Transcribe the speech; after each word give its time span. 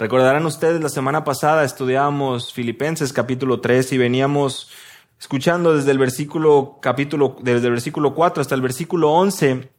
Recordarán 0.00 0.46
ustedes, 0.46 0.80
la 0.80 0.88
semana 0.88 1.24
pasada 1.24 1.62
estudiábamos 1.62 2.54
Filipenses 2.54 3.12
capítulo 3.12 3.60
3 3.60 3.92
y 3.92 3.98
veníamos 3.98 4.70
escuchando 5.18 5.76
desde 5.76 5.90
el 5.90 5.98
versículo 5.98 6.78
capítulo 6.80 7.36
desde 7.42 7.66
el 7.66 7.72
versículo 7.72 8.14
4 8.14 8.40
hasta 8.40 8.54
el 8.54 8.62
versículo 8.62 9.10
11 9.12 9.70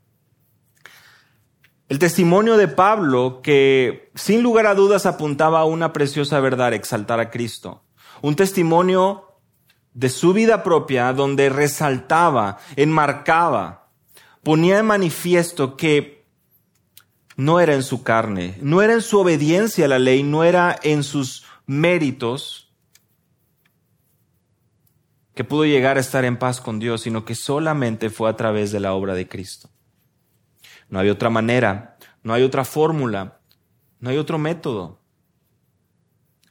el 1.89 1.97
testimonio 1.97 2.55
de 2.55 2.67
Pablo 2.67 3.41
que 3.41 4.11
sin 4.13 4.43
lugar 4.43 4.67
a 4.67 4.75
dudas 4.75 5.07
apuntaba 5.07 5.61
a 5.61 5.65
una 5.65 5.91
preciosa 5.91 6.39
verdad, 6.39 6.75
exaltar 6.75 7.19
a 7.19 7.31
Cristo. 7.31 7.83
Un 8.21 8.35
testimonio 8.35 9.39
de 9.95 10.09
su 10.09 10.33
vida 10.33 10.61
propia 10.61 11.13
donde 11.13 11.49
resaltaba, 11.49 12.59
enmarcaba, 12.75 13.89
ponía 14.43 14.75
de 14.75 14.83
manifiesto 14.83 15.75
que 15.75 16.20
no 17.37 17.59
era 17.59 17.73
en 17.73 17.83
su 17.83 18.03
carne, 18.03 18.57
no 18.61 18.81
era 18.81 18.93
en 18.93 19.01
su 19.01 19.19
obediencia 19.19 19.85
a 19.85 19.87
la 19.87 19.99
ley, 19.99 20.23
no 20.23 20.43
era 20.43 20.77
en 20.83 21.03
sus 21.03 21.45
méritos 21.65 22.71
que 25.33 25.43
pudo 25.43 25.65
llegar 25.65 25.97
a 25.97 26.01
estar 26.01 26.25
en 26.25 26.37
paz 26.37 26.59
con 26.59 26.79
Dios, 26.79 27.01
sino 27.01 27.23
que 27.25 27.35
solamente 27.35 28.09
fue 28.09 28.29
a 28.29 28.35
través 28.35 28.71
de 28.71 28.79
la 28.79 28.93
obra 28.93 29.13
de 29.13 29.27
Cristo. 29.27 29.69
No 30.89 30.99
hay 30.99 31.09
otra 31.09 31.29
manera, 31.29 31.97
no 32.21 32.33
hay 32.33 32.43
otra 32.43 32.65
fórmula, 32.65 33.39
no 33.99 34.09
hay 34.09 34.17
otro 34.17 34.37
método. 34.37 34.99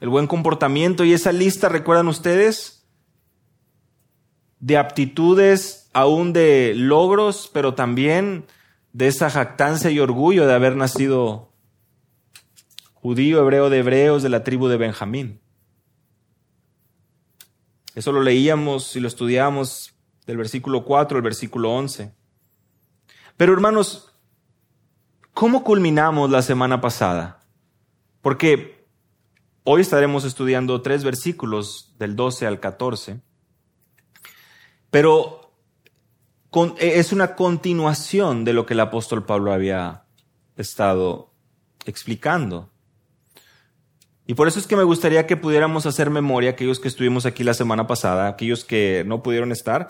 El 0.00 0.08
buen 0.08 0.26
comportamiento 0.26 1.04
y 1.04 1.12
esa 1.12 1.30
lista, 1.30 1.68
¿recuerdan 1.68 2.08
ustedes? 2.08 2.86
De 4.58 4.78
aptitudes, 4.78 5.90
aún 5.92 6.32
de 6.32 6.72
logros, 6.74 7.50
pero 7.52 7.74
también 7.74 8.46
de 8.92 9.06
esa 9.08 9.30
jactancia 9.30 9.90
y 9.90 10.00
orgullo 10.00 10.46
de 10.46 10.54
haber 10.54 10.76
nacido 10.76 11.52
judío, 12.94 13.40
hebreo 13.40 13.70
de 13.70 13.78
hebreos, 13.78 14.22
de 14.22 14.28
la 14.28 14.44
tribu 14.44 14.68
de 14.68 14.76
Benjamín. 14.76 15.40
Eso 17.94 18.12
lo 18.12 18.22
leíamos 18.22 18.94
y 18.96 19.00
lo 19.00 19.08
estudiamos 19.08 19.94
del 20.26 20.36
versículo 20.36 20.84
4 20.84 21.16
al 21.16 21.22
versículo 21.22 21.72
11. 21.72 22.12
Pero 23.36 23.52
hermanos, 23.52 24.10
¿Cómo 25.40 25.64
culminamos 25.64 26.30
la 26.30 26.42
semana 26.42 26.82
pasada? 26.82 27.40
Porque 28.20 28.86
hoy 29.64 29.80
estaremos 29.80 30.24
estudiando 30.24 30.82
tres 30.82 31.02
versículos 31.02 31.94
del 31.98 32.14
12 32.14 32.46
al 32.46 32.60
14, 32.60 33.22
pero 34.90 35.39
es 36.78 37.12
una 37.12 37.36
continuación 37.36 38.44
de 38.44 38.52
lo 38.52 38.66
que 38.66 38.74
el 38.74 38.80
apóstol 38.80 39.24
Pablo 39.24 39.52
había 39.52 40.04
estado 40.56 41.32
explicando. 41.86 42.70
Y 44.26 44.34
por 44.34 44.48
eso 44.48 44.58
es 44.58 44.66
que 44.66 44.76
me 44.76 44.84
gustaría 44.84 45.26
que 45.26 45.36
pudiéramos 45.36 45.86
hacer 45.86 46.10
memoria, 46.10 46.50
aquellos 46.50 46.78
que 46.78 46.88
estuvimos 46.88 47.26
aquí 47.26 47.42
la 47.42 47.54
semana 47.54 47.86
pasada, 47.86 48.28
aquellos 48.28 48.64
que 48.64 49.02
no 49.06 49.22
pudieron 49.22 49.50
estar, 49.50 49.88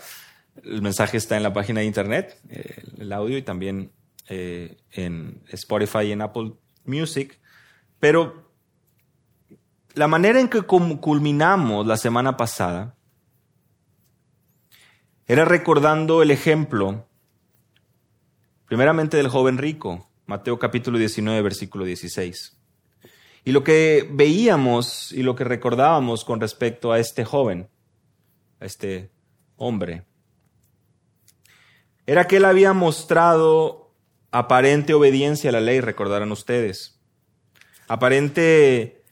el 0.62 0.82
mensaje 0.82 1.16
está 1.16 1.36
en 1.36 1.42
la 1.42 1.52
página 1.52 1.80
de 1.80 1.86
internet, 1.86 2.40
eh, 2.48 2.82
el 2.98 3.12
audio 3.12 3.36
y 3.36 3.42
también 3.42 3.92
eh, 4.28 4.78
en 4.92 5.42
Spotify 5.48 6.04
y 6.04 6.12
en 6.12 6.22
Apple 6.22 6.52
Music, 6.84 7.38
pero 7.98 8.50
la 9.94 10.08
manera 10.08 10.40
en 10.40 10.48
que 10.48 10.62
culminamos 10.62 11.86
la 11.86 11.96
semana 11.96 12.36
pasada 12.36 12.96
era 15.30 15.44
recordando 15.44 16.22
el 16.22 16.32
ejemplo, 16.32 17.06
primeramente 18.66 19.16
del 19.16 19.28
joven 19.28 19.58
rico, 19.58 20.10
Mateo 20.26 20.58
capítulo 20.58 20.98
19, 20.98 21.40
versículo 21.40 21.84
16. 21.84 22.58
Y 23.44 23.52
lo 23.52 23.62
que 23.62 24.08
veíamos 24.10 25.12
y 25.12 25.22
lo 25.22 25.36
que 25.36 25.44
recordábamos 25.44 26.24
con 26.24 26.40
respecto 26.40 26.90
a 26.90 26.98
este 26.98 27.24
joven, 27.24 27.68
a 28.58 28.64
este 28.64 29.12
hombre, 29.54 30.04
era 32.06 32.26
que 32.26 32.38
él 32.38 32.44
había 32.44 32.72
mostrado 32.72 33.94
aparente 34.32 34.94
obediencia 34.94 35.50
a 35.50 35.52
la 35.52 35.60
ley, 35.60 35.80
recordarán 35.80 36.32
ustedes. 36.32 37.00
Aparente 37.86 39.04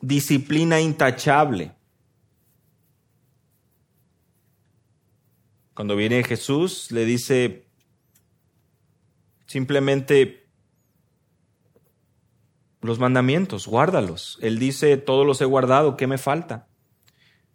disciplina 0.00 0.80
intachable. 0.80 1.70
Cuando 5.74 5.96
viene 5.96 6.22
Jesús, 6.22 6.90
le 6.92 7.04
dice 7.04 7.66
simplemente 9.46 10.48
los 12.80 12.98
mandamientos, 12.98 13.66
guárdalos. 13.66 14.38
Él 14.40 14.58
dice, 14.58 14.96
todos 14.96 15.26
los 15.26 15.40
he 15.40 15.44
guardado, 15.44 15.96
¿qué 15.96 16.06
me 16.06 16.18
falta? 16.18 16.68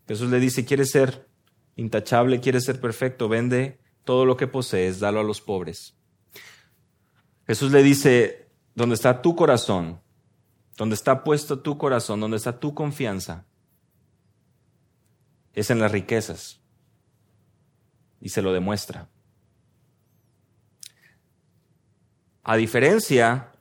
Jesús 0.07 0.29
le 0.31 0.39
dice, 0.39 0.65
¿quieres 0.65 0.89
ser 0.89 1.29
intachable, 1.75 2.39
quieres 2.39 2.65
ser 2.65 2.81
perfecto? 2.81 3.29
Vende 3.29 3.79
todo 4.03 4.25
lo 4.25 4.35
que 4.35 4.47
posees, 4.47 4.99
dalo 4.99 5.19
a 5.19 5.23
los 5.23 5.39
pobres. 5.39 5.95
Jesús 7.45 7.71
le 7.71 7.83
dice, 7.83 8.49
donde 8.75 8.95
está 8.95 9.21
tu 9.21 9.35
corazón, 9.35 10.01
donde 10.77 10.95
está 10.95 11.23
puesto 11.23 11.59
tu 11.59 11.77
corazón, 11.77 12.19
donde 12.19 12.37
está 12.37 12.59
tu 12.59 12.73
confianza, 12.73 13.45
es 15.53 15.69
en 15.69 15.79
las 15.79 15.91
riquezas. 15.91 16.61
Y 18.21 18.29
se 18.29 18.41
lo 18.41 18.53
demuestra. 18.53 19.07
A 22.43 22.55
diferencia 22.57 23.51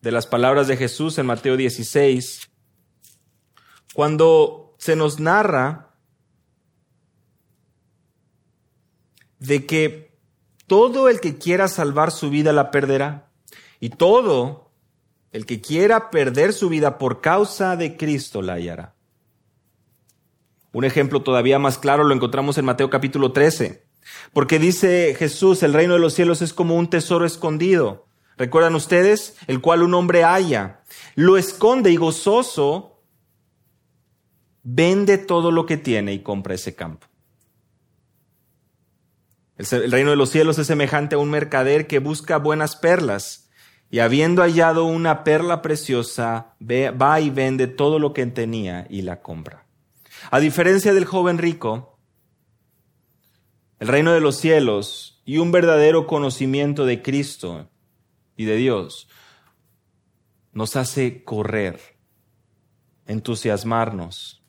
de 0.00 0.12
las 0.12 0.26
palabras 0.26 0.68
de 0.68 0.76
Jesús 0.76 1.18
en 1.18 1.26
Mateo 1.26 1.56
16, 1.56 2.50
cuando 3.94 4.74
se 4.78 4.96
nos 4.96 5.18
narra 5.18 5.88
de 9.38 9.66
que 9.66 10.16
todo 10.66 11.08
el 11.08 11.20
que 11.20 11.38
quiera 11.38 11.68
salvar 11.68 12.10
su 12.10 12.30
vida 12.30 12.52
la 12.52 12.70
perderá. 12.70 13.30
Y 13.80 13.90
todo 13.90 14.70
el 15.32 15.46
que 15.46 15.60
quiera 15.60 16.10
perder 16.10 16.52
su 16.52 16.68
vida 16.68 16.98
por 16.98 17.20
causa 17.20 17.76
de 17.76 17.96
Cristo 17.96 18.42
la 18.42 18.54
hallará. 18.54 18.94
Un 20.72 20.84
ejemplo 20.84 21.22
todavía 21.22 21.58
más 21.58 21.78
claro 21.78 22.04
lo 22.04 22.14
encontramos 22.14 22.58
en 22.58 22.64
Mateo 22.64 22.90
capítulo 22.90 23.32
13, 23.32 23.87
porque 24.32 24.58
dice 24.58 25.14
Jesús, 25.18 25.62
el 25.62 25.72
reino 25.74 25.94
de 25.94 26.00
los 26.00 26.14
cielos 26.14 26.42
es 26.42 26.52
como 26.52 26.76
un 26.76 26.90
tesoro 26.90 27.24
escondido. 27.24 28.06
¿Recuerdan 28.36 28.74
ustedes? 28.74 29.36
El 29.46 29.60
cual 29.60 29.82
un 29.82 29.94
hombre 29.94 30.22
halla, 30.22 30.82
lo 31.16 31.36
esconde 31.36 31.90
y 31.90 31.96
gozoso 31.96 33.02
vende 34.62 35.18
todo 35.18 35.50
lo 35.50 35.66
que 35.66 35.76
tiene 35.76 36.12
y 36.12 36.22
compra 36.22 36.54
ese 36.54 36.74
campo. 36.74 37.06
El, 39.56 39.90
reino 39.90 40.10
de 40.10 40.16
los 40.16 40.30
cielos 40.30 40.58
es 40.58 40.68
semejante 40.68 41.16
a 41.16 41.18
un 41.18 41.30
mercader 41.30 41.88
que 41.88 41.98
busca 41.98 42.38
buenas 42.38 42.76
perlas 42.76 43.50
y 43.90 43.98
habiendo 43.98 44.42
hallado 44.42 44.84
una 44.84 45.24
perla 45.24 45.62
preciosa, 45.62 46.54
va 46.60 47.20
y 47.20 47.30
vende 47.30 47.66
todo 47.66 47.98
lo 47.98 48.12
que 48.12 48.24
tenía 48.26 48.86
y 48.88 49.02
la 49.02 49.20
compra. 49.20 49.66
A 50.30 50.38
diferencia 50.38 50.92
del 50.94 51.06
joven 51.06 51.38
rico, 51.38 51.97
el 53.78 53.88
reino 53.88 54.12
de 54.12 54.20
los 54.20 54.36
cielos 54.36 55.22
y 55.24 55.38
un 55.38 55.52
verdadero 55.52 56.06
conocimiento 56.06 56.84
de 56.84 57.02
Cristo 57.02 57.70
y 58.36 58.44
de 58.44 58.56
Dios 58.56 59.08
nos 60.52 60.76
hace 60.76 61.22
correr, 61.22 61.78
entusiasmarnos, 63.06 64.42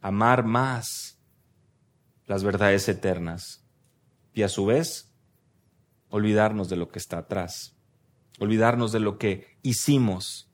amar 0.00 0.44
más 0.44 1.18
las 2.26 2.44
verdades 2.44 2.88
eternas 2.88 3.66
y 4.32 4.42
a 4.42 4.48
su 4.48 4.64
vez 4.64 5.12
olvidarnos 6.08 6.68
de 6.68 6.76
lo 6.76 6.88
que 6.88 6.98
está 6.98 7.18
atrás, 7.18 7.76
olvidarnos 8.38 8.92
de 8.92 9.00
lo 9.00 9.18
que 9.18 9.58
hicimos, 9.62 10.50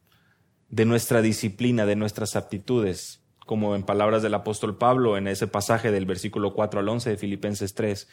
de 0.68 0.84
nuestra 0.84 1.22
disciplina, 1.22 1.86
de 1.86 1.96
nuestras 1.96 2.36
aptitudes, 2.36 3.22
como 3.48 3.74
en 3.74 3.82
palabras 3.82 4.22
del 4.22 4.34
apóstol 4.34 4.76
Pablo 4.76 5.16
en 5.16 5.26
ese 5.26 5.46
pasaje 5.46 5.90
del 5.90 6.04
versículo 6.04 6.52
4 6.52 6.80
al 6.80 6.88
11 6.90 7.08
de 7.08 7.16
Filipenses 7.16 7.72
3, 7.72 8.06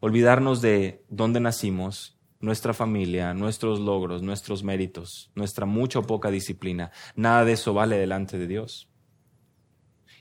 olvidarnos 0.00 0.60
de 0.60 1.04
dónde 1.08 1.38
nacimos, 1.38 2.18
nuestra 2.40 2.74
familia, 2.74 3.34
nuestros 3.34 3.78
logros, 3.78 4.20
nuestros 4.22 4.64
méritos, 4.64 5.30
nuestra 5.36 5.64
mucha 5.64 6.00
o 6.00 6.02
poca 6.02 6.32
disciplina. 6.32 6.90
Nada 7.14 7.44
de 7.44 7.52
eso 7.52 7.72
vale 7.72 7.98
delante 7.98 8.36
de 8.36 8.48
Dios. 8.48 8.90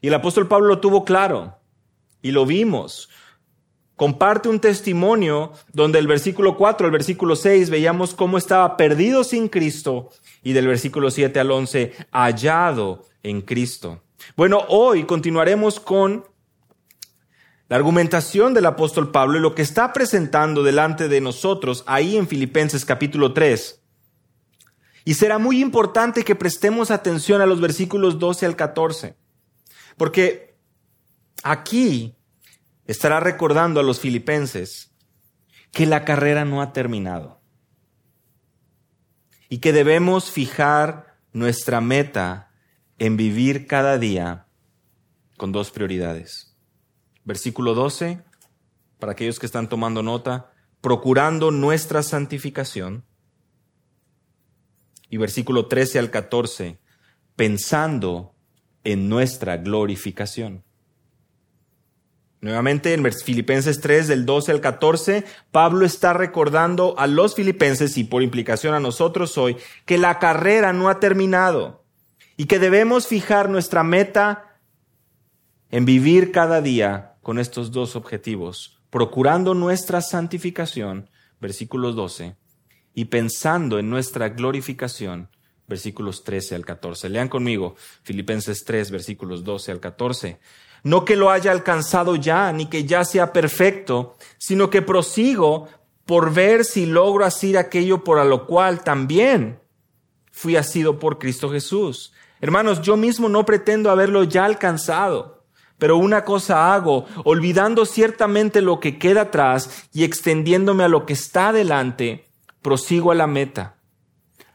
Y 0.02 0.10
el 0.10 0.14
apóstol 0.14 0.48
Pablo 0.48 0.68
lo 0.68 0.80
tuvo 0.82 1.04
claro 1.04 1.58
y 2.22 2.30
lo 2.30 2.46
vimos 2.46 3.10
comparte 3.96 4.50
un 4.50 4.60
testimonio 4.60 5.52
donde 5.74 5.98
el 5.98 6.06
versículo 6.06 6.56
4 6.56 6.86
al 6.86 6.92
versículo 6.92 7.36
6 7.36 7.72
veíamos 7.72 8.14
cómo 8.14 8.38
estaba 8.38 8.78
perdido 8.78 9.24
sin 9.24 9.50
Cristo 9.50 10.12
y 10.44 10.54
del 10.54 10.68
versículo 10.68 11.10
7 11.10 11.40
al 11.40 11.50
11 11.50 11.94
hallado 12.12 13.02
en 13.24 13.42
Cristo. 13.42 14.04
Bueno, 14.36 14.66
hoy 14.68 15.06
continuaremos 15.06 15.80
con 15.80 16.26
la 17.70 17.76
argumentación 17.76 18.54
del 18.54 18.66
apóstol 18.66 19.12
Pablo 19.12 19.38
y 19.38 19.42
lo 19.42 19.56
que 19.56 19.62
está 19.62 19.94
presentando 19.94 20.64
delante 20.64 21.08
de 21.08 21.22
nosotros 21.22 21.84
ahí 21.88 22.18
en 22.18 22.28
Filipenses 22.28 22.86
capítulo 22.86 23.34
3. 23.34 23.82
Y 25.06 25.14
será 25.14 25.38
muy 25.38 25.62
importante 25.62 26.24
que 26.24 26.36
prestemos 26.36 26.92
atención 26.92 27.42
a 27.42 27.46
los 27.46 27.62
versículos 27.62 28.20
12 28.20 28.46
al 28.46 28.56
14, 28.56 29.16
porque 29.96 30.58
aquí 31.44 32.16
estará 32.86 33.20
recordando 33.20 33.80
a 33.80 33.84
los 33.84 34.00
filipenses 34.00 34.92
que 35.72 35.86
la 35.86 36.04
carrera 36.04 36.44
no 36.46 36.62
ha 36.62 36.74
terminado 36.74 37.42
y 39.50 39.60
que 39.60 39.72
debemos 39.72 40.32
fijar 40.32 41.18
nuestra 41.32 41.82
meta 41.82 42.47
en 43.00 43.18
vivir 43.18 43.68
cada 43.68 43.98
día 43.98 44.48
con 45.38 45.52
dos 45.52 45.72
prioridades. 45.72 46.56
Versículo 47.24 47.74
12, 47.74 48.24
para 49.00 49.12
aquellos 49.12 49.40
que 49.40 49.46
están 49.46 49.70
tomando 49.70 50.02
nota, 50.02 50.52
procurando 50.82 51.52
nuestra 51.52 52.04
santificación. 52.04 53.06
Y 55.10 55.18
versículo 55.18 55.68
13 55.68 56.00
al 56.00 56.12
14, 56.12 56.80
pensando 57.36 58.36
en 58.84 59.10
nuestra 59.10 59.58
glorificación. 59.58 60.64
Nuevamente 62.40 62.94
en 62.94 63.12
Filipenses 63.12 63.82
3 63.82 64.08
del 64.08 64.26
12 64.26 64.52
al 64.52 64.62
14, 64.62 65.26
Pablo 65.52 65.86
está 65.86 66.14
recordando 66.14 66.98
a 66.98 67.08
los 67.08 67.36
filipenses 67.36 67.98
y 67.98 68.04
por 68.04 68.22
implicación 68.22 68.74
a 68.74 68.80
nosotros 68.80 69.38
hoy 69.38 69.58
que 69.86 69.98
la 69.98 70.20
carrera 70.20 70.72
no 70.72 70.88
ha 70.90 71.00
terminado 71.00 71.77
y 72.38 72.46
que 72.46 72.60
debemos 72.60 73.08
fijar 73.08 73.50
nuestra 73.50 73.84
meta 73.84 74.60
en 75.70 75.86
vivir 75.86 76.32
cada 76.32 76.62
día 76.62 77.16
con 77.22 77.40
estos 77.40 77.72
dos 77.72 77.96
objetivos, 77.96 78.80
procurando 78.90 79.54
nuestra 79.54 80.02
santificación, 80.02 81.10
versículos 81.42 81.96
12, 81.96 82.36
y 82.94 83.06
pensando 83.06 83.80
en 83.80 83.90
nuestra 83.90 84.30
glorificación, 84.30 85.30
versículos 85.68 86.24
13 86.24 86.56
al 86.56 86.66
14. 86.66 87.10
Lean 87.10 87.28
conmigo 87.28 87.76
Filipenses 88.04 88.64
3, 88.64 88.92
versículos 88.92 89.44
12 89.44 89.72
al 89.74 89.80
14 89.82 90.40
no 90.84 91.06
que 91.06 91.16
lo 91.16 91.30
haya 91.30 91.52
alcanzado 91.52 92.16
ya, 92.16 92.52
ni 92.54 92.68
que 92.68 92.86
ya 92.86 93.04
sea 93.04 93.34
perfecto, 93.34 94.16
sino 94.38 94.70
que 94.70 94.82
prosigo 94.82 95.68
por 96.06 96.34
ver 96.34 96.64
si 96.64 96.86
logro 96.86 97.26
hacer 97.26 97.58
aquello 97.58 98.04
por 98.04 98.26
lo 98.26 98.48
cual 98.48 98.84
también 98.84 99.60
fui 100.32 100.56
asido 100.56 101.00
por 101.00 101.20
Cristo 101.20 101.50
Jesús. 101.50 102.14
Hermanos, 102.40 102.82
yo 102.82 102.98
mismo 102.98 103.30
no 103.30 103.46
pretendo 103.46 103.90
haberlo 103.90 104.24
ya 104.24 104.46
alcanzado, 104.46 105.46
pero 105.78 105.98
una 105.98 106.24
cosa 106.24 106.74
hago, 106.74 107.06
olvidando 107.24 107.86
ciertamente 107.86 108.62
lo 108.62 108.80
que 108.80 108.98
queda 108.98 109.22
atrás 109.22 109.88
y 109.94 110.04
extendiéndome 110.04 110.84
a 110.84 110.88
lo 110.88 111.06
que 111.06 111.14
está 111.14 111.50
adelante, 111.50 112.28
prosigo 112.62 113.12
a 113.12 113.16
la 113.16 113.28
meta, 113.28 113.78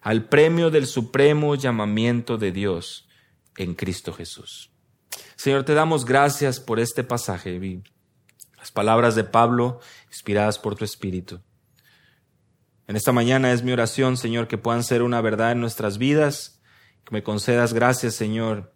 al 0.00 0.24
premio 0.24 0.70
del 0.70 0.86
supremo 0.86 1.54
llamamiento 1.54 2.38
de 2.38 2.52
Dios 2.52 3.08
en 3.56 3.74
Cristo 3.74 4.12
Jesús. 4.12 4.70
Señor, 5.36 5.64
te 5.64 5.74
damos 5.74 6.04
gracias 6.04 6.60
por 6.60 6.80
este 6.80 7.04
pasaje, 7.04 7.82
las 8.58 8.70
palabras 8.70 9.14
de 9.14 9.24
Pablo 9.24 9.80
inspiradas 10.08 10.58
por 10.58 10.76
tu 10.76 10.84
Espíritu. 10.84 11.40
En 12.86 12.96
esta 12.96 13.12
mañana 13.12 13.52
es 13.52 13.62
mi 13.62 13.72
oración, 13.72 14.16
Señor, 14.16 14.48
que 14.48 14.58
puedan 14.58 14.84
ser 14.84 15.02
una 15.02 15.20
verdad 15.20 15.52
en 15.52 15.60
nuestras 15.60 15.98
vidas, 15.98 16.60
me 17.12 17.22
concedas 17.22 17.74
gracias, 17.74 18.14
Señor, 18.14 18.72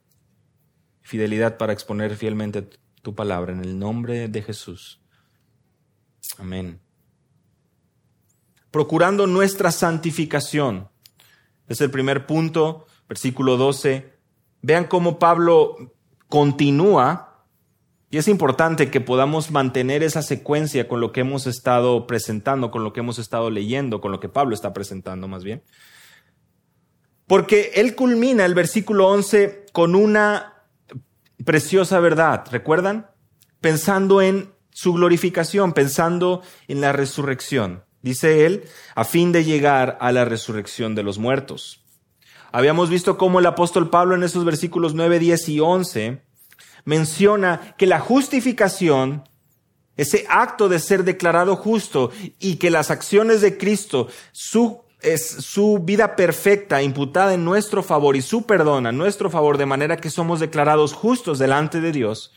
fidelidad 1.00 1.56
para 1.56 1.72
exponer 1.72 2.16
fielmente 2.16 2.68
tu 3.00 3.14
palabra, 3.14 3.54
en 3.54 3.60
el 3.60 3.78
nombre 3.78 4.28
de 4.28 4.42
Jesús. 4.42 5.00
Amén. 6.36 6.78
Procurando 8.70 9.26
nuestra 9.26 9.72
santificación. 9.72 10.90
Es 11.66 11.80
el 11.80 11.90
primer 11.90 12.26
punto, 12.26 12.86
versículo 13.08 13.56
12. 13.56 14.12
Vean 14.60 14.84
cómo 14.84 15.18
Pablo 15.18 15.94
continúa 16.28 17.42
y 18.10 18.18
es 18.18 18.28
importante 18.28 18.90
que 18.90 19.00
podamos 19.00 19.50
mantener 19.50 20.02
esa 20.02 20.20
secuencia 20.20 20.88
con 20.88 21.00
lo 21.00 21.10
que 21.10 21.20
hemos 21.20 21.46
estado 21.46 22.06
presentando, 22.06 22.70
con 22.70 22.84
lo 22.84 22.92
que 22.92 23.00
hemos 23.00 23.18
estado 23.18 23.48
leyendo, 23.48 24.02
con 24.02 24.12
lo 24.12 24.20
que 24.20 24.28
Pablo 24.28 24.54
está 24.54 24.74
presentando 24.74 25.26
más 25.26 25.42
bien. 25.42 25.62
Porque 27.26 27.72
él 27.74 27.94
culmina 27.94 28.44
el 28.44 28.54
versículo 28.54 29.08
11 29.08 29.66
con 29.72 29.94
una 29.94 30.54
preciosa 31.44 32.00
verdad, 32.00 32.44
¿recuerdan? 32.50 33.10
Pensando 33.60 34.22
en 34.22 34.52
su 34.70 34.92
glorificación, 34.92 35.72
pensando 35.72 36.42
en 36.68 36.80
la 36.80 36.92
resurrección. 36.92 37.84
Dice 38.02 38.46
él, 38.46 38.64
a 38.94 39.04
fin 39.04 39.32
de 39.32 39.44
llegar 39.44 39.98
a 40.00 40.12
la 40.12 40.24
resurrección 40.24 40.94
de 40.94 41.02
los 41.02 41.18
muertos. 41.18 41.82
Habíamos 42.52 42.88
visto 42.88 43.18
cómo 43.18 43.40
el 43.40 43.46
apóstol 43.46 43.90
Pablo 43.90 44.14
en 44.14 44.22
esos 44.22 44.44
versículos 44.44 44.94
9, 44.94 45.18
10 45.18 45.48
y 45.48 45.60
11 45.60 46.22
menciona 46.84 47.74
que 47.76 47.86
la 47.86 48.00
justificación, 48.00 49.28
ese 49.96 50.24
acto 50.28 50.68
de 50.68 50.78
ser 50.78 51.04
declarado 51.04 51.56
justo 51.56 52.12
y 52.38 52.56
que 52.56 52.70
las 52.70 52.90
acciones 52.90 53.40
de 53.40 53.58
Cristo, 53.58 54.08
su, 54.32 54.84
es 55.06 55.26
su 55.26 55.78
vida 55.78 56.16
perfecta 56.16 56.82
imputada 56.82 57.34
en 57.34 57.44
nuestro 57.44 57.82
favor 57.82 58.16
y 58.16 58.22
su 58.22 58.44
perdón 58.44 58.86
a 58.86 58.92
nuestro 58.92 59.30
favor 59.30 59.56
de 59.56 59.66
manera 59.66 59.96
que 59.96 60.10
somos 60.10 60.40
declarados 60.40 60.92
justos 60.92 61.38
delante 61.38 61.80
de 61.80 61.92
Dios, 61.92 62.32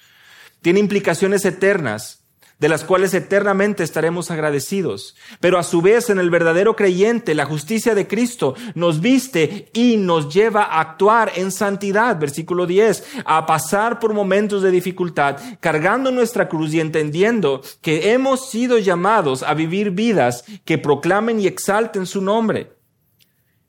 tiene 0.61 0.79
implicaciones 0.79 1.45
eternas 1.45 2.18
de 2.59 2.67
las 2.67 2.83
cuales 2.83 3.13
eternamente 3.13 3.83
estaremos 3.83 4.29
agradecidos. 4.31 5.15
Pero 5.39 5.57
a 5.57 5.63
su 5.63 5.81
vez 5.81 6.09
en 6.09 6.19
el 6.19 6.29
verdadero 6.29 6.75
creyente, 6.75 7.33
la 7.33 7.45
justicia 7.45 7.95
de 7.95 8.05
Cristo 8.05 8.53
nos 8.75 8.99
viste 8.99 9.69
y 9.73 9.95
nos 9.95 10.31
lleva 10.33 10.63
a 10.63 10.81
actuar 10.81 11.31
en 11.35 11.51
santidad, 11.51 12.19
versículo 12.19 12.65
10, 12.65 13.21
a 13.25 13.45
pasar 13.45 13.99
por 13.99 14.13
momentos 14.13 14.61
de 14.61 14.71
dificultad, 14.71 15.37
cargando 15.61 16.11
nuestra 16.11 16.49
cruz 16.49 16.73
y 16.73 16.81
entendiendo 16.81 17.61
que 17.81 18.11
hemos 18.11 18.49
sido 18.49 18.77
llamados 18.77 19.41
a 19.41 19.53
vivir 19.53 19.91
vidas 19.91 20.43
que 20.65 20.77
proclamen 20.77 21.39
y 21.39 21.47
exalten 21.47 22.05
su 22.05 22.21
nombre. 22.21 22.73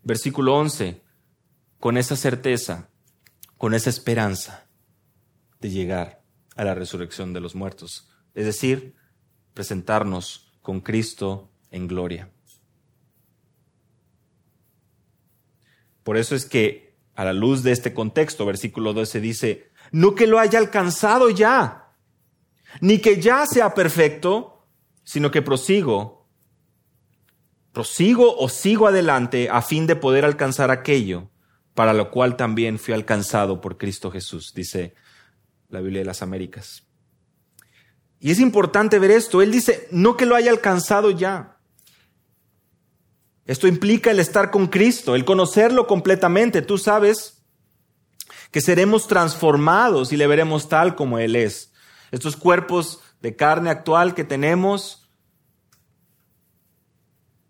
Versículo 0.02 0.56
11, 0.56 1.00
con 1.78 1.96
esa 1.96 2.16
certeza, 2.16 2.88
con 3.56 3.74
esa 3.74 3.90
esperanza 3.90 4.66
de 5.60 5.70
llegar 5.70 6.22
a 6.56 6.64
la 6.64 6.74
resurrección 6.74 7.32
de 7.32 7.40
los 7.40 7.54
muertos 7.54 8.09
es 8.34 8.44
decir, 8.44 8.94
presentarnos 9.54 10.52
con 10.62 10.80
Cristo 10.80 11.50
en 11.70 11.86
gloria. 11.86 12.30
Por 16.02 16.16
eso 16.16 16.34
es 16.34 16.46
que, 16.46 16.96
a 17.14 17.24
la 17.24 17.32
luz 17.32 17.62
de 17.62 17.72
este 17.72 17.92
contexto, 17.92 18.46
versículo 18.46 18.92
12 18.92 19.20
dice, 19.20 19.70
no 19.92 20.14
que 20.14 20.26
lo 20.26 20.38
haya 20.38 20.58
alcanzado 20.58 21.28
ya, 21.30 21.92
ni 22.80 22.98
que 22.98 23.20
ya 23.20 23.44
sea 23.46 23.74
perfecto, 23.74 24.66
sino 25.04 25.30
que 25.30 25.42
prosigo, 25.42 26.28
prosigo 27.72 28.36
o 28.36 28.48
sigo 28.48 28.86
adelante 28.86 29.48
a 29.50 29.60
fin 29.62 29.86
de 29.86 29.96
poder 29.96 30.24
alcanzar 30.24 30.70
aquello 30.70 31.30
para 31.74 31.92
lo 31.92 32.10
cual 32.10 32.36
también 32.36 32.78
fui 32.78 32.94
alcanzado 32.94 33.60
por 33.60 33.78
Cristo 33.78 34.10
Jesús, 34.10 34.52
dice 34.54 34.94
la 35.68 35.80
Biblia 35.80 36.00
de 36.00 36.06
las 36.06 36.22
Américas. 36.22 36.89
Y 38.20 38.30
es 38.30 38.38
importante 38.38 38.98
ver 38.98 39.10
esto. 39.10 39.40
Él 39.40 39.50
dice, 39.50 39.88
no 39.90 40.16
que 40.16 40.26
lo 40.26 40.36
haya 40.36 40.50
alcanzado 40.50 41.10
ya. 41.10 41.56
Esto 43.46 43.66
implica 43.66 44.10
el 44.10 44.20
estar 44.20 44.50
con 44.50 44.68
Cristo, 44.68 45.14
el 45.14 45.24
conocerlo 45.24 45.86
completamente. 45.86 46.62
Tú 46.62 46.78
sabes 46.78 47.42
que 48.50 48.60
seremos 48.60 49.08
transformados 49.08 50.12
y 50.12 50.16
le 50.16 50.26
veremos 50.26 50.68
tal 50.68 50.94
como 50.94 51.18
Él 51.18 51.34
es. 51.34 51.72
Estos 52.10 52.36
cuerpos 52.36 53.00
de 53.22 53.34
carne 53.34 53.70
actual 53.70 54.14
que 54.14 54.24
tenemos 54.24 55.10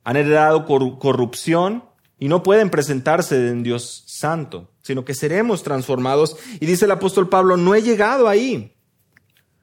han 0.04 0.16
heredado 0.16 0.64
corrupción 0.66 1.84
y 2.18 2.28
no 2.28 2.42
pueden 2.42 2.70
presentarse 2.70 3.48
en 3.48 3.62
Dios 3.62 4.04
santo, 4.06 4.70
sino 4.82 5.04
que 5.04 5.14
seremos 5.14 5.62
transformados. 5.62 6.36
Y 6.60 6.66
dice 6.66 6.84
el 6.84 6.90
apóstol 6.92 7.28
Pablo, 7.28 7.56
no 7.56 7.74
he 7.74 7.82
llegado 7.82 8.28
ahí. 8.28 8.76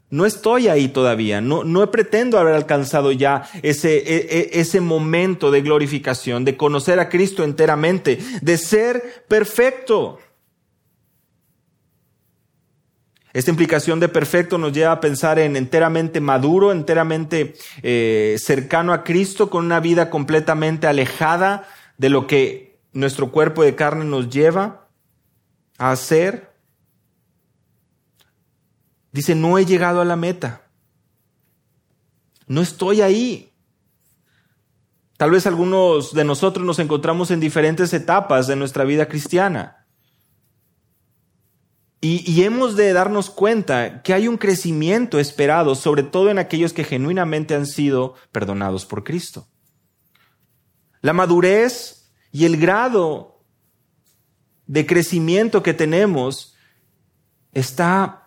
No 0.10 0.26
estoy 0.26 0.70
ahí 0.70 0.88
todavía, 0.88 1.42
no, 1.42 1.66
no 1.66 1.92
pretendo 1.92 2.40
haber 2.40 2.56
alcanzado 2.56 3.12
ya 3.12 3.44
ese, 3.62 3.98
e, 3.98 4.16
e, 4.30 4.60
ese 4.62 4.80
momento 4.80 5.52
de 5.52 5.62
glorificación, 5.62 6.46
de 6.46 6.56
conocer 6.56 7.00
a 7.02 7.10
Cristo 7.10 7.44
enteramente, 7.44 8.18
de 8.42 8.58
ser 8.58 9.26
perfecto. 9.28 10.20
Esta 13.34 13.52
implicación 13.52 14.00
de 14.00 14.08
perfecto 14.08 14.58
nos 14.58 14.72
lleva 14.72 14.94
a 14.94 15.02
pensar 15.02 15.38
en 15.40 15.56
enteramente 15.56 16.22
maduro, 16.22 16.72
enteramente 16.72 17.54
eh, 17.84 18.36
cercano 18.40 18.94
a 18.94 19.04
Cristo, 19.04 19.50
con 19.50 19.66
una 19.66 19.80
vida 19.80 20.10
completamente 20.10 20.88
alejada 20.88 21.68
de 21.98 22.10
lo 22.10 22.26
que 22.26 22.80
nuestro 22.94 23.30
cuerpo 23.32 23.62
de 23.64 23.76
carne 23.76 24.06
nos 24.06 24.30
lleva 24.30 24.88
a 25.78 25.92
hacer. 25.92 26.50
Dice, 29.18 29.34
no 29.34 29.58
he 29.58 29.66
llegado 29.66 30.00
a 30.00 30.06
la 30.06 30.16
meta. 30.16 30.70
No 32.46 32.62
estoy 32.62 33.02
ahí. 33.02 33.52
Tal 35.18 35.32
vez 35.32 35.48
algunos 35.48 36.14
de 36.14 36.24
nosotros 36.24 36.64
nos 36.64 36.78
encontramos 36.78 37.32
en 37.32 37.40
diferentes 37.40 37.92
etapas 37.94 38.46
de 38.46 38.56
nuestra 38.56 38.84
vida 38.84 39.08
cristiana. 39.08 39.88
Y, 42.00 42.44
hemos 42.44 42.76
de 42.76 42.94
darnos 42.94 43.32
cuenta 43.32 44.04
que 44.04 44.14
hay 44.14 44.28
un 44.28 44.38
crecimiento 44.38 45.18
esperado, 45.18 45.74
sobre 45.74 46.04
todo 46.04 46.30
en 46.30 46.38
aquellos 46.38 46.72
que 46.72 46.84
genuinamente 46.84 47.56
han 47.56 47.66
sido 47.66 48.14
perdonados 48.32 48.86
por 48.86 49.04
Cristo. 49.04 49.48
La 51.02 51.14
madurez 51.14 52.12
y 52.32 52.46
el 52.46 52.58
grado 52.58 53.42
de 54.68 54.86
crecimiento 54.86 55.64
que 55.64 55.74
tenemos 55.74 56.56
está 57.52 58.27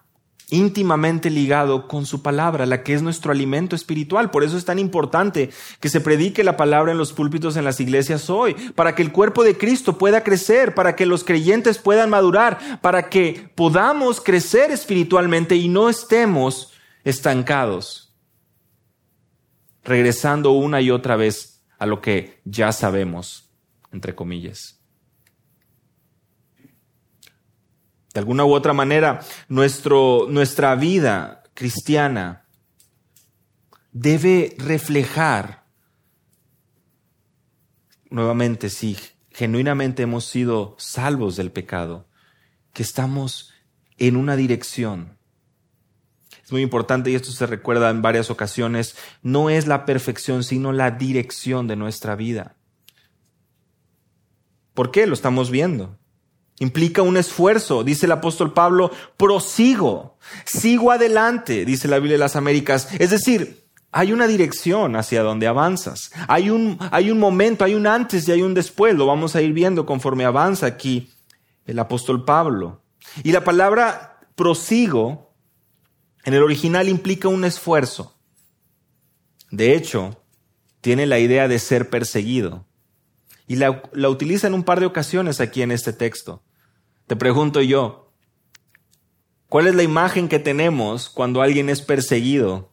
íntimamente 0.50 1.30
ligado 1.30 1.88
con 1.88 2.06
su 2.06 2.22
palabra, 2.22 2.66
la 2.66 2.82
que 2.82 2.94
es 2.94 3.02
nuestro 3.02 3.32
alimento 3.32 3.76
espiritual. 3.76 4.30
Por 4.30 4.44
eso 4.44 4.56
es 4.56 4.64
tan 4.64 4.78
importante 4.78 5.50
que 5.80 5.88
se 5.88 6.00
predique 6.00 6.44
la 6.44 6.56
palabra 6.56 6.92
en 6.92 6.98
los 6.98 7.12
púlpitos 7.12 7.56
en 7.56 7.64
las 7.64 7.80
iglesias 7.80 8.30
hoy, 8.30 8.54
para 8.74 8.94
que 8.94 9.02
el 9.02 9.12
cuerpo 9.12 9.44
de 9.44 9.56
Cristo 9.56 9.98
pueda 9.98 10.24
crecer, 10.24 10.74
para 10.74 10.96
que 10.96 11.06
los 11.06 11.24
creyentes 11.24 11.78
puedan 11.78 12.10
madurar, 12.10 12.80
para 12.80 13.08
que 13.08 13.50
podamos 13.54 14.20
crecer 14.20 14.70
espiritualmente 14.70 15.56
y 15.56 15.68
no 15.68 15.88
estemos 15.88 16.72
estancados, 17.04 18.14
regresando 19.84 20.52
una 20.52 20.80
y 20.80 20.90
otra 20.90 21.16
vez 21.16 21.62
a 21.78 21.86
lo 21.86 22.00
que 22.00 22.40
ya 22.44 22.72
sabemos, 22.72 23.50
entre 23.92 24.14
comillas. 24.14 24.79
De 28.12 28.20
alguna 28.20 28.44
u 28.44 28.52
otra 28.52 28.72
manera, 28.72 29.20
nuestro, 29.48 30.26
nuestra 30.28 30.74
vida 30.74 31.42
cristiana 31.54 32.44
debe 33.92 34.54
reflejar, 34.58 35.64
nuevamente, 38.08 38.68
si 38.68 38.96
genuinamente 39.30 40.02
hemos 40.02 40.24
sido 40.24 40.74
salvos 40.78 41.36
del 41.36 41.52
pecado, 41.52 42.08
que 42.72 42.82
estamos 42.82 43.52
en 43.96 44.16
una 44.16 44.34
dirección. 44.34 45.18
Es 46.42 46.50
muy 46.50 46.62
importante, 46.62 47.10
y 47.10 47.14
esto 47.14 47.30
se 47.30 47.46
recuerda 47.46 47.90
en 47.90 48.02
varias 48.02 48.28
ocasiones, 48.28 48.96
no 49.22 49.50
es 49.50 49.68
la 49.68 49.84
perfección, 49.84 50.42
sino 50.42 50.72
la 50.72 50.90
dirección 50.90 51.68
de 51.68 51.76
nuestra 51.76 52.16
vida. 52.16 52.56
¿Por 54.74 54.90
qué? 54.90 55.06
Lo 55.06 55.14
estamos 55.14 55.50
viendo. 55.50 55.99
Implica 56.60 57.00
un 57.00 57.16
esfuerzo, 57.16 57.82
dice 57.82 58.04
el 58.04 58.12
apóstol 58.12 58.52
Pablo, 58.52 58.92
prosigo, 59.16 60.18
sigo 60.44 60.92
adelante, 60.92 61.64
dice 61.64 61.88
la 61.88 61.96
Biblia 61.96 62.14
de 62.14 62.18
las 62.18 62.36
Américas. 62.36 62.88
Es 62.98 63.08
decir, 63.08 63.64
hay 63.92 64.12
una 64.12 64.26
dirección 64.26 64.94
hacia 64.94 65.22
donde 65.22 65.46
avanzas. 65.46 66.12
Hay 66.28 66.50
un, 66.50 66.78
hay 66.92 67.10
un 67.10 67.18
momento, 67.18 67.64
hay 67.64 67.74
un 67.74 67.86
antes 67.86 68.28
y 68.28 68.32
hay 68.32 68.42
un 68.42 68.52
después. 68.52 68.94
Lo 68.94 69.06
vamos 69.06 69.34
a 69.34 69.40
ir 69.40 69.54
viendo 69.54 69.86
conforme 69.86 70.26
avanza 70.26 70.66
aquí 70.66 71.10
el 71.64 71.78
apóstol 71.78 72.26
Pablo. 72.26 72.82
Y 73.24 73.32
la 73.32 73.42
palabra 73.42 74.18
prosigo 74.34 75.32
en 76.24 76.34
el 76.34 76.42
original 76.42 76.90
implica 76.90 77.28
un 77.28 77.44
esfuerzo. 77.46 78.18
De 79.50 79.74
hecho, 79.74 80.22
tiene 80.82 81.06
la 81.06 81.18
idea 81.18 81.48
de 81.48 81.58
ser 81.58 81.88
perseguido. 81.88 82.66
Y 83.46 83.56
la, 83.56 83.82
la 83.94 84.10
utiliza 84.10 84.46
en 84.46 84.52
un 84.54 84.62
par 84.62 84.78
de 84.78 84.86
ocasiones 84.86 85.40
aquí 85.40 85.62
en 85.62 85.72
este 85.72 85.94
texto. 85.94 86.42
Te 87.10 87.16
pregunto 87.16 87.60
yo, 87.60 88.12
¿cuál 89.48 89.66
es 89.66 89.74
la 89.74 89.82
imagen 89.82 90.28
que 90.28 90.38
tenemos 90.38 91.10
cuando 91.10 91.42
alguien 91.42 91.68
es 91.68 91.82
perseguido? 91.82 92.72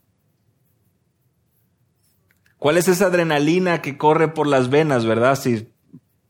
¿Cuál 2.60 2.78
es 2.78 2.88
esa 2.88 3.08
adrenalina 3.08 3.82
que 3.82 3.98
corre 3.98 4.28
por 4.28 4.46
las 4.46 4.70
venas, 4.70 5.06
verdad? 5.06 5.40
Si 5.40 5.74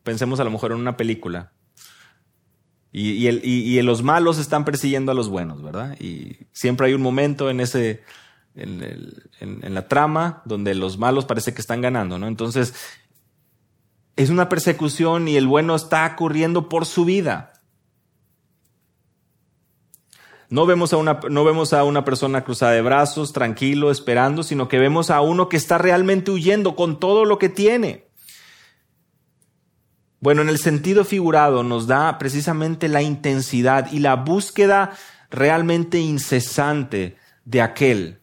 pensemos 0.04 0.40
a 0.40 0.46
lo 0.46 0.52
mejor 0.52 0.72
en 0.72 0.78
una 0.78 0.96
película. 0.96 1.52
Y, 2.94 3.28
y, 3.28 3.82
los 3.82 4.04
malos 4.04 4.38
están 4.38 4.64
persiguiendo 4.64 5.12
a 5.12 5.16
los 5.16 5.28
buenos, 5.28 5.62
¿verdad? 5.62 6.00
Y 6.00 6.48
siempre 6.54 6.88
hay 6.88 6.94
un 6.94 7.02
momento 7.02 7.50
en 7.50 7.60
ese, 7.60 8.04
en, 8.56 9.74
la 9.74 9.90
trama 9.90 10.44
donde 10.46 10.76
los 10.76 10.98
malos 10.98 11.26
parece 11.26 11.54
que 11.54 11.60
están 11.60 11.82
ganando, 11.82 12.18
¿no? 12.18 12.30
Entonces, 12.30 12.74
es 14.16 14.30
una 14.30 14.48
persecución 14.48 15.28
y 15.28 15.36
el 15.36 15.46
bueno 15.46 15.76
está 15.76 16.16
corriendo 16.16 16.70
por 16.70 16.86
su 16.86 17.04
vida. 17.04 17.52
No 20.50 20.66
vemos, 20.66 20.94
a 20.94 20.98
una, 20.98 21.20
no 21.30 21.44
vemos 21.44 21.74
a 21.74 21.84
una 21.84 22.06
persona 22.06 22.44
cruzada 22.46 22.72
de 22.72 22.82
brazos, 22.82 23.34
tranquilo, 23.34 23.92
esperando, 23.92 24.44
sino 24.44 24.70
que 24.70 24.80
vemos 24.80 25.10
a 25.10 25.20
uno 25.20 25.50
que 25.50 25.58
está 25.58 25.78
realmente 25.78 26.32
huyendo 26.32 26.76
con 26.76 27.00
todo 27.00 27.26
lo 27.26 27.38
que 27.38 27.50
tiene. 27.50 28.08
Bueno, 30.20 30.42
en 30.42 30.50
el 30.50 30.58
sentido 30.58 31.04
figurado 31.04 31.64
nos 31.64 31.86
da 31.86 32.18
precisamente 32.18 32.88
la 32.88 33.02
intensidad 33.02 33.92
y 33.92 34.00
la 34.00 34.16
búsqueda 34.16 34.94
realmente 35.30 36.00
incesante 36.00 37.18
de 37.44 37.62
aquel 37.62 38.22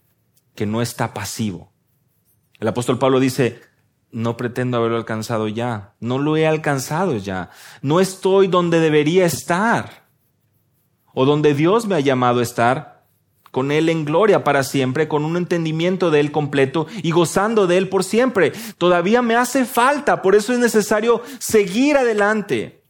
que 0.54 0.66
no 0.66 0.80
está 0.80 1.12
pasivo. 1.12 1.72
El 2.58 2.68
apóstol 2.68 2.98
Pablo 2.98 3.20
dice, 3.20 3.60
no 4.10 4.36
pretendo 4.36 4.78
haberlo 4.78 4.96
alcanzado 4.96 5.46
ya, 5.48 5.94
no 6.00 6.18
lo 6.18 6.36
he 6.36 6.46
alcanzado 6.46 7.16
ya, 7.18 7.50
no 7.82 8.00
estoy 8.00 8.46
donde 8.46 8.80
debería 8.80 9.26
estar 9.26 10.03
o 11.14 11.24
donde 11.24 11.54
Dios 11.54 11.86
me 11.86 11.94
ha 11.94 12.00
llamado 12.00 12.40
a 12.40 12.42
estar, 12.42 12.94
con 13.54 13.70
Él 13.70 13.88
en 13.88 14.04
gloria 14.04 14.44
para 14.44 14.64
siempre, 14.64 15.08
con 15.08 15.24
un 15.24 15.36
entendimiento 15.36 16.10
de 16.10 16.20
Él 16.20 16.32
completo 16.32 16.86
y 17.02 17.12
gozando 17.12 17.66
de 17.66 17.78
Él 17.78 17.88
por 17.88 18.04
siempre. 18.04 18.52
Todavía 18.76 19.22
me 19.22 19.36
hace 19.36 19.64
falta, 19.64 20.20
por 20.20 20.34
eso 20.34 20.52
es 20.52 20.58
necesario 20.58 21.22
seguir 21.38 21.96
adelante. 21.96 22.82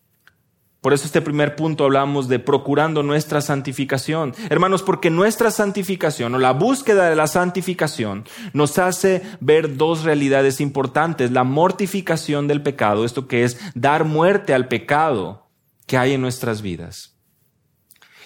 Por 0.80 0.92
eso 0.92 1.06
este 1.06 1.22
primer 1.22 1.54
punto 1.56 1.84
hablamos 1.84 2.28
de 2.28 2.38
procurando 2.38 3.02
nuestra 3.02 3.40
santificación. 3.40 4.34
Hermanos, 4.50 4.82
porque 4.82 5.08
nuestra 5.08 5.50
santificación 5.50 6.34
o 6.34 6.38
la 6.38 6.52
búsqueda 6.52 7.08
de 7.08 7.16
la 7.16 7.26
santificación 7.26 8.24
nos 8.52 8.78
hace 8.78 9.22
ver 9.40 9.76
dos 9.76 10.02
realidades 10.02 10.60
importantes. 10.60 11.30
La 11.30 11.44
mortificación 11.44 12.48
del 12.48 12.62
pecado, 12.62 13.04
esto 13.04 13.28
que 13.28 13.44
es 13.44 13.58
dar 13.74 14.04
muerte 14.04 14.52
al 14.52 14.68
pecado 14.68 15.46
que 15.86 15.96
hay 15.96 16.12
en 16.12 16.20
nuestras 16.20 16.60
vidas 16.60 17.13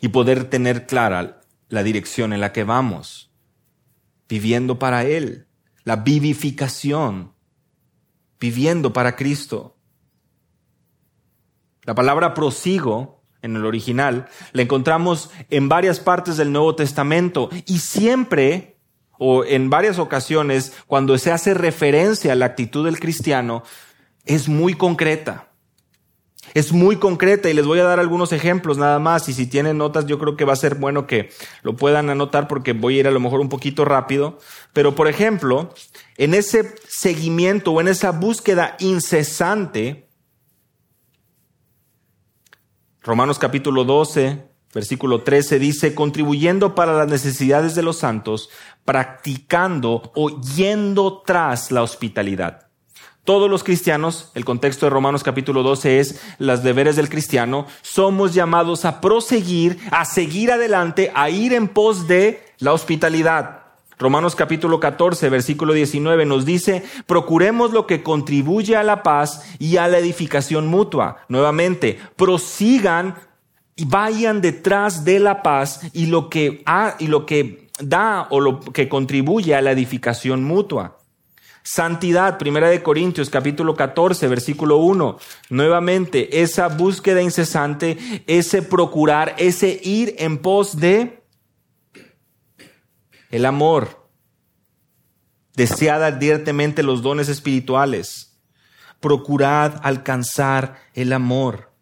y 0.01 0.09
poder 0.09 0.45
tener 0.45 0.87
clara 0.87 1.41
la 1.69 1.83
dirección 1.83 2.33
en 2.33 2.41
la 2.41 2.53
que 2.53 2.65
vamos, 2.65 3.31
viviendo 4.29 4.79
para 4.79 5.05
Él, 5.05 5.47
la 5.85 5.97
vivificación, 5.97 7.35
viviendo 8.41 8.93
para 8.93 9.17
Cristo. 9.17 9.77
La 11.83 11.95
palabra 11.95 12.35
prosigo 12.35 13.23
en 13.43 13.57
el 13.57 13.65
original 13.65 14.29
la 14.53 14.63
encontramos 14.63 15.31
en 15.51 15.69
varias 15.69 16.01
partes 16.01 16.37
del 16.37 16.53
Nuevo 16.53 16.75
Testamento 16.75 17.51
y 17.67 17.79
siempre 17.79 18.79
o 19.19 19.45
en 19.45 19.71
varias 19.71 19.99
ocasiones 19.99 20.73
cuando 20.87 21.19
se 21.19 21.33
hace 21.33 21.55
referencia 21.55 22.33
a 22.33 22.37
la 22.37 22.47
actitud 22.47 22.85
del 22.85 23.01
cristiano 23.01 23.63
es 24.25 24.49
muy 24.49 24.75
concreta. 24.75 25.48
Es 26.55 26.73
muy 26.73 26.97
concreta 26.97 27.51
y 27.51 27.55
les 27.55 27.67
voy 27.67 27.79
a 27.81 27.85
dar 27.85 28.01
algunos 28.01 28.33
ejemplos 28.33 28.79
nada 28.79 28.99
más 28.99 29.29
y 29.29 29.35
si 29.35 29.47
tienen 29.47 29.79
notas 29.79 30.07
yo 30.07 30.19
creo 30.19 30.37
que 30.37 30.45
va 30.45 30.55
a 30.55 30.57
ser 30.57 30.77
bueno 30.77 31.07
que 31.07 31.31
lo 31.63 31.77
puedan 31.77 32.11
anotar 32.11 32.49
porque 32.49 32.73
voy 32.73 32.97
a 32.97 33.01
ir 33.01 33.09
a 33.09 33.11
lo 33.11 33.21
mejor 33.21 33.41
un 33.41 33.49
poquito 33.49 33.85
rápido. 33.85 34.39
Pero 34.73 34.95
por 34.95 35.09
ejemplo, 35.09 35.75
en 36.17 36.35
ese 36.35 36.75
seguimiento 36.89 37.73
o 37.73 37.81
en 37.81 37.89
esa 37.89 38.13
búsqueda 38.13 38.77
incesante, 38.79 40.09
Romanos 43.03 43.39
capítulo 43.39 43.85
12, 43.85 44.45
versículo 44.73 45.23
13 45.23 45.59
dice, 45.59 45.95
contribuyendo 45.95 46.75
para 46.75 46.93
las 46.97 47.09
necesidades 47.09 47.75
de 47.75 47.83
los 47.83 47.99
santos, 47.99 48.49
practicando 48.85 50.13
o 50.15 50.41
yendo 50.41 51.23
tras 51.25 51.71
la 51.71 51.83
hospitalidad 51.83 52.68
todos 53.29 53.51
los 53.51 53.63
cristianos, 53.63 54.31
el 54.35 54.47
contexto 54.47 54.87
de 54.87 54.91
Romanos 54.91 55.23
capítulo 55.23 55.63
12 55.63 56.01
es 56.01 56.19
los 56.39 56.63
deberes 56.63 56.97
del 56.97 57.11
cristiano, 57.11 57.67
somos 57.83 58.33
llamados 58.33 58.87
a 58.87 59.03
proseguir, 59.03 59.79
a 59.91 60.07
seguir 60.07 60.51
adelante, 60.51 61.13
a 61.15 61.29
ir 61.29 61.53
en 61.53 61.69
pos 61.69 62.09
de 62.09 62.43
la 62.59 62.73
hospitalidad. 62.73 63.65
Romanos 63.99 64.35
capítulo 64.35 64.81
14, 64.81 65.29
versículo 65.29 65.75
19 65.75 66.25
nos 66.25 66.47
dice, 66.47 66.83
procuremos 67.05 67.73
lo 67.73 67.87
que 67.87 68.03
contribuye 68.03 68.77
a 68.77 68.83
la 68.83 69.03
paz 69.03 69.45
y 69.59 69.77
a 69.77 69.89
la 69.89 69.99
edificación 69.99 70.67
mutua. 70.67 71.19
Nuevamente, 71.29 71.99
prosigan 72.17 73.15
y 73.77 73.85
vayan 73.85 74.41
detrás 74.41 75.05
de 75.05 75.19
la 75.19 75.43
paz 75.43 75.83
y 75.93 76.07
lo 76.07 76.31
que, 76.31 76.63
ha, 76.65 76.97
y 76.99 77.09
lo 77.09 77.27
que 77.27 77.69
da 77.79 78.27
o 78.31 78.41
lo 78.41 78.61
que 78.61 78.89
contribuye 78.89 79.55
a 79.55 79.61
la 79.61 79.73
edificación 79.73 80.45
mutua. 80.45 80.98
Santidad, 81.63 82.39
Primera 82.39 82.69
de 82.69 82.83
Corintios 82.83 83.31
capítulo 83.31 83.77
14, 83.77 84.27
versículo 84.29 84.79
1. 84.79 85.19
Nuevamente, 85.51 86.41
esa 86.43 86.69
búsqueda 86.69 87.23
incesante, 87.23 87.99
ese 88.27 88.63
procurar, 88.63 89.35
ese 89.39 89.81
ir 89.83 90.15
en 90.19 90.39
pos 90.39 90.79
de 90.79 91.23
el 93.31 93.45
amor. 93.45 94.09
Deseada 95.55 96.07
ardientemente 96.07 96.83
los 96.83 97.03
dones 97.03 97.29
espirituales. 97.29 98.25
procurad 99.01 99.81
alcanzar 99.85 100.81
el 100.93 101.13
amor. 101.13 101.73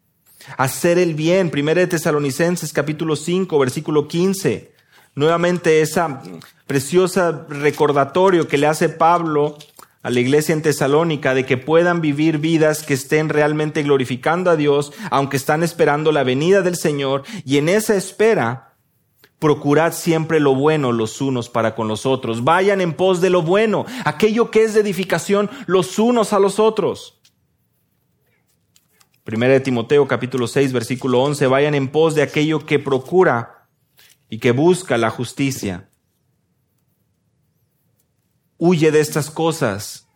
Hacer 0.59 0.99
el 0.99 1.15
bien, 1.15 1.51
1 1.53 1.75
de 1.75 1.87
Tesalonicenses 1.87 2.73
capítulo 2.73 3.17
5, 3.17 3.59
versículo 3.59 4.07
15. 4.07 4.76
Nuevamente 5.17 5.81
esa 5.81 6.23
preciosa 6.67 7.47
recordatorio 7.49 8.49
que 8.49 8.59
le 8.59 8.67
hace 8.67 8.91
Pablo 8.91 9.57
a 10.03 10.11
la 10.11 10.21
iglesia 10.21 10.53
en 10.53 10.61
Tesalónica 10.61 11.33
de 11.33 11.47
que 11.47 11.57
puedan 11.57 12.03
vivir 12.03 12.37
vidas 12.37 12.83
que 12.83 12.93
estén 12.93 13.31
realmente 13.31 13.83
glorificando 13.83 14.51
a 14.51 14.57
Dios, 14.57 14.93
aunque 15.11 15.39
están 15.39 15.63
esperando 15.63 16.13
la 16.13 16.23
venida 16.23 16.61
del 16.61 16.77
Señor, 16.77 17.25
y 17.47 17.57
en 17.57 17.71
esa 17.71 17.97
espera, 17.97 18.75
procurad 19.39 19.95
siempre 19.95 20.39
lo 20.39 20.55
bueno 20.55 20.93
los 20.93 21.23
unos 21.23 21.49
para 21.49 21.75
con 21.75 21.89
los 21.89 22.05
otros. 22.05 22.45
Vayan 22.45 22.83
en 22.83 22.93
pos 22.93 23.23
de 23.23 23.31
lo 23.31 23.41
bueno, 23.41 23.87
aquello 24.05 24.51
que 24.51 24.65
es 24.65 24.75
de 24.75 24.81
edificación 24.81 25.49
los 25.65 25.99
unos 25.99 26.35
a 26.35 26.39
los 26.39 26.61
otros. 26.61 27.23
Primera 29.25 29.55
de 29.55 29.61
Timoteo 29.61 30.07
capítulo 30.07 30.47
6 30.47 30.75
versículo 30.75 31.23
11, 31.23 31.47
vayan 31.47 31.75
en 31.75 31.89
pos 31.89 32.15
de 32.15 32.21
aquello 32.21 32.67
que 32.67 32.79
procura 32.79 33.56
y 34.29 34.39
que 34.39 34.53
busca 34.53 34.99
la 34.99 35.11
justicia 35.11 35.89
huye 38.59 38.91
de 38.91 39.01
estas 39.01 39.31
cosas. 39.31 40.09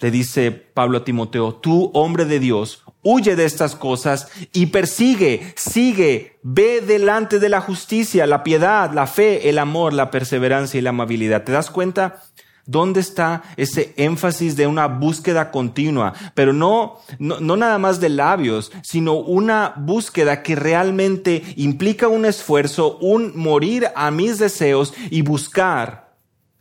Le 0.00 0.10
dice 0.10 0.50
Pablo 0.50 0.98
a 0.98 1.04
Timoteo, 1.04 1.54
tú, 1.54 1.90
hombre 1.94 2.24
de 2.24 2.40
Dios, 2.40 2.82
huye 3.02 3.36
de 3.36 3.44
estas 3.44 3.76
cosas 3.76 4.28
y 4.52 4.66
persigue, 4.66 5.54
sigue, 5.56 6.40
ve 6.42 6.80
delante 6.80 7.38
de 7.38 7.48
la 7.48 7.60
justicia, 7.60 8.26
la 8.26 8.42
piedad, 8.42 8.92
la 8.92 9.06
fe, 9.06 9.48
el 9.48 9.58
amor, 9.58 9.92
la 9.92 10.10
perseverancia 10.10 10.78
y 10.78 10.80
la 10.80 10.90
amabilidad. 10.90 11.44
¿Te 11.44 11.52
das 11.52 11.70
cuenta? 11.70 12.24
¿Dónde 12.64 13.00
está 13.00 13.42
ese 13.56 13.92
énfasis 13.96 14.54
de 14.54 14.68
una 14.68 14.86
búsqueda 14.86 15.50
continua? 15.50 16.14
Pero 16.34 16.52
no, 16.52 16.98
no, 17.18 17.40
no, 17.40 17.56
nada 17.56 17.78
más 17.78 18.00
de 18.00 18.08
labios, 18.08 18.70
sino 18.82 19.14
una 19.14 19.74
búsqueda 19.76 20.42
que 20.42 20.54
realmente 20.54 21.42
implica 21.56 22.06
un 22.06 22.24
esfuerzo, 22.24 22.98
un 22.98 23.36
morir 23.36 23.88
a 23.96 24.12
mis 24.12 24.38
deseos 24.38 24.94
y 25.10 25.22
buscar 25.22 26.14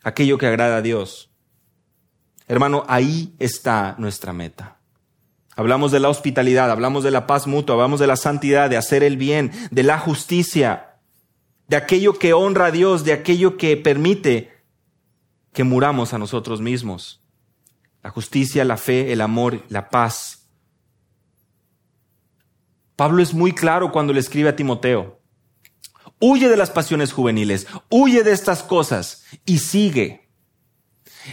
aquello 0.03 0.39
que 0.39 0.47
agrada 0.47 0.77
a 0.77 0.81
Dios. 0.81 1.29
Hermano, 2.47 2.83
ahí 2.87 3.35
está 3.37 3.95
nuestra 3.99 4.33
meta. 4.33 4.77
Hablamos 5.55 5.91
de 5.91 5.99
la 5.99 6.09
hospitalidad, 6.09 6.71
hablamos 6.71 7.03
de 7.03 7.11
la 7.11 7.27
paz 7.27 7.45
mutua, 7.45 7.75
hablamos 7.75 7.99
de 7.99 8.07
la 8.07 8.15
santidad, 8.15 8.69
de 8.69 8.77
hacer 8.77 9.03
el 9.03 9.17
bien, 9.17 9.51
de 9.69 9.83
la 9.83 9.99
justicia, 9.99 10.95
de 11.67 11.77
aquello 11.77 12.17
que 12.17 12.33
honra 12.33 12.67
a 12.67 12.71
Dios, 12.71 13.03
de 13.03 13.13
aquello 13.13 13.57
que 13.57 13.77
permite 13.77 14.51
que 15.53 15.63
muramos 15.63 16.13
a 16.13 16.17
nosotros 16.17 16.61
mismos. 16.61 17.23
La 18.03 18.09
justicia, 18.09 18.65
la 18.65 18.77
fe, 18.77 19.11
el 19.11 19.21
amor, 19.21 19.63
la 19.69 19.89
paz. 19.89 20.49
Pablo 22.95 23.21
es 23.21 23.33
muy 23.33 23.51
claro 23.51 23.91
cuando 23.91 24.13
le 24.13 24.19
escribe 24.19 24.49
a 24.49 24.55
Timoteo. 24.55 25.19
Huye 26.19 26.49
de 26.49 26.57
las 26.57 26.69
pasiones 26.69 27.13
juveniles, 27.13 27.67
huye 27.89 28.23
de 28.23 28.31
estas 28.31 28.63
cosas 28.63 29.23
y 29.45 29.59
sigue. 29.59 30.20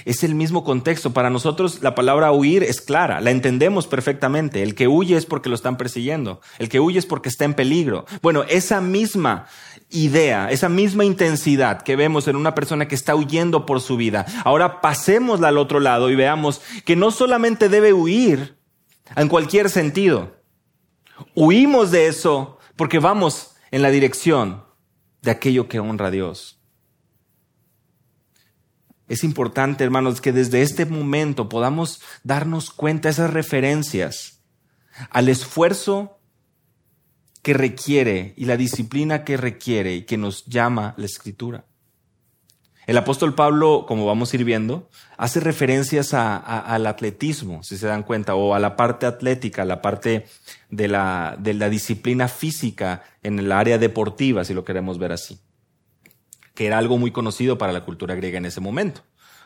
Es 0.04 0.22
el 0.24 0.34
mismo 0.34 0.64
contexto. 0.64 1.12
Para 1.12 1.30
nosotros 1.30 1.82
la 1.82 1.94
palabra 1.94 2.32
huir 2.32 2.62
es 2.62 2.80
clara, 2.80 3.20
la 3.20 3.30
entendemos 3.30 3.86
perfectamente. 3.86 4.62
El 4.62 4.74
que 4.74 4.88
huye 4.88 5.16
es 5.16 5.26
porque 5.26 5.48
lo 5.48 5.54
están 5.54 5.76
persiguiendo, 5.76 6.40
el 6.58 6.68
que 6.68 6.80
huye 6.80 6.98
es 6.98 7.06
porque 7.06 7.28
está 7.28 7.44
en 7.44 7.54
peligro. 7.54 8.06
Bueno, 8.22 8.44
esa 8.48 8.80
misma 8.80 9.46
idea, 9.90 10.50
esa 10.50 10.68
misma 10.68 11.04
intensidad 11.04 11.82
que 11.82 11.96
vemos 11.96 12.28
en 12.28 12.36
una 12.36 12.54
persona 12.54 12.88
que 12.88 12.94
está 12.94 13.14
huyendo 13.14 13.66
por 13.66 13.80
su 13.80 13.96
vida, 13.96 14.26
ahora 14.44 14.80
pasémosla 14.80 15.48
al 15.48 15.58
otro 15.58 15.80
lado 15.80 16.10
y 16.10 16.16
veamos 16.16 16.60
que 16.84 16.96
no 16.96 17.10
solamente 17.10 17.68
debe 17.68 17.92
huir 17.92 18.58
en 19.16 19.28
cualquier 19.28 19.70
sentido. 19.70 20.36
Huimos 21.34 21.90
de 21.90 22.06
eso 22.06 22.58
porque 22.76 22.98
vamos 22.98 23.56
en 23.70 23.82
la 23.82 23.90
dirección 23.90 24.64
de 25.22 25.30
aquello 25.30 25.68
que 25.68 25.80
honra 25.80 26.08
a 26.08 26.10
Dios. 26.10 26.57
Es 29.08 29.24
importante, 29.24 29.84
hermanos, 29.84 30.20
que 30.20 30.32
desde 30.32 30.62
este 30.62 30.84
momento 30.84 31.48
podamos 31.48 32.00
darnos 32.22 32.70
cuenta 32.70 33.08
esas 33.08 33.32
referencias 33.32 34.42
al 35.10 35.28
esfuerzo 35.28 36.18
que 37.42 37.54
requiere 37.54 38.34
y 38.36 38.44
la 38.44 38.56
disciplina 38.56 39.24
que 39.24 39.36
requiere 39.36 39.94
y 39.94 40.02
que 40.02 40.18
nos 40.18 40.44
llama 40.44 40.94
la 40.98 41.06
escritura. 41.06 41.64
El 42.86 42.96
apóstol 42.96 43.34
Pablo, 43.34 43.84
como 43.86 44.06
vamos 44.06 44.32
a 44.32 44.36
ir 44.36 44.44
viendo, 44.44 44.88
hace 45.18 45.40
referencias 45.40 46.14
al 46.14 46.86
atletismo, 46.86 47.62
si 47.62 47.76
se 47.76 47.86
dan 47.86 48.02
cuenta, 48.02 48.34
o 48.34 48.54
a 48.54 48.58
la 48.58 48.76
parte 48.76 49.04
atlética, 49.04 49.66
la 49.66 49.82
parte 49.82 50.24
de 50.70 50.88
la, 50.88 51.36
de 51.38 51.52
la 51.52 51.68
disciplina 51.68 52.28
física 52.28 53.02
en 53.22 53.38
el 53.38 53.52
área 53.52 53.76
deportiva, 53.76 54.42
si 54.44 54.54
lo 54.54 54.64
queremos 54.64 54.98
ver 54.98 55.12
así, 55.12 55.38
que 56.58 56.66
era 56.66 56.78
algo 56.78 56.98
muy 56.98 57.12
conocido 57.12 57.56
para 57.56 57.72
la 57.72 57.84
cultura 57.84 58.16
griega 58.16 58.36
en 58.36 58.44
ese 58.44 58.60
momento. 58.60 59.02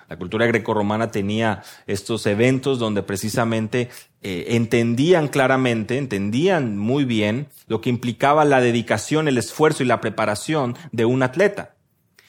La 0.08 0.16
cultura 0.16 0.46
grecorromana 0.46 1.10
tenía 1.10 1.62
estos 1.86 2.24
eventos 2.24 2.78
donde 2.78 3.02
precisamente 3.02 3.90
eh, 4.22 4.46
entendían 4.48 5.28
claramente, 5.28 5.98
entendían 5.98 6.78
muy 6.78 7.04
bien 7.04 7.48
lo 7.66 7.82
que 7.82 7.90
implicaba 7.90 8.46
la 8.46 8.62
dedicación, 8.62 9.28
el 9.28 9.36
esfuerzo 9.36 9.82
y 9.82 9.86
la 9.86 10.00
preparación 10.00 10.74
de 10.90 11.04
un 11.04 11.22
atleta. 11.22 11.74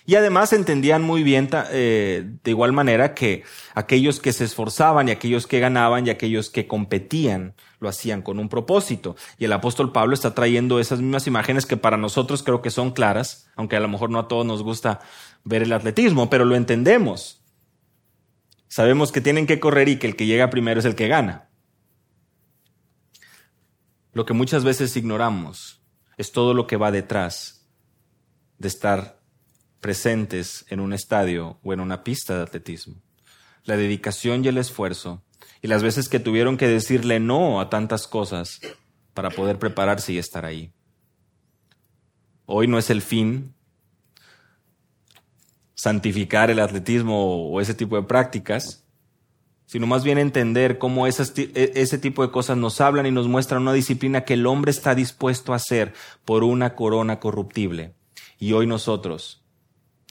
Y 0.06 0.16
además 0.16 0.52
entendían 0.52 1.02
muy 1.02 1.24
bien, 1.24 1.50
eh, 1.72 2.30
de 2.44 2.52
igual 2.52 2.74
manera, 2.74 3.14
que 3.14 3.44
aquellos 3.74 4.20
que 4.20 4.34
se 4.34 4.44
esforzaban 4.44 5.08
y 5.08 5.12
aquellos 5.12 5.48
que 5.48 5.60
ganaban 5.60 6.06
y 6.06 6.10
aquellos 6.10 6.50
que 6.50 6.68
competían 6.68 7.56
lo 7.80 7.88
hacían 7.88 8.22
con 8.22 8.40
un 8.40 8.50
propósito. 8.50 9.16
Y 9.38 9.46
el 9.46 9.54
apóstol 9.54 9.94
Pablo 9.94 10.14
está 10.14 10.36
trayendo 10.36 10.80
esas 10.80 11.00
mismas 11.00 11.26
imágenes 11.28 11.66
que 11.66 11.78
para 11.78 11.96
nosotros 11.96 12.44
creo 12.44 12.62
que 12.62 12.70
son 12.70 12.92
claras, 12.92 13.50
aunque 13.56 13.78
a 13.78 13.80
lo 13.80 13.88
mejor 13.88 14.10
no 14.10 14.20
a 14.20 14.28
todos 14.28 14.46
nos 14.46 14.62
gusta 14.62 15.00
ver 15.46 15.64
el 15.64 15.72
atletismo, 15.72 16.30
pero 16.30 16.44
lo 16.44 16.56
entendemos. 16.56 17.42
Sabemos 18.68 19.12
que 19.12 19.22
tienen 19.22 19.48
que 19.48 19.60
correr 19.60 19.88
y 19.88 20.00
que 20.00 20.08
el 20.08 20.16
que 20.18 20.26
llega 20.26 20.50
primero 20.50 20.80
es 20.80 20.86
el 20.86 20.96
que 20.96 21.08
gana. 21.08 21.50
Lo 24.12 24.26
que 24.26 24.34
muchas 24.34 24.64
veces 24.64 24.98
ignoramos 24.98 25.82
es 26.18 26.32
todo 26.32 26.54
lo 26.54 26.68
que 26.68 26.78
va 26.78 26.92
detrás 26.92 27.70
de 28.58 28.68
estar 28.68 29.23
presentes 29.84 30.66
en 30.70 30.80
un 30.80 30.94
estadio 30.94 31.60
o 31.62 31.74
en 31.74 31.82
una 31.82 32.04
pista 32.04 32.38
de 32.38 32.44
atletismo. 32.44 32.96
La 33.66 33.78
dedicación 33.78 34.44
y 34.44 34.48
el 34.48 34.58
esfuerzo, 34.58 35.22
y 35.62 35.68
las 35.68 35.84
veces 35.84 36.10
que 36.10 36.20
tuvieron 36.20 36.58
que 36.58 36.68
decirle 36.68 37.20
no 37.20 37.60
a 37.60 37.70
tantas 37.70 38.08
cosas 38.08 38.62
para 39.14 39.30
poder 39.30 39.60
prepararse 39.60 40.14
y 40.14 40.18
estar 40.18 40.46
ahí. 40.46 40.72
Hoy 42.46 42.68
no 42.68 42.78
es 42.78 42.90
el 42.90 43.02
fin 43.02 43.54
santificar 45.76 46.50
el 46.50 46.62
atletismo 46.62 47.50
o 47.50 47.60
ese 47.60 47.74
tipo 47.74 47.98
de 47.98 48.04
prácticas, 48.04 48.86
sino 49.66 49.86
más 49.86 50.06
bien 50.06 50.18
entender 50.18 50.78
cómo 50.78 51.08
e, 51.08 51.10
ese 51.10 51.98
tipo 51.98 52.26
de 52.26 52.32
cosas 52.32 52.56
nos 52.56 52.80
hablan 52.80 53.06
y 53.06 53.12
nos 53.12 53.28
muestran 53.28 53.64
una 53.64 53.74
disciplina 53.74 54.24
que 54.24 54.36
el 54.36 54.46
hombre 54.48 54.72
está 54.72 54.96
dispuesto 54.96 55.52
a 55.52 55.58
hacer 55.58 55.94
por 56.24 56.46
una 56.46 56.74
corona 56.76 57.20
corruptible. 57.20 57.96
Y 58.40 58.54
hoy 58.54 58.66
nosotros, 58.66 59.43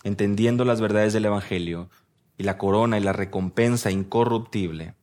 entendiendo 0.02 0.64
las 0.64 0.80
verdades 0.80 1.12
del 1.12 1.24
Evangelio 1.24 1.90
y 2.36 2.44
la 2.44 2.58
corona 2.58 2.98
y 2.98 3.02
la 3.02 3.12
recompensa 3.12 3.90
incorruptible, 3.90 4.94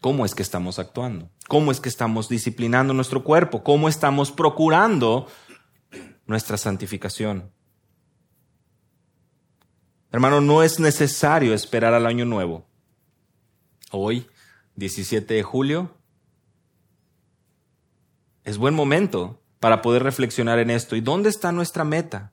¿cómo 0.00 0.24
es 0.24 0.34
que 0.34 0.42
estamos 0.42 0.78
actuando? 0.78 1.30
¿Cómo 1.48 1.72
es 1.72 1.80
que 1.80 1.88
estamos 1.88 2.28
disciplinando 2.28 2.94
nuestro 2.94 3.24
cuerpo? 3.24 3.62
¿Cómo 3.62 3.88
estamos 3.88 4.32
procurando 4.32 5.26
nuestra 6.26 6.56
santificación? 6.56 7.52
Hermano, 10.12 10.40
no 10.40 10.62
es 10.62 10.80
necesario 10.80 11.54
esperar 11.54 11.94
al 11.94 12.06
año 12.06 12.24
nuevo. 12.24 12.66
Hoy, 13.92 14.26
17 14.76 15.34
de 15.34 15.42
julio, 15.42 15.94
es 18.44 18.58
buen 18.58 18.74
momento 18.74 19.40
para 19.60 19.82
poder 19.82 20.02
reflexionar 20.02 20.58
en 20.58 20.70
esto. 20.70 20.96
¿Y 20.96 21.00
dónde 21.00 21.28
está 21.28 21.52
nuestra 21.52 21.84
meta? 21.84 22.32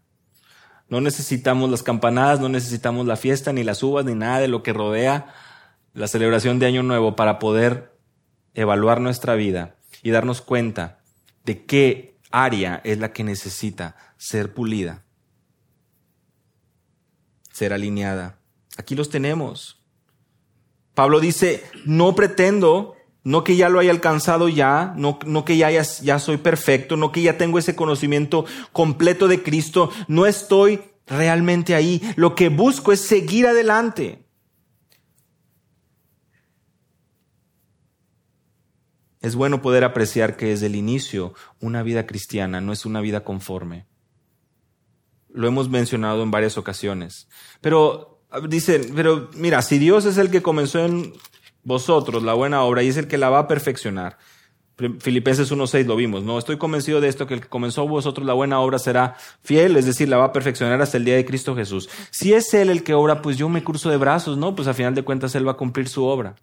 No 0.90 1.02
necesitamos 1.02 1.70
las 1.70 1.84
campanadas, 1.84 2.40
no 2.40 2.50
necesitamos 2.50 3.06
la 3.06 3.18
fiesta, 3.18 3.52
ni 3.54 3.64
las 3.64 3.84
uvas, 3.84 4.06
ni 4.06 4.16
nada 4.16 4.40
de 4.40 4.48
lo 4.48 4.64
que 4.64 4.74
rodea 4.74 5.34
la 5.94 6.08
celebración 6.08 6.60
de 6.60 6.68
Año 6.68 6.84
Nuevo 6.84 7.16
para 7.16 7.40
poder 7.40 7.98
evaluar 8.54 9.02
nuestra 9.02 9.36
vida 9.36 9.76
y 10.04 10.12
darnos 10.12 10.42
cuenta 10.42 11.00
de 11.44 11.66
qué 11.66 12.18
área 12.32 12.82
es 12.84 13.00
la 13.00 13.14
que 13.14 13.24
necesita 13.24 13.96
ser 14.18 14.54
pulida, 14.54 15.04
ser 17.52 17.74
alineada. 17.74 18.40
Aquí 18.78 18.96
los 18.96 19.10
tenemos. 19.10 19.82
Pablo 20.94 21.20
dice, 21.20 21.64
no 21.86 22.16
pretendo 22.16 22.97
no 23.28 23.44
que 23.44 23.58
ya 23.58 23.68
lo 23.68 23.80
haya 23.80 23.92
alcanzado 23.92 24.48
ya, 24.48 24.94
no, 24.96 25.20
que 25.44 25.58
ya, 25.58 25.70
ya 25.70 26.18
soy 26.18 26.38
perfecto, 26.38 26.96
no 26.96 27.12
que 27.12 27.22
ya 27.22 27.38
tengo 27.38 27.60
ese 27.60 27.76
conocimiento 27.76 28.46
completo 28.72 29.28
de 29.28 29.44
Cristo, 29.44 29.92
no 30.08 30.26
estoy 30.26 30.80
realmente 31.06 31.76
ahí. 31.76 32.02
Lo 32.16 32.36
que 32.36 32.48
busco 32.48 32.94
es 32.94 33.02
seguir 33.02 33.46
adelante. 33.46 34.24
es 39.20 39.36
bueno 39.36 39.62
poder 39.62 39.84
apreciar 39.84 40.38
que 40.38 40.46
desde 40.46 40.68
el 40.68 40.76
inicio 40.76 41.34
una 41.60 41.84
vida 41.84 42.06
cristiana 42.06 42.62
no 42.62 42.72
es 42.72 42.86
una 42.86 43.02
vida 43.02 43.26
conforme. 43.26 43.88
Lo 45.28 45.50
hemos 45.50 45.68
mencionado 45.68 46.24
en 46.24 46.32
varias 46.32 46.58
ocasiones. 46.58 47.28
Pero 47.60 48.22
dicen, 48.48 48.94
pero 48.96 49.30
mira, 49.34 49.62
si 49.64 49.80
Dios 49.80 50.06
es 50.06 50.18
el 50.18 50.32
que 50.32 50.42
comenzó 50.42 50.86
en 50.86 51.12
vosotros 51.64 52.24
la 52.24 52.34
buena 52.34 52.64
obra 52.64 52.84
y 52.84 52.88
es 52.88 52.98
el 52.98 53.08
que 53.08 53.18
la 53.18 53.30
va 53.30 53.40
a 53.40 53.48
perfeccionar. 53.48 54.18
Filipenses 55.00 55.52
1.6 55.52 55.86
lo 55.86 55.96
vimos, 55.96 56.24
¿no? 56.24 56.38
Estoy 56.38 56.58
convencido 56.58 57.02
de 57.02 57.08
esto, 57.08 57.26
que 57.26 57.34
el 57.34 57.42
que 57.42 57.48
comenzó 57.48 57.88
vosotros 57.88 58.28
la 58.28 58.34
buena 58.34 58.60
obra 58.60 58.78
será 58.78 59.16
fiel, 59.42 59.76
es 59.76 59.88
decir, 59.88 60.08
la 60.08 60.18
va 60.18 60.26
a 60.26 60.34
perfeccionar 60.34 60.80
hasta 60.82 60.98
el 60.98 61.06
día 61.06 61.16
de 61.16 61.26
Cristo 61.26 61.56
Jesús. 61.56 61.90
Si 62.12 62.34
es 62.34 62.54
Él 62.54 62.70
el 62.70 62.84
que 62.84 62.94
obra, 62.94 63.24
pues 63.24 63.38
yo 63.38 63.50
me 63.50 63.64
cruzo 63.64 63.90
de 63.90 63.98
brazos, 63.98 64.38
¿no? 64.38 64.56
Pues 64.56 64.68
a 64.68 64.76
final 64.76 64.94
de 64.94 65.04
cuentas 65.04 65.34
Él 65.34 65.48
va 65.48 65.54
a 65.54 65.58
cumplir 65.58 65.88
su 65.88 66.06
obra 66.06 66.36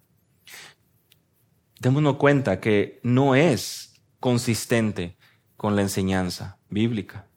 démonos 1.85 2.15
cuenta 2.17 2.59
que 2.59 2.99
no 3.03 3.35
es 3.35 4.01
consistente 4.19 5.17
con 5.55 5.75
la 5.75 5.83
enseñanza 5.83 6.57
bíblica. 6.69 7.27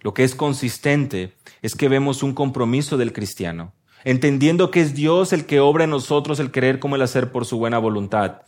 Lo 0.00 0.12
que 0.12 0.24
es 0.24 0.34
consistente 0.34 1.34
es 1.62 1.74
que 1.74 1.88
vemos 1.88 2.22
un 2.22 2.34
compromiso 2.34 2.98
del 2.98 3.12
cristiano, 3.12 3.72
entendiendo 4.04 4.70
que 4.70 4.80
es 4.80 4.94
Dios 4.94 5.32
el 5.32 5.46
que 5.46 5.60
obra 5.60 5.84
en 5.84 5.90
nosotros 5.90 6.38
el 6.40 6.50
querer 6.50 6.78
como 6.78 6.96
el 6.96 7.02
hacer 7.02 7.32
por 7.32 7.46
su 7.46 7.58
buena 7.58 7.78
voluntad. 7.78 8.42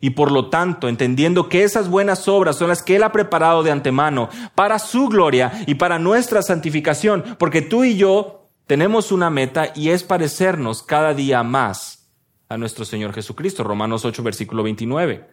Y 0.00 0.10
por 0.10 0.30
lo 0.30 0.50
tanto, 0.50 0.88
entendiendo 0.88 1.48
que 1.48 1.62
esas 1.62 1.88
buenas 1.88 2.28
obras 2.28 2.56
son 2.56 2.68
las 2.68 2.82
que 2.82 2.96
Él 2.96 3.02
ha 3.02 3.12
preparado 3.12 3.62
de 3.62 3.70
antemano 3.70 4.28
para 4.54 4.78
su 4.78 5.08
gloria 5.08 5.64
y 5.66 5.76
para 5.76 5.98
nuestra 5.98 6.42
santificación, 6.42 7.36
porque 7.38 7.62
tú 7.62 7.84
y 7.84 7.96
yo 7.96 8.48
tenemos 8.66 9.12
una 9.12 9.30
meta 9.30 9.72
y 9.74 9.90
es 9.90 10.02
parecernos 10.02 10.82
cada 10.82 11.14
día 11.14 11.42
más 11.42 12.10
a 12.48 12.58
nuestro 12.58 12.84
Señor 12.84 13.14
Jesucristo. 13.14 13.64
Romanos 13.64 14.04
8, 14.04 14.22
versículo 14.22 14.62
29. 14.62 15.26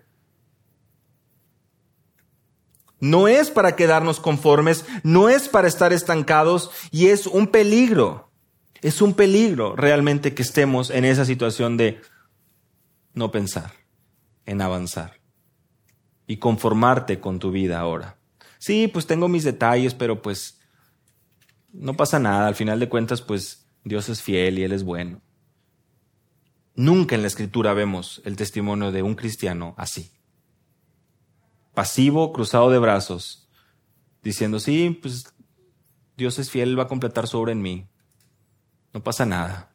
No 2.99 3.27
es 3.27 3.51
para 3.51 3.75
quedarnos 3.75 4.21
conformes, 4.21 4.85
no 5.03 5.27
es 5.27 5.49
para 5.49 5.67
estar 5.67 5.91
estancados 5.91 6.71
y 6.89 7.07
es 7.07 7.27
un 7.27 7.47
peligro. 7.47 8.32
Es 8.83 9.01
un 9.01 9.13
peligro 9.13 9.77
realmente 9.77 10.35
que 10.35 10.41
estemos 10.41 10.89
en 10.89 11.05
esa 11.05 11.23
situación 11.23 11.77
de 11.77 12.01
no 13.13 13.31
pensar, 13.31 13.71
en 14.45 14.61
avanzar 14.61 15.21
y 16.27 16.37
conformarte 16.37 17.21
con 17.21 17.39
tu 17.39 17.51
vida 17.51 17.79
ahora. 17.79 18.17
Sí, 18.59 18.89
pues 18.89 19.07
tengo 19.07 19.29
mis 19.29 19.45
detalles, 19.45 19.93
pero 19.93 20.21
pues 20.21 20.59
no 21.71 21.95
pasa 21.95 22.19
nada. 22.19 22.45
Al 22.45 22.55
final 22.55 22.79
de 22.81 22.89
cuentas, 22.89 23.21
pues 23.21 23.65
Dios 23.85 24.09
es 24.09 24.21
fiel 24.21 24.59
y 24.59 24.63
Él 24.63 24.73
es 24.73 24.83
bueno. 24.83 25.21
Nunca 26.75 27.15
en 27.15 27.21
la 27.21 27.27
escritura 27.27 27.73
vemos 27.73 28.21
el 28.25 28.35
testimonio 28.35 28.91
de 28.91 29.01
un 29.01 29.15
cristiano 29.15 29.75
así. 29.77 30.11
Pasivo, 31.73 32.33
cruzado 32.33 32.69
de 32.69 32.79
brazos, 32.79 33.49
diciendo, 34.21 34.59
sí, 34.59 34.97
pues 35.01 35.33
Dios 36.17 36.37
es 36.37 36.49
fiel, 36.49 36.77
va 36.77 36.83
a 36.83 36.87
completar 36.87 37.27
su 37.27 37.37
obra 37.37 37.53
en 37.53 37.61
mí. 37.61 37.87
No 38.93 39.03
pasa 39.03 39.25
nada. 39.25 39.73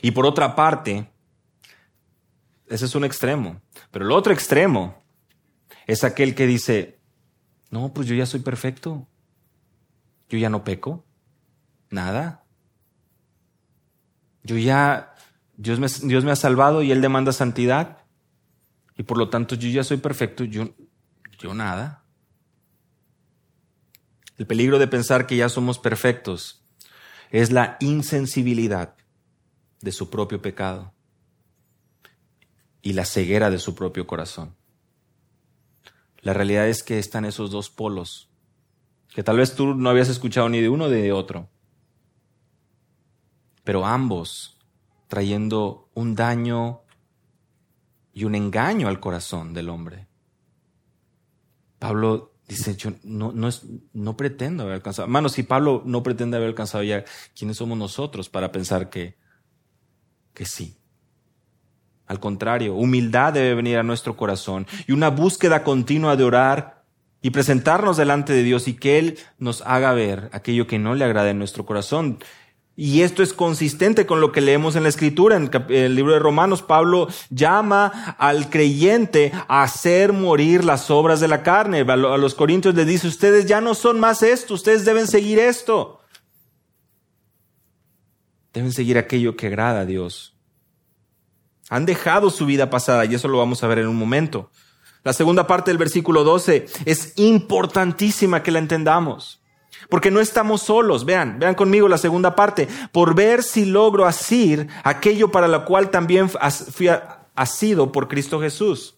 Y 0.00 0.12
por 0.12 0.24
otra 0.24 0.54
parte, 0.54 1.10
ese 2.68 2.84
es 2.84 2.94
un 2.94 3.04
extremo. 3.04 3.60
Pero 3.90 4.04
el 4.06 4.12
otro 4.12 4.32
extremo 4.32 5.02
es 5.86 6.04
aquel 6.04 6.34
que 6.34 6.46
dice, 6.46 7.00
no, 7.70 7.92
pues 7.92 8.06
yo 8.06 8.14
ya 8.14 8.24
soy 8.24 8.40
perfecto. 8.40 9.06
Yo 10.28 10.38
ya 10.38 10.48
no 10.48 10.64
peco. 10.64 11.04
Nada. 11.90 12.44
Yo 14.44 14.56
ya, 14.56 15.14
Dios 15.56 15.78
me, 15.80 15.88
Dios 16.08 16.24
me 16.24 16.30
ha 16.30 16.36
salvado 16.36 16.82
y 16.82 16.92
Él 16.92 17.02
demanda 17.02 17.32
santidad. 17.32 17.98
Y 18.96 19.02
por 19.02 19.18
lo 19.18 19.28
tanto 19.28 19.54
yo 19.56 19.68
ya 19.68 19.84
soy 19.84 19.96
perfecto, 19.96 20.44
yo, 20.44 20.74
yo 21.38 21.54
nada. 21.54 22.04
El 24.36 24.46
peligro 24.46 24.78
de 24.78 24.86
pensar 24.86 25.26
que 25.26 25.36
ya 25.36 25.48
somos 25.48 25.78
perfectos 25.78 26.61
es 27.32 27.50
la 27.50 27.76
insensibilidad 27.80 28.94
de 29.80 29.90
su 29.90 30.08
propio 30.08 30.40
pecado 30.40 30.94
y 32.80 32.92
la 32.92 33.04
ceguera 33.04 33.50
de 33.50 33.58
su 33.58 33.74
propio 33.74 34.06
corazón. 34.06 34.54
La 36.20 36.32
realidad 36.32 36.68
es 36.68 36.84
que 36.84 37.00
están 37.00 37.24
esos 37.24 37.50
dos 37.50 37.68
polos, 37.68 38.30
que 39.12 39.24
tal 39.24 39.38
vez 39.38 39.56
tú 39.56 39.74
no 39.74 39.90
habías 39.90 40.08
escuchado 40.08 40.48
ni 40.48 40.60
de 40.60 40.68
uno 40.68 40.88
ni 40.88 41.02
de 41.02 41.12
otro 41.12 41.48
pero 43.64 43.86
ambos 43.86 44.58
trayendo 45.08 45.90
un 45.94 46.14
daño 46.14 46.82
y 48.12 48.24
un 48.24 48.34
engaño 48.34 48.88
al 48.88 49.00
corazón 49.00 49.54
del 49.54 49.68
hombre. 49.68 50.08
Pablo 51.78 52.31
dice, 52.48 52.76
yo 52.76 52.92
no, 53.02 53.32
no, 53.32 53.48
es, 53.48 53.62
no 53.92 54.16
pretendo 54.16 54.64
haber 54.64 54.74
alcanzado. 54.74 55.08
Mano, 55.08 55.28
si 55.28 55.42
Pablo 55.42 55.82
no 55.84 56.02
pretende 56.02 56.36
haber 56.36 56.48
alcanzado 56.48 56.84
ya, 56.84 57.04
¿quiénes 57.36 57.56
somos 57.56 57.78
nosotros 57.78 58.28
para 58.28 58.52
pensar 58.52 58.90
que, 58.90 59.16
que 60.34 60.44
sí? 60.44 60.76
Al 62.06 62.20
contrario, 62.20 62.74
humildad 62.74 63.32
debe 63.32 63.54
venir 63.54 63.78
a 63.78 63.82
nuestro 63.82 64.16
corazón 64.16 64.66
y 64.86 64.92
una 64.92 65.08
búsqueda 65.08 65.64
continua 65.64 66.16
de 66.16 66.24
orar 66.24 66.84
y 67.22 67.30
presentarnos 67.30 67.96
delante 67.96 68.32
de 68.32 68.42
Dios 68.42 68.66
y 68.68 68.74
que 68.74 68.98
Él 68.98 69.18
nos 69.38 69.62
haga 69.62 69.92
ver 69.92 70.28
aquello 70.32 70.66
que 70.66 70.78
no 70.78 70.94
le 70.94 71.04
agrada 71.04 71.30
en 71.30 71.38
nuestro 71.38 71.64
corazón. 71.64 72.18
Y 72.74 73.02
esto 73.02 73.22
es 73.22 73.34
consistente 73.34 74.06
con 74.06 74.20
lo 74.20 74.32
que 74.32 74.40
leemos 74.40 74.76
en 74.76 74.84
la 74.84 74.88
escritura. 74.88 75.36
En 75.36 75.50
el 75.68 75.94
libro 75.94 76.14
de 76.14 76.18
Romanos, 76.18 76.62
Pablo 76.62 77.08
llama 77.28 78.16
al 78.18 78.48
creyente 78.48 79.30
a 79.46 79.62
hacer 79.62 80.12
morir 80.14 80.64
las 80.64 80.90
obras 80.90 81.20
de 81.20 81.28
la 81.28 81.42
carne. 81.42 81.80
A 81.80 81.96
los 81.96 82.34
corintios 82.34 82.74
les 82.74 82.86
dice, 82.86 83.08
ustedes 83.08 83.44
ya 83.46 83.60
no 83.60 83.74
son 83.74 84.00
más 84.00 84.22
esto, 84.22 84.54
ustedes 84.54 84.86
deben 84.86 85.06
seguir 85.06 85.38
esto. 85.38 86.00
Deben 88.54 88.72
seguir 88.72 88.96
aquello 88.96 89.36
que 89.36 89.48
agrada 89.48 89.80
a 89.80 89.86
Dios. 89.86 90.34
Han 91.68 91.84
dejado 91.84 92.30
su 92.30 92.46
vida 92.46 92.70
pasada 92.70 93.04
y 93.04 93.14
eso 93.14 93.28
lo 93.28 93.38
vamos 93.38 93.62
a 93.62 93.66
ver 93.66 93.80
en 93.80 93.88
un 93.88 93.96
momento. 93.96 94.50
La 95.04 95.12
segunda 95.12 95.46
parte 95.46 95.70
del 95.70 95.78
versículo 95.78 96.24
12 96.24 96.66
es 96.86 97.12
importantísima 97.16 98.42
que 98.42 98.50
la 98.50 98.60
entendamos. 98.60 99.41
Porque 99.88 100.10
no 100.10 100.20
estamos 100.20 100.62
solos. 100.62 101.04
Vean, 101.04 101.38
vean 101.38 101.54
conmigo 101.54 101.88
la 101.88 101.98
segunda 101.98 102.34
parte. 102.34 102.68
Por 102.92 103.14
ver 103.14 103.42
si 103.42 103.64
logro 103.64 104.06
asir 104.06 104.68
aquello 104.84 105.30
para 105.30 105.48
lo 105.48 105.64
cual 105.64 105.90
también 105.90 106.28
fui 106.28 106.88
asido 107.34 107.92
por 107.92 108.08
Cristo 108.08 108.40
Jesús. 108.40 108.96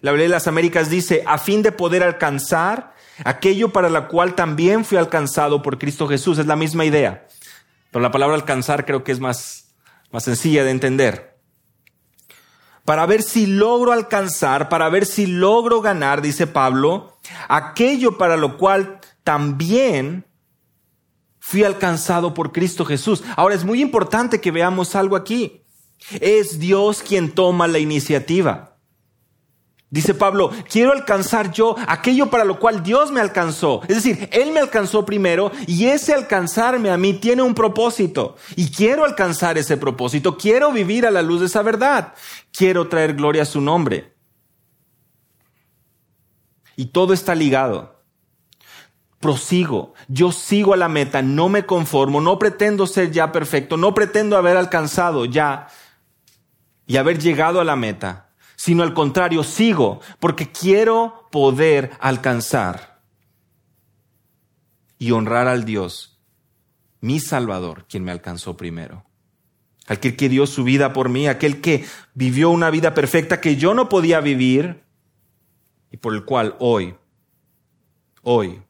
La 0.00 0.12
Biblia 0.12 0.26
de 0.26 0.34
las 0.34 0.46
Américas 0.46 0.90
dice, 0.90 1.24
a 1.26 1.38
fin 1.38 1.62
de 1.62 1.72
poder 1.72 2.02
alcanzar 2.02 2.94
aquello 3.24 3.72
para 3.72 3.88
lo 3.88 4.08
cual 4.08 4.34
también 4.34 4.84
fui 4.84 4.96
alcanzado 4.96 5.62
por 5.62 5.78
Cristo 5.78 6.06
Jesús. 6.08 6.38
Es 6.38 6.46
la 6.46 6.56
misma 6.56 6.84
idea. 6.84 7.26
Pero 7.90 8.02
la 8.02 8.10
palabra 8.10 8.36
alcanzar 8.36 8.84
creo 8.84 9.02
que 9.02 9.12
es 9.12 9.20
más, 9.20 9.74
más 10.10 10.24
sencilla 10.24 10.64
de 10.64 10.70
entender. 10.70 11.38
Para 12.84 13.04
ver 13.06 13.22
si 13.22 13.46
logro 13.46 13.92
alcanzar, 13.92 14.68
para 14.68 14.88
ver 14.88 15.04
si 15.04 15.26
logro 15.26 15.82
ganar, 15.82 16.22
dice 16.22 16.46
Pablo, 16.46 17.18
aquello 17.48 18.16
para 18.16 18.38
lo 18.38 18.56
cual 18.56 18.97
también 19.28 20.24
fui 21.38 21.62
alcanzado 21.62 22.32
por 22.32 22.50
Cristo 22.50 22.86
Jesús. 22.86 23.22
Ahora 23.36 23.54
es 23.54 23.62
muy 23.62 23.82
importante 23.82 24.40
que 24.40 24.50
veamos 24.50 24.94
algo 24.94 25.16
aquí. 25.16 25.64
Es 26.18 26.58
Dios 26.58 27.02
quien 27.02 27.32
toma 27.32 27.68
la 27.68 27.78
iniciativa. 27.78 28.78
Dice 29.90 30.14
Pablo, 30.14 30.50
quiero 30.70 30.92
alcanzar 30.92 31.52
yo 31.52 31.76
aquello 31.88 32.30
para 32.30 32.46
lo 32.46 32.58
cual 32.58 32.82
Dios 32.82 33.12
me 33.12 33.20
alcanzó. 33.20 33.82
Es 33.86 33.96
decir, 33.96 34.30
Él 34.32 34.50
me 34.50 34.60
alcanzó 34.60 35.04
primero 35.04 35.52
y 35.66 35.88
ese 35.88 36.14
alcanzarme 36.14 36.88
a 36.90 36.96
mí 36.96 37.12
tiene 37.12 37.42
un 37.42 37.54
propósito. 37.54 38.36
Y 38.56 38.70
quiero 38.70 39.04
alcanzar 39.04 39.58
ese 39.58 39.76
propósito. 39.76 40.38
Quiero 40.38 40.72
vivir 40.72 41.04
a 41.04 41.10
la 41.10 41.20
luz 41.20 41.40
de 41.40 41.46
esa 41.48 41.60
verdad. 41.60 42.14
Quiero 42.50 42.88
traer 42.88 43.12
gloria 43.12 43.42
a 43.42 43.44
su 43.44 43.60
nombre. 43.60 44.14
Y 46.76 46.86
todo 46.86 47.12
está 47.12 47.34
ligado 47.34 47.97
prosigo, 49.20 49.94
yo 50.06 50.32
sigo 50.32 50.74
a 50.74 50.76
la 50.76 50.88
meta, 50.88 51.22
no 51.22 51.48
me 51.48 51.66
conformo, 51.66 52.20
no 52.20 52.38
pretendo 52.38 52.86
ser 52.86 53.10
ya 53.10 53.32
perfecto, 53.32 53.76
no 53.76 53.94
pretendo 53.94 54.36
haber 54.36 54.56
alcanzado 54.56 55.24
ya 55.24 55.68
y 56.86 56.96
haber 56.96 57.18
llegado 57.18 57.60
a 57.60 57.64
la 57.64 57.76
meta, 57.76 58.30
sino 58.56 58.82
al 58.82 58.94
contrario, 58.94 59.42
sigo 59.42 60.00
porque 60.20 60.50
quiero 60.50 61.26
poder 61.30 61.90
alcanzar 62.00 63.00
y 64.98 65.10
honrar 65.10 65.48
al 65.48 65.64
Dios, 65.64 66.18
mi 67.00 67.20
Salvador, 67.20 67.86
quien 67.88 68.04
me 68.04 68.12
alcanzó 68.12 68.56
primero. 68.56 69.04
Aquel 69.86 70.16
que 70.16 70.28
dio 70.28 70.46
su 70.46 70.64
vida 70.64 70.92
por 70.92 71.08
mí, 71.08 71.28
aquel 71.28 71.60
que 71.60 71.86
vivió 72.14 72.50
una 72.50 72.70
vida 72.70 72.94
perfecta 72.94 73.40
que 73.40 73.56
yo 73.56 73.74
no 73.74 73.88
podía 73.88 74.20
vivir 74.20 74.82
y 75.90 75.96
por 75.96 76.14
el 76.14 76.24
cual 76.24 76.56
hoy, 76.58 76.94
hoy 78.22 78.60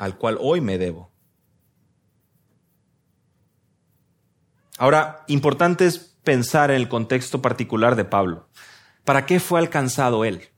al 0.00 0.16
cual 0.16 0.38
hoy 0.40 0.62
me 0.62 0.78
debo. 0.78 1.10
Ahora, 4.78 5.24
importante 5.26 5.84
es 5.84 5.98
pensar 6.24 6.70
en 6.70 6.78
el 6.78 6.88
contexto 6.88 7.42
particular 7.42 7.96
de 7.96 8.06
Pablo. 8.06 8.48
¿Para 9.04 9.26
qué 9.26 9.40
fue 9.40 9.60
alcanzado 9.60 10.24
él? 10.24 10.48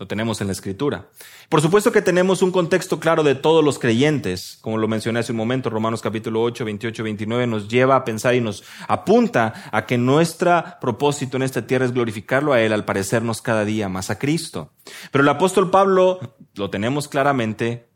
Lo 0.00 0.08
tenemos 0.08 0.40
en 0.40 0.48
la 0.48 0.52
escritura. 0.52 1.10
Por 1.48 1.62
supuesto 1.62 1.92
que 1.92 2.02
tenemos 2.02 2.42
un 2.42 2.50
contexto 2.50 2.98
claro 2.98 3.22
de 3.22 3.36
todos 3.36 3.64
los 3.64 3.78
creyentes, 3.78 4.58
como 4.62 4.78
lo 4.78 4.88
mencioné 4.88 5.20
hace 5.20 5.30
un 5.30 5.38
momento, 5.38 5.70
Romanos 5.70 6.02
capítulo 6.02 6.42
8, 6.42 6.64
28, 6.64 7.04
29 7.04 7.46
nos 7.46 7.68
lleva 7.68 7.94
a 7.94 8.04
pensar 8.04 8.34
y 8.34 8.40
nos 8.40 8.64
apunta 8.88 9.54
a 9.70 9.86
que 9.86 9.96
nuestro 9.96 10.64
propósito 10.80 11.36
en 11.36 11.44
esta 11.44 11.68
tierra 11.68 11.84
es 11.84 11.92
glorificarlo 11.92 12.52
a 12.52 12.60
Él 12.60 12.72
al 12.72 12.84
parecernos 12.84 13.42
cada 13.42 13.64
día 13.64 13.88
más 13.88 14.10
a 14.10 14.18
Cristo. 14.18 14.72
Pero 15.12 15.22
el 15.22 15.28
apóstol 15.28 15.70
Pablo, 15.70 16.18
lo 16.54 16.68
tenemos 16.68 17.06
claramente 17.06 17.87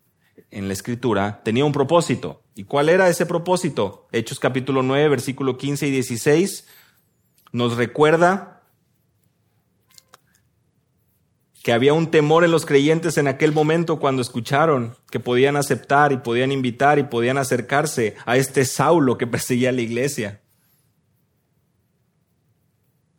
en 0.50 0.66
la 0.68 0.72
escritura, 0.72 1.42
tenía 1.44 1.64
un 1.64 1.72
propósito. 1.72 2.42
¿Y 2.54 2.64
cuál 2.64 2.88
era 2.88 3.08
ese 3.08 3.26
propósito? 3.26 4.08
Hechos 4.12 4.38
capítulo 4.38 4.82
9, 4.82 5.08
versículo 5.08 5.56
15 5.56 5.88
y 5.88 5.90
16 5.90 6.66
nos 7.52 7.76
recuerda 7.76 8.62
que 11.62 11.72
había 11.72 11.92
un 11.92 12.10
temor 12.10 12.44
en 12.44 12.50
los 12.50 12.66
creyentes 12.66 13.18
en 13.18 13.28
aquel 13.28 13.52
momento 13.52 14.00
cuando 14.00 14.20
escucharon 14.20 14.96
que 15.10 15.20
podían 15.20 15.56
aceptar 15.56 16.12
y 16.12 16.16
podían 16.16 16.50
invitar 16.50 16.98
y 16.98 17.04
podían 17.04 17.38
acercarse 17.38 18.16
a 18.26 18.36
este 18.36 18.64
Saulo 18.64 19.16
que 19.16 19.28
perseguía 19.28 19.68
a 19.68 19.72
la 19.72 19.82
iglesia. 19.82 20.41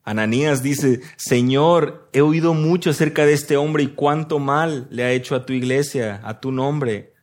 Ananías 0.03 0.61
dice, 0.61 1.01
Señor, 1.15 2.09
he 2.11 2.21
oído 2.21 2.53
mucho 2.53 2.89
acerca 2.89 3.25
de 3.25 3.33
este 3.33 3.55
hombre 3.55 3.83
y 3.83 3.87
cuánto 3.87 4.39
mal 4.39 4.87
le 4.91 5.03
ha 5.03 5.11
hecho 5.11 5.35
a 5.35 5.45
tu 5.45 5.53
iglesia, 5.53 6.19
a 6.23 6.41
tu 6.41 6.51
nombre. 6.51 7.13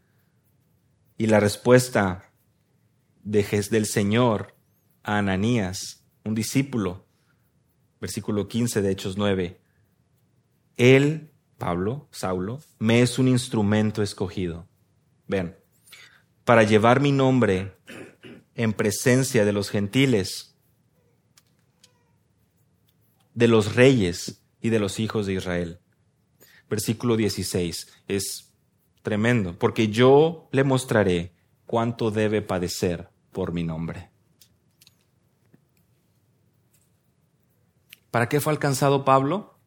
Y 1.18 1.26
la 1.26 1.40
respuesta 1.40 2.32
de, 3.22 3.44
del 3.70 3.84
Señor 3.84 4.54
a 5.02 5.18
Ananías, 5.18 6.04
un 6.24 6.34
discípulo, 6.34 7.06
versículo 8.00 8.48
15 8.48 8.80
de 8.80 8.90
Hechos 8.90 9.18
9, 9.18 9.60
él, 10.78 11.30
Pablo, 11.58 12.08
Saulo, 12.10 12.62
me 12.78 13.02
es 13.02 13.18
un 13.18 13.28
instrumento 13.28 14.02
escogido. 14.02 14.66
Ven, 15.26 15.54
para 16.44 16.62
llevar 16.62 17.00
mi 17.00 17.12
nombre 17.12 17.76
en 18.54 18.72
presencia 18.72 19.44
de 19.44 19.52
los 19.52 19.68
gentiles, 19.68 20.49
de 23.34 23.48
los 23.48 23.74
reyes 23.74 24.42
y 24.60 24.70
de 24.70 24.78
los 24.78 25.00
hijos 25.00 25.26
de 25.26 25.34
Israel. 25.34 25.80
Versículo 26.68 27.16
16 27.16 27.88
es 28.08 28.52
tremendo, 29.02 29.58
porque 29.58 29.88
yo 29.88 30.48
le 30.52 30.64
mostraré 30.64 31.32
cuánto 31.66 32.10
debe 32.10 32.42
padecer 32.42 33.08
por 33.32 33.52
mi 33.52 33.64
nombre. 33.64 34.10
¿Para 38.10 38.28
qué 38.28 38.40
fue 38.40 38.52
alcanzado 38.52 39.04
Pablo? 39.04 39.58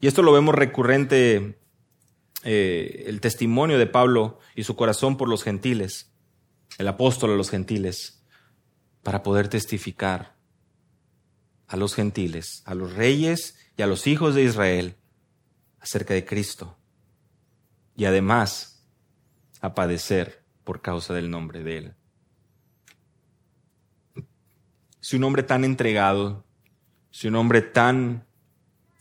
Y 0.00 0.06
esto 0.06 0.22
lo 0.22 0.32
vemos 0.32 0.54
recurrente, 0.54 1.58
eh, 2.42 3.04
el 3.06 3.20
testimonio 3.20 3.78
de 3.78 3.86
Pablo 3.86 4.38
y 4.54 4.64
su 4.64 4.76
corazón 4.76 5.16
por 5.16 5.28
los 5.28 5.42
gentiles, 5.42 6.12
el 6.76 6.88
apóstol 6.88 7.30
a 7.30 7.36
los 7.36 7.48
gentiles, 7.48 8.22
para 9.02 9.22
poder 9.22 9.48
testificar 9.48 10.33
a 11.68 11.76
los 11.76 11.94
gentiles, 11.94 12.62
a 12.66 12.74
los 12.74 12.94
reyes 12.94 13.56
y 13.76 13.82
a 13.82 13.86
los 13.86 14.06
hijos 14.06 14.34
de 14.34 14.44
Israel 14.44 14.96
acerca 15.80 16.14
de 16.14 16.24
Cristo. 16.24 16.76
Y 17.96 18.06
además 18.06 18.86
a 19.60 19.74
padecer 19.74 20.44
por 20.64 20.80
causa 20.80 21.14
del 21.14 21.30
nombre 21.30 21.62
de 21.62 21.78
Él. 21.78 21.94
Si 25.00 25.16
un 25.16 25.24
hombre 25.24 25.42
tan 25.42 25.64
entregado, 25.64 26.44
si 27.10 27.28
un 27.28 27.36
hombre 27.36 27.62
tan 27.62 28.26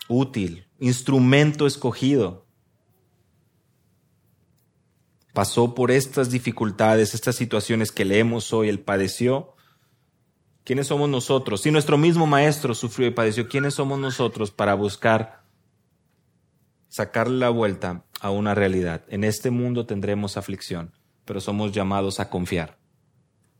útil, 0.08 0.68
instrumento 0.80 1.66
escogido. 1.66 2.46
Pasó 5.34 5.74
por 5.74 5.92
estas 5.92 6.30
dificultades, 6.30 7.14
estas 7.14 7.36
situaciones 7.36 7.92
que 7.92 8.06
leemos 8.06 8.54
hoy, 8.54 8.70
él 8.70 8.80
padeció. 8.80 9.56
¿Quiénes 10.64 10.88
somos 10.88 11.10
nosotros? 11.10 11.62
Si 11.62 11.72
nuestro 11.72 11.98
mismo 11.98 12.26
maestro 12.26 12.74
sufrió 12.74 13.08
y 13.08 13.12
padeció, 13.12 13.50
¿quiénes 13.50 13.74
somos 13.74 14.00
nosotros 14.00 14.52
para 14.52 14.76
buscar 14.76 15.44
sacarle 16.88 17.38
la 17.38 17.50
vuelta 17.50 18.06
a 18.22 18.30
una 18.30 18.56
realidad? 18.56 19.04
En 19.10 19.26
este 19.26 19.50
mundo 19.52 19.86
tendremos 19.86 20.38
aflicción, 20.38 20.94
pero 21.26 21.42
somos 21.42 21.74
llamados 21.74 22.22
a 22.22 22.30
confiar, 22.30 22.78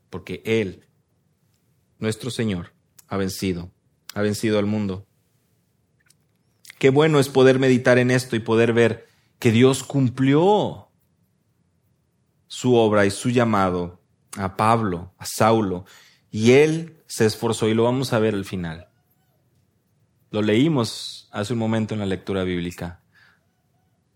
porque 0.08 0.42
Él, 0.46 0.86
nuestro 1.98 2.30
Señor, 2.30 2.72
ha 3.08 3.18
vencido, 3.18 3.70
ha 4.14 4.22
vencido 4.22 4.58
al 4.58 4.66
mundo. 4.66 5.06
Qué 6.78 6.88
bueno 6.88 7.18
es 7.20 7.28
poder 7.28 7.58
meditar 7.58 7.98
en 7.98 8.10
esto 8.10 8.34
y 8.34 8.40
poder 8.40 8.72
ver 8.72 9.06
que 9.38 9.50
Dios 9.50 9.84
cumplió 9.84 10.88
su 12.46 12.74
obra 12.76 13.04
y 13.04 13.10
su 13.10 13.28
llamado 13.28 14.00
a 14.36 14.56
Pablo, 14.56 15.12
a 15.18 15.26
Saulo, 15.26 15.84
y 16.34 16.50
él 16.54 17.00
se 17.06 17.26
esforzó 17.26 17.68
y 17.68 17.74
lo 17.74 17.84
vamos 17.84 18.12
a 18.12 18.18
ver 18.18 18.34
al 18.34 18.44
final. 18.44 18.88
Lo 20.32 20.42
leímos 20.42 21.28
hace 21.30 21.52
un 21.52 21.60
momento 21.60 21.94
en 21.94 22.00
la 22.00 22.06
lectura 22.06 22.42
bíblica. 22.42 23.04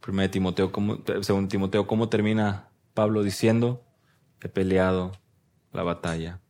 Primero 0.01 0.29
Timoteo, 0.29 0.73
segundo 1.23 1.49
Timoteo, 1.49 1.87
¿cómo 1.87 2.09
termina 2.09 2.71
Pablo 2.93 3.23
diciendo? 3.23 3.85
He 4.43 4.49
peleado 4.49 5.13
la 5.71 5.85
batalla. 5.85 6.41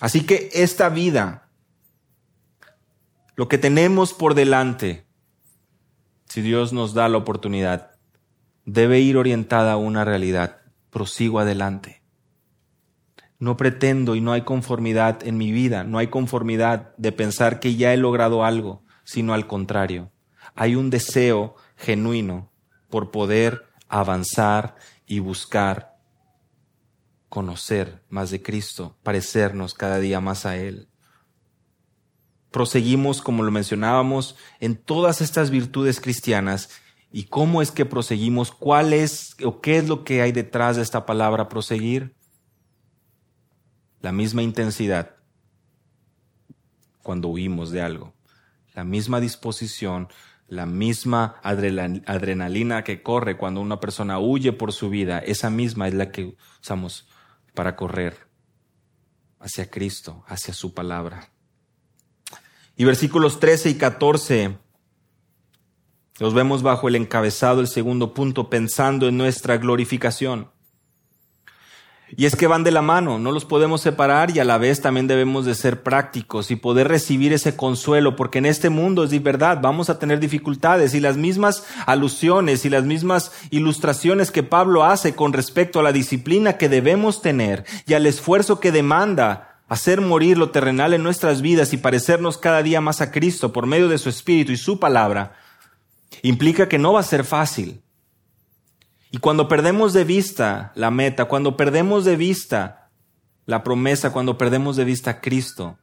Así 0.00 0.26
que 0.26 0.50
esta 0.52 0.88
vida, 0.88 1.48
lo 3.36 3.46
que 3.46 3.56
tenemos 3.56 4.12
por 4.14 4.34
delante, 4.34 5.06
si 6.28 6.42
Dios 6.42 6.72
nos 6.72 6.92
da 6.92 7.08
la 7.08 7.18
oportunidad, 7.18 7.92
debe 8.64 8.98
ir 8.98 9.16
orientada 9.16 9.74
a 9.74 9.76
una 9.76 10.04
realidad. 10.04 10.61
Prosigo 10.92 11.40
adelante. 11.40 12.02
No 13.38 13.56
pretendo 13.56 14.14
y 14.14 14.20
no 14.20 14.32
hay 14.32 14.42
conformidad 14.42 15.26
en 15.26 15.38
mi 15.38 15.50
vida, 15.50 15.84
no 15.84 15.96
hay 15.96 16.08
conformidad 16.08 16.94
de 16.98 17.12
pensar 17.12 17.60
que 17.60 17.74
ya 17.76 17.94
he 17.94 17.96
logrado 17.96 18.44
algo, 18.44 18.84
sino 19.02 19.32
al 19.32 19.46
contrario. 19.46 20.12
Hay 20.54 20.76
un 20.76 20.90
deseo 20.90 21.56
genuino 21.76 22.52
por 22.90 23.10
poder 23.10 23.64
avanzar 23.88 24.76
y 25.06 25.20
buscar 25.20 25.96
conocer 27.30 28.02
más 28.10 28.30
de 28.30 28.42
Cristo, 28.42 28.98
parecernos 29.02 29.72
cada 29.72 29.98
día 29.98 30.20
más 30.20 30.44
a 30.44 30.58
Él. 30.58 30.90
Proseguimos, 32.50 33.22
como 33.22 33.42
lo 33.42 33.50
mencionábamos, 33.50 34.36
en 34.60 34.76
todas 34.76 35.22
estas 35.22 35.48
virtudes 35.48 36.02
cristianas. 36.02 36.68
¿Y 37.12 37.24
cómo 37.24 37.60
es 37.60 37.70
que 37.70 37.84
proseguimos? 37.84 38.50
¿Cuál 38.50 38.94
es 38.94 39.36
o 39.44 39.60
qué 39.60 39.76
es 39.76 39.86
lo 39.86 40.02
que 40.02 40.22
hay 40.22 40.32
detrás 40.32 40.76
de 40.76 40.82
esta 40.82 41.04
palabra 41.04 41.48
proseguir? 41.48 42.14
La 44.00 44.12
misma 44.12 44.42
intensidad 44.42 45.16
cuando 47.02 47.28
huimos 47.28 47.70
de 47.70 47.82
algo, 47.82 48.14
la 48.74 48.84
misma 48.84 49.20
disposición, 49.20 50.08
la 50.48 50.64
misma 50.66 51.36
adrenalina 51.42 52.82
que 52.82 53.02
corre 53.02 53.36
cuando 53.36 53.60
una 53.60 53.78
persona 53.78 54.18
huye 54.18 54.52
por 54.52 54.72
su 54.72 54.88
vida, 54.88 55.18
esa 55.18 55.50
misma 55.50 55.88
es 55.88 55.94
la 55.94 56.10
que 56.10 56.36
usamos 56.62 57.08
para 57.54 57.76
correr 57.76 58.28
hacia 59.38 59.70
Cristo, 59.70 60.24
hacia 60.26 60.54
su 60.54 60.72
palabra. 60.72 61.30
Y 62.76 62.84
versículos 62.84 63.38
13 63.38 63.70
y 63.70 63.74
14 63.74 64.58
los 66.18 66.34
vemos 66.34 66.62
bajo 66.62 66.88
el 66.88 66.96
encabezado, 66.96 67.60
el 67.60 67.68
segundo 67.68 68.14
punto, 68.14 68.50
pensando 68.50 69.08
en 69.08 69.16
nuestra 69.16 69.56
glorificación. 69.56 70.48
Y 72.14 72.26
es 72.26 72.36
que 72.36 72.46
van 72.46 72.62
de 72.62 72.70
la 72.70 72.82
mano, 72.82 73.18
no 73.18 73.32
los 73.32 73.46
podemos 73.46 73.80
separar 73.80 74.30
y 74.36 74.38
a 74.38 74.44
la 74.44 74.58
vez 74.58 74.82
también 74.82 75.06
debemos 75.06 75.46
de 75.46 75.54
ser 75.54 75.82
prácticos 75.82 76.50
y 76.50 76.56
poder 76.56 76.88
recibir 76.88 77.32
ese 77.32 77.56
consuelo, 77.56 78.16
porque 78.16 78.36
en 78.36 78.44
este 78.44 78.68
mundo 78.68 79.04
es 79.04 79.10
de 79.10 79.18
verdad, 79.18 79.60
vamos 79.62 79.88
a 79.88 79.98
tener 79.98 80.20
dificultades 80.20 80.92
y 80.92 81.00
las 81.00 81.16
mismas 81.16 81.64
alusiones 81.86 82.66
y 82.66 82.68
las 82.68 82.84
mismas 82.84 83.32
ilustraciones 83.48 84.30
que 84.30 84.42
Pablo 84.42 84.84
hace 84.84 85.14
con 85.14 85.32
respecto 85.32 85.80
a 85.80 85.82
la 85.82 85.92
disciplina 85.92 86.58
que 86.58 86.68
debemos 86.68 87.22
tener 87.22 87.64
y 87.86 87.94
al 87.94 88.04
esfuerzo 88.04 88.60
que 88.60 88.72
demanda 88.72 89.60
hacer 89.68 90.02
morir 90.02 90.36
lo 90.36 90.50
terrenal 90.50 90.92
en 90.92 91.02
nuestras 91.02 91.40
vidas 91.40 91.72
y 91.72 91.78
parecernos 91.78 92.36
cada 92.36 92.62
día 92.62 92.82
más 92.82 93.00
a 93.00 93.10
Cristo 93.10 93.54
por 93.54 93.64
medio 93.64 93.88
de 93.88 93.96
su 93.96 94.10
Espíritu 94.10 94.52
y 94.52 94.58
su 94.58 94.78
palabra, 94.78 95.32
implica 96.22 96.68
que 96.68 96.78
no 96.78 96.92
va 96.92 97.00
a 97.00 97.04
ser 97.04 97.24
fácil 97.24 97.82
y 99.12 99.18
cuando 99.18 99.46
perdemos 99.46 99.92
de 99.92 100.04
vista 100.04 100.72
la 100.74 100.90
meta, 100.90 101.26
cuando 101.26 101.54
perdemos 101.54 102.06
de 102.06 102.16
vista 102.16 102.90
la 103.44 103.62
promesa, 103.62 104.10
cuando 104.10 104.38
perdemos 104.38 104.74
de 104.76 104.84
vista 104.84 105.10
a 105.10 105.20
Cristo, 105.20 105.78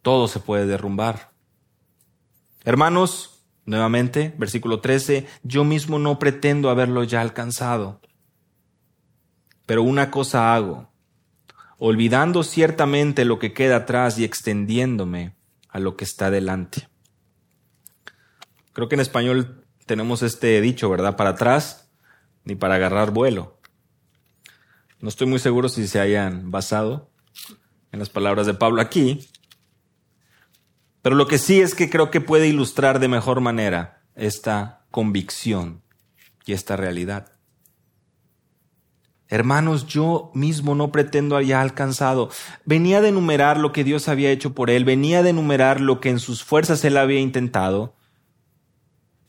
todo 0.00 0.26
se 0.28 0.40
puede 0.40 0.64
derrumbar. 0.64 1.30
Hermanos, 2.64 3.44
nuevamente, 3.66 4.34
versículo 4.38 4.80
13, 4.80 5.26
yo 5.42 5.64
mismo 5.64 5.98
no 5.98 6.18
pretendo 6.18 6.70
haberlo 6.70 7.04
ya 7.04 7.20
alcanzado. 7.20 8.00
Pero 9.66 9.82
una 9.82 10.10
cosa 10.10 10.54
hago, 10.54 10.90
olvidando 11.76 12.44
ciertamente 12.44 13.26
lo 13.26 13.38
que 13.38 13.52
queda 13.52 13.76
atrás 13.76 14.18
y 14.18 14.24
extendiéndome 14.24 15.36
a 15.68 15.78
lo 15.78 15.96
que 15.96 16.04
está 16.04 16.30
delante. 16.30 16.88
Creo 18.72 18.88
que 18.88 18.94
en 18.94 19.00
español 19.00 19.64
tenemos 19.86 20.22
este 20.22 20.60
dicho, 20.60 20.88
¿verdad? 20.88 21.16
Para 21.16 21.30
atrás 21.30 21.90
ni 22.44 22.54
para 22.54 22.76
agarrar 22.76 23.10
vuelo. 23.10 23.58
No 25.00 25.08
estoy 25.08 25.26
muy 25.26 25.38
seguro 25.38 25.68
si 25.68 25.86
se 25.88 26.00
hayan 26.00 26.50
basado 26.50 27.10
en 27.90 27.98
las 27.98 28.08
palabras 28.08 28.46
de 28.46 28.54
Pablo 28.54 28.80
aquí, 28.80 29.28
pero 31.02 31.16
lo 31.16 31.26
que 31.26 31.38
sí 31.38 31.60
es 31.60 31.74
que 31.74 31.90
creo 31.90 32.10
que 32.10 32.20
puede 32.20 32.46
ilustrar 32.46 33.00
de 33.00 33.08
mejor 33.08 33.40
manera 33.40 34.02
esta 34.14 34.86
convicción 34.90 35.82
y 36.46 36.52
esta 36.52 36.76
realidad. 36.76 37.32
Hermanos, 39.28 39.86
yo 39.86 40.30
mismo 40.34 40.74
no 40.74 40.92
pretendo 40.92 41.36
haya 41.36 41.60
alcanzado. 41.62 42.28
Venía 42.64 43.00
de 43.00 43.08
enumerar 43.08 43.58
lo 43.58 43.72
que 43.72 43.82
Dios 43.82 44.08
había 44.08 44.30
hecho 44.30 44.54
por 44.54 44.70
él, 44.70 44.84
venía 44.84 45.22
de 45.22 45.30
enumerar 45.30 45.80
lo 45.80 46.00
que 46.00 46.10
en 46.10 46.18
sus 46.18 46.44
fuerzas 46.44 46.84
él 46.84 46.96
había 46.96 47.18
intentado, 47.18 47.94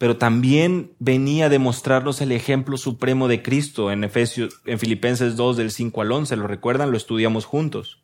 pero 0.04 0.18
también 0.18 0.92
venía 1.00 1.48
de 1.48 1.60
mostrarnos 1.60 2.20
el 2.20 2.34
ejemplo 2.34 2.76
supremo 2.76 3.30
de 3.30 3.42
Cristo 3.42 3.90
en 3.90 4.04
Efesios, 4.04 4.60
en 4.66 4.78
Filipenses 4.78 5.38
2 5.38 5.56
del 5.56 5.72
5 5.72 6.02
al 6.02 6.12
11. 6.12 6.36
¿Lo 6.36 6.46
recuerdan? 6.46 6.92
Lo 6.92 6.98
estudiamos 6.98 7.46
juntos. 7.46 8.04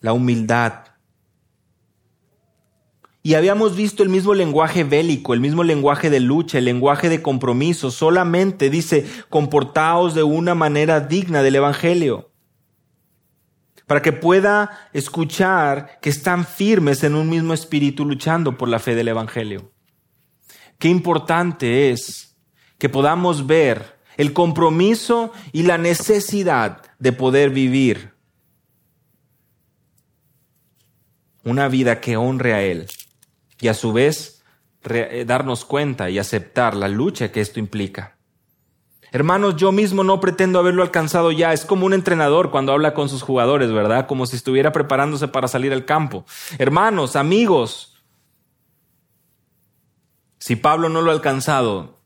La 0.00 0.12
humildad, 0.12 0.84
y 3.22 3.36
habíamos 3.36 3.74
visto 3.74 4.02
el 4.02 4.10
mismo 4.10 4.34
lenguaje 4.34 4.84
bélico, 4.84 5.32
el 5.32 5.40
mismo 5.40 5.64
lenguaje 5.64 6.10
de 6.10 6.20
lucha, 6.20 6.58
el 6.58 6.66
lenguaje 6.66 7.08
de 7.08 7.22
compromiso. 7.22 7.90
Solamente 7.90 8.68
dice, 8.68 9.06
comportaos 9.30 10.14
de 10.14 10.24
una 10.24 10.54
manera 10.54 11.00
digna 11.00 11.42
del 11.42 11.54
Evangelio. 11.54 12.32
Para 13.86 14.02
que 14.02 14.12
pueda 14.12 14.90
escuchar 14.92 16.00
que 16.02 16.10
están 16.10 16.44
firmes 16.44 17.02
en 17.02 17.14
un 17.14 17.30
mismo 17.30 17.54
espíritu 17.54 18.04
luchando 18.04 18.58
por 18.58 18.68
la 18.68 18.78
fe 18.78 18.94
del 18.94 19.08
Evangelio. 19.08 19.71
Qué 20.82 20.88
importante 20.88 21.92
es 21.92 22.34
que 22.76 22.88
podamos 22.88 23.46
ver 23.46 24.00
el 24.16 24.32
compromiso 24.32 25.30
y 25.52 25.62
la 25.62 25.78
necesidad 25.78 26.82
de 26.98 27.12
poder 27.12 27.50
vivir 27.50 28.14
una 31.44 31.68
vida 31.68 32.00
que 32.00 32.16
honre 32.16 32.54
a 32.54 32.62
Él 32.62 32.88
y 33.60 33.68
a 33.68 33.74
su 33.74 33.92
vez 33.92 34.42
eh, 34.82 35.22
darnos 35.24 35.64
cuenta 35.64 36.10
y 36.10 36.18
aceptar 36.18 36.74
la 36.74 36.88
lucha 36.88 37.30
que 37.30 37.40
esto 37.40 37.60
implica. 37.60 38.16
Hermanos, 39.12 39.54
yo 39.54 39.70
mismo 39.70 40.02
no 40.02 40.18
pretendo 40.18 40.58
haberlo 40.58 40.82
alcanzado 40.82 41.30
ya. 41.30 41.52
Es 41.52 41.64
como 41.64 41.86
un 41.86 41.94
entrenador 41.94 42.50
cuando 42.50 42.72
habla 42.72 42.92
con 42.92 43.08
sus 43.08 43.22
jugadores, 43.22 43.70
¿verdad? 43.70 44.08
Como 44.08 44.26
si 44.26 44.34
estuviera 44.34 44.72
preparándose 44.72 45.28
para 45.28 45.46
salir 45.46 45.72
al 45.72 45.84
campo. 45.84 46.24
Hermanos, 46.58 47.14
amigos, 47.14 47.91
si 50.42 50.56
Pablo 50.56 50.88
no 50.88 51.02
lo 51.02 51.12
ha 51.12 51.14
alcanzado, 51.14 52.00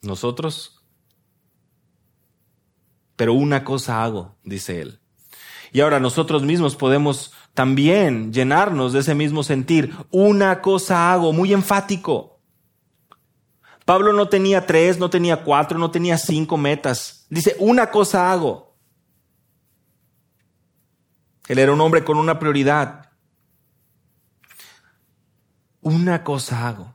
nosotros. 0.00 0.82
Pero 3.14 3.34
una 3.34 3.62
cosa 3.62 4.02
hago, 4.02 4.38
dice 4.42 4.80
él. 4.80 5.00
Y 5.70 5.82
ahora 5.82 6.00
nosotros 6.00 6.44
mismos 6.44 6.76
podemos 6.76 7.34
también 7.52 8.32
llenarnos 8.32 8.94
de 8.94 9.00
ese 9.00 9.14
mismo 9.14 9.42
sentir. 9.42 9.94
Una 10.10 10.62
cosa 10.62 11.12
hago, 11.12 11.34
muy 11.34 11.52
enfático. 11.52 12.40
Pablo 13.84 14.14
no 14.14 14.30
tenía 14.30 14.64
tres, 14.64 14.98
no 14.98 15.10
tenía 15.10 15.44
cuatro, 15.44 15.78
no 15.78 15.90
tenía 15.90 16.16
cinco 16.16 16.56
metas. 16.56 17.26
Dice, 17.28 17.54
una 17.58 17.90
cosa 17.90 18.32
hago. 18.32 18.78
Él 21.48 21.58
era 21.58 21.70
un 21.70 21.82
hombre 21.82 22.02
con 22.02 22.16
una 22.16 22.38
prioridad. 22.38 23.10
Una 25.82 26.24
cosa 26.24 26.66
hago. 26.66 26.93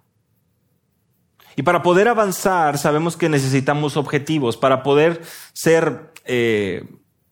Y 1.59 1.63
para 1.63 1.83
poder 1.83 2.07
avanzar, 2.07 2.77
sabemos 2.77 3.17
que 3.17 3.27
necesitamos 3.27 3.97
objetivos. 3.97 4.55
Para 4.55 4.81
poder 4.81 5.19
ser 5.51 6.13
eh, 6.23 6.85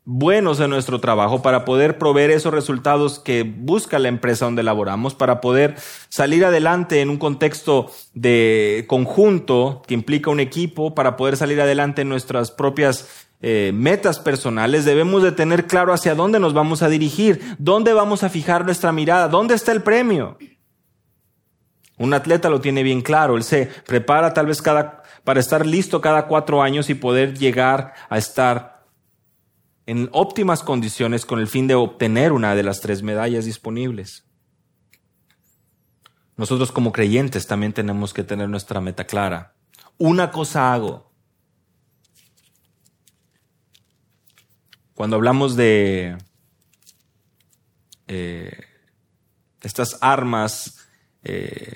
buenos 0.03 0.59
en 0.59 0.69
nuestro 0.69 0.99
trabajo 0.99 1.41
para 1.41 1.63
poder 1.63 1.97
proveer 1.97 2.31
esos 2.31 2.53
resultados 2.53 3.19
que 3.19 3.43
busca 3.43 3.99
la 3.99 4.09
empresa 4.09 4.43
donde 4.43 4.63
laboramos, 4.63 5.15
para 5.15 5.39
poder 5.39 5.75
salir 6.09 6.43
adelante 6.43 6.99
en 6.99 7.09
un 7.09 7.15
contexto 7.15 7.89
de 8.13 8.83
conjunto 8.89 9.81
que 9.87 9.93
implica 9.93 10.29
un 10.29 10.41
equipo, 10.41 10.93
para 10.93 11.15
poder 11.15 11.37
salir 11.37 11.61
adelante 11.61 12.01
en 12.01 12.09
nuestras 12.09 12.51
propias 12.51 13.07
eh, 13.39 13.71
metas 13.73 14.19
personales, 14.19 14.83
debemos 14.83 15.23
de 15.23 15.31
tener 15.31 15.67
claro 15.67 15.93
hacia 15.93 16.15
dónde 16.15 16.41
nos 16.41 16.53
vamos 16.53 16.83
a 16.83 16.89
dirigir, 16.89 17.55
dónde 17.59 17.93
vamos 17.93 18.23
a 18.23 18.29
fijar 18.29 18.65
nuestra 18.65 18.91
mirada, 18.91 19.29
dónde 19.29 19.55
está 19.55 19.71
el 19.71 19.83
premio. 19.83 20.37
Un 21.97 22.13
atleta 22.13 22.49
lo 22.49 22.61
tiene 22.61 22.83
bien 22.83 23.01
claro, 23.01 23.35
él 23.35 23.43
se 23.43 23.65
prepara 23.65 24.33
tal 24.33 24.45
vez 24.45 24.61
cada, 24.61 25.01
para 25.23 25.39
estar 25.39 25.65
listo 25.65 25.99
cada 25.99 26.27
cuatro 26.27 26.61
años 26.61 26.89
y 26.89 26.95
poder 26.95 27.37
llegar 27.37 27.93
a 28.09 28.17
estar 28.17 28.85
en 29.87 30.09
óptimas 30.11 30.61
condiciones 30.63 31.25
con 31.25 31.39
el 31.39 31.47
fin 31.47 31.65
de 31.65 31.75
obtener 31.75 32.33
una 32.33 32.53
de 32.55 32.63
las 32.63 32.81
tres 32.81 33.01
medallas 33.01 33.45
disponibles. 33.45 34.25
Nosotros 36.35 36.71
como 36.71 36.91
creyentes 36.91 37.47
también 37.47 37.73
tenemos 37.73 38.13
que 38.13 38.23
tener 38.23 38.47
nuestra 38.47 38.79
meta 38.79 39.05
clara. 39.05 39.55
Una 39.97 40.29
cosa 40.29 40.71
hago. 40.71 41.11
Cuando 44.93 45.15
hablamos 45.15 45.55
de 45.55 46.17
eh, 48.07 48.59
estas 49.61 49.97
armas 50.01 50.86
eh, 51.27 51.73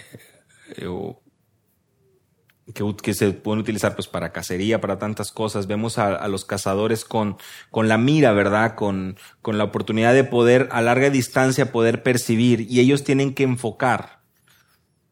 que, 2.73 3.13
se 3.13 3.31
pueden 3.33 3.59
utilizar 3.59 3.95
pues 3.95 4.07
para 4.07 4.31
cacería, 4.31 4.79
para 4.79 4.97
tantas 4.97 5.31
cosas. 5.31 5.67
Vemos 5.67 5.97
a, 5.97 6.27
los 6.27 6.45
cazadores 6.45 7.03
con, 7.03 7.37
con 7.69 7.87
la 7.87 7.97
mira, 7.97 8.31
¿verdad? 8.31 8.75
Con, 8.75 9.17
con 9.41 9.57
la 9.57 9.65
oportunidad 9.65 10.13
de 10.13 10.23
poder 10.23 10.69
a 10.71 10.81
larga 10.81 11.09
distancia 11.09 11.71
poder 11.71 12.03
percibir 12.03 12.61
y 12.69 12.79
ellos 12.79 13.03
tienen 13.03 13.33
que 13.33 13.43
enfocar. 13.43 14.21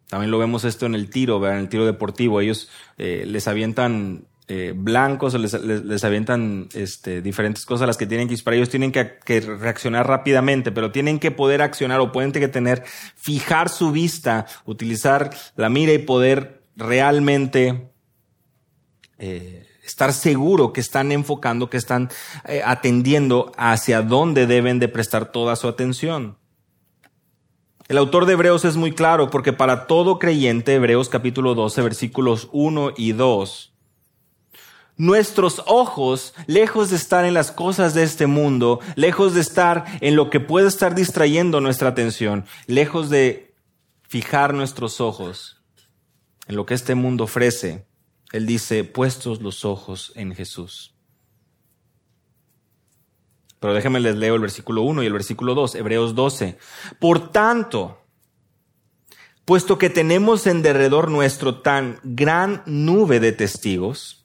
También 0.08 0.32
lo 0.32 0.39
vemos 0.39 0.63
esto 0.63 0.86
en 0.86 0.95
el 0.95 1.10
tiro, 1.10 1.39
¿verdad? 1.39 1.58
En 1.58 1.63
el 1.63 1.69
tiro 1.69 1.86
deportivo. 1.86 2.41
Ellos 2.41 2.69
eh, 2.97 3.25
les 3.28 3.47
avientan 3.47 4.29
eh, 4.52 4.74
blancos 4.76 5.36
o 5.36 5.38
les, 5.38 5.54
les, 5.54 6.04
avientan 6.04 6.70
este, 6.74 7.22
diferentes 7.22 7.68
cosas 7.68 7.84
a 7.84 7.88
las 7.88 7.98
que 7.98 8.08
tienen 8.08 8.28
que 8.28 8.34
disparar. 8.34 8.58
Ellos 8.58 8.70
tienen 8.70 8.92
que, 8.92 9.20
que, 9.24 9.42
reaccionar 9.42 10.08
rápidamente, 10.08 10.72
pero 10.72 10.92
tienen 10.92 11.20
que 11.20 11.30
poder 11.30 11.62
accionar 11.62 12.00
o 12.00 12.12
pueden 12.12 12.32
que 12.32 12.48
tener, 12.48 12.84
fijar 13.16 13.70
su 13.70 13.92
vista, 13.92 14.48
utilizar 14.66 15.30
la 15.56 15.70
mira 15.70 15.94
y 15.94 16.00
poder 16.00 16.64
realmente 16.76 17.92
eh, 19.20 19.68
estar 19.84 20.14
seguro 20.14 20.74
que 20.74 20.82
están 20.82 21.12
enfocando, 21.12 21.70
que 21.70 21.78
están 21.78 22.10
eh, 22.48 22.64
atendiendo 22.66 23.52
hacia 23.56 24.02
dónde 24.02 24.48
deben 24.48 24.80
de 24.80 24.88
prestar 24.88 25.32
toda 25.32 25.56
su 25.58 25.68
atención. 25.68 26.38
El 27.88 28.00
autor 28.00 28.26
de 28.26 28.34
Hebreos 28.34 28.66
es 28.66 28.78
muy 28.78 28.94
claro 28.94 29.30
porque 29.30 29.54
para 29.54 29.86
todo 29.86 30.18
creyente, 30.18 30.74
Hebreos 30.74 31.08
capítulo 31.08 31.54
12, 31.54 31.84
versículos 31.84 32.50
1 32.52 32.94
y 32.98 33.12
2, 33.12 33.74
nuestros 35.00 35.64
ojos, 35.66 36.36
lejos 36.46 36.92
de 36.92 36.98
estar 36.98 37.26
en 37.26 37.34
las 37.34 37.52
cosas 37.52 37.96
de 37.96 38.04
este 38.04 38.28
mundo, 38.28 38.82
lejos 38.96 39.34
de 39.34 39.42
estar 39.42 39.86
en 40.02 40.16
lo 40.16 40.30
que 40.30 40.42
puede 40.42 40.68
estar 40.68 40.94
distrayendo 40.94 41.62
nuestra 41.62 41.90
atención, 41.90 42.46
lejos 42.68 43.10
de 43.10 43.56
fijar 44.04 44.54
nuestros 44.54 45.00
ojos 45.00 45.64
en 46.48 46.58
lo 46.58 46.66
que 46.66 46.74
este 46.74 46.96
mundo 46.96 47.24
ofrece, 47.24 47.88
Él 48.34 48.46
dice, 48.46 48.84
puestos 48.84 49.42
los 49.42 49.63
ojos 49.63 50.12
en 50.15 50.36
Jesús. 50.36 50.94
Pero 53.60 53.73
déjenme 53.73 54.02
les 54.02 54.17
leo 54.17 54.36
el 54.36 54.42
versículo 54.42 54.82
1 54.82 55.04
y 55.04 55.06
el 55.06 55.13
versículo 55.13 55.56
2, 55.56 55.76
Hebreos 55.76 56.13
12. 56.13 56.58
Por 57.00 57.32
tanto, 57.32 58.02
puesto 59.46 59.78
que 59.78 59.90
tenemos 59.90 60.46
en 60.46 60.62
derredor 60.62 61.10
nuestro 61.10 61.62
tan 61.62 62.00
gran 62.04 62.63
nube 62.65 63.21
de 63.21 63.32
testigos, 63.32 64.19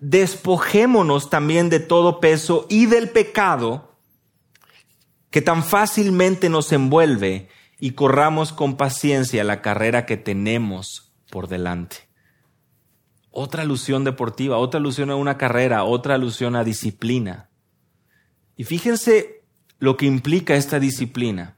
despojémonos 0.00 1.30
también 1.30 1.70
de 1.70 1.80
todo 1.80 2.20
peso 2.20 2.66
y 2.68 2.86
del 2.86 3.10
pecado 3.10 3.94
que 5.30 5.42
tan 5.42 5.64
fácilmente 5.64 6.48
nos 6.48 6.72
envuelve 6.72 7.48
y 7.80 7.92
corramos 7.92 8.52
con 8.52 8.76
paciencia 8.76 9.42
la 9.44 9.62
carrera 9.62 10.06
que 10.06 10.16
tenemos 10.16 11.12
por 11.30 11.48
delante. 11.48 12.08
Otra 13.30 13.62
alusión 13.62 14.04
deportiva, 14.04 14.58
otra 14.58 14.78
alusión 14.78 15.10
a 15.10 15.16
una 15.16 15.36
carrera, 15.36 15.82
otra 15.82 16.14
alusión 16.14 16.54
a 16.54 16.62
disciplina. 16.62 17.50
Y 18.56 18.64
fíjense 18.64 19.42
lo 19.80 19.96
que 19.96 20.06
implica 20.06 20.54
esta 20.54 20.78
disciplina. 20.78 21.56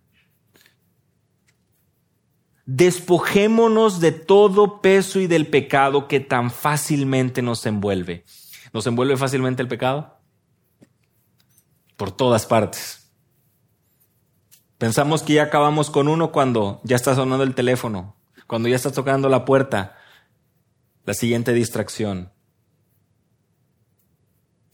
Despojémonos 2.66 4.00
de 4.00 4.12
todo 4.12 4.80
peso 4.80 5.20
y 5.20 5.26
del 5.26 5.46
pecado 5.46 6.08
que 6.08 6.20
tan 6.20 6.50
fácilmente 6.50 7.40
nos 7.40 7.64
envuelve. 7.64 8.24
¿Nos 8.72 8.86
envuelve 8.86 9.16
fácilmente 9.16 9.62
el 9.62 9.68
pecado? 9.68 10.16
por 11.96 12.12
todas 12.12 12.46
partes. 12.46 13.10
Pensamos 14.78 15.22
que 15.22 15.34
ya 15.34 15.44
acabamos 15.44 15.90
con 15.90 16.08
uno 16.08 16.32
cuando 16.32 16.80
ya 16.84 16.96
está 16.96 17.14
sonando 17.14 17.44
el 17.44 17.54
teléfono, 17.54 18.14
cuando 18.46 18.68
ya 18.68 18.76
está 18.76 18.92
tocando 18.92 19.28
la 19.28 19.44
puerta, 19.44 19.96
la 21.04 21.14
siguiente 21.14 21.54
distracción, 21.54 22.30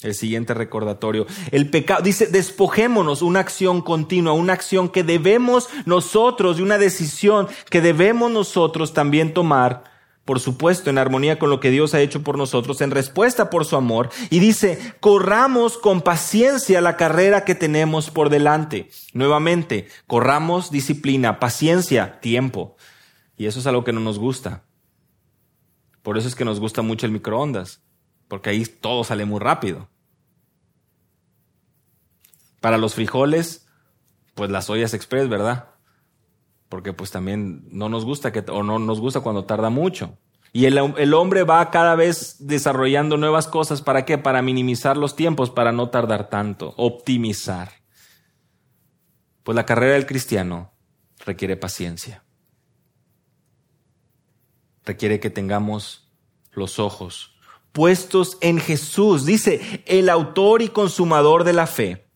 el 0.04 0.14
siguiente 0.14 0.54
recordatorio. 0.54 1.26
El 1.50 1.70
pecado, 1.70 2.02
dice, 2.02 2.26
despojémonos 2.26 3.22
una 3.22 3.40
acción 3.40 3.82
continua, 3.82 4.32
una 4.32 4.52
acción 4.52 4.88
que 4.88 5.04
debemos 5.04 5.68
nosotros 5.84 6.58
y 6.58 6.62
una 6.62 6.78
decisión 6.78 7.48
que 7.70 7.80
debemos 7.80 8.30
nosotros 8.30 8.92
también 8.92 9.34
tomar, 9.34 9.84
por 10.24 10.38
supuesto, 10.38 10.88
en 10.90 10.98
armonía 10.98 11.38
con 11.38 11.50
lo 11.50 11.58
que 11.58 11.70
Dios 11.70 11.94
ha 11.94 12.00
hecho 12.00 12.22
por 12.22 12.38
nosotros, 12.38 12.80
en 12.80 12.92
respuesta 12.92 13.50
por 13.50 13.64
su 13.64 13.76
amor. 13.76 14.10
Y 14.30 14.38
dice, 14.38 14.94
corramos 15.00 15.78
con 15.78 16.00
paciencia 16.00 16.80
la 16.80 16.96
carrera 16.96 17.44
que 17.44 17.54
tenemos 17.54 18.10
por 18.10 18.30
delante. 18.30 18.88
Nuevamente, 19.14 19.88
corramos 20.06 20.70
disciplina, 20.70 21.40
paciencia, 21.40 22.20
tiempo. 22.20 22.76
Y 23.36 23.46
eso 23.46 23.58
es 23.58 23.66
algo 23.66 23.82
que 23.82 23.92
no 23.92 24.00
nos 24.00 24.18
gusta. 24.18 24.62
Por 26.02 26.18
eso 26.18 26.28
es 26.28 26.34
que 26.34 26.44
nos 26.44 26.60
gusta 26.60 26.82
mucho 26.82 27.06
el 27.06 27.12
microondas, 27.12 27.82
porque 28.32 28.48
ahí 28.48 28.64
todo 28.64 29.04
sale 29.04 29.26
muy 29.26 29.40
rápido. 29.40 29.90
Para 32.62 32.78
los 32.78 32.94
frijoles, 32.94 33.68
pues 34.32 34.50
las 34.50 34.70
ollas 34.70 34.94
express, 34.94 35.28
¿verdad? 35.28 35.74
Porque 36.70 36.94
pues 36.94 37.10
también 37.10 37.68
no 37.70 37.90
nos 37.90 38.06
gusta 38.06 38.32
que, 38.32 38.42
o 38.50 38.62
no 38.62 38.78
nos 38.78 39.00
gusta 39.00 39.20
cuando 39.20 39.44
tarda 39.44 39.68
mucho. 39.68 40.16
Y 40.50 40.64
el, 40.64 40.78
el, 40.78 41.12
hombre 41.12 41.42
va 41.42 41.70
cada 41.70 41.94
vez 41.94 42.36
desarrollando 42.38 43.18
nuevas 43.18 43.48
cosas. 43.48 43.82
¿Para 43.82 44.06
qué? 44.06 44.16
Para 44.16 44.40
minimizar 44.40 44.96
los 44.96 45.14
tiempos, 45.14 45.50
para 45.50 45.70
no 45.70 45.90
tardar 45.90 46.30
tanto, 46.30 46.72
optimizar. 46.78 47.82
Pues 49.42 49.56
la 49.56 49.66
carrera 49.66 49.92
del 49.92 50.06
cristiano 50.06 50.72
requiere 51.26 51.58
paciencia. 51.58 52.24
Requiere 54.86 55.20
que 55.20 55.28
tengamos 55.28 56.10
los 56.54 56.78
ojos 56.78 57.32
puestos 57.72 58.38
en 58.40 58.60
Jesús. 58.60 59.24
Dice, 59.24 59.82
el 59.86 60.08
autor 60.08 60.62
y 60.62 60.68
consumador 60.68 61.44
de 61.44 61.52
la 61.52 61.66
fe 61.66 62.06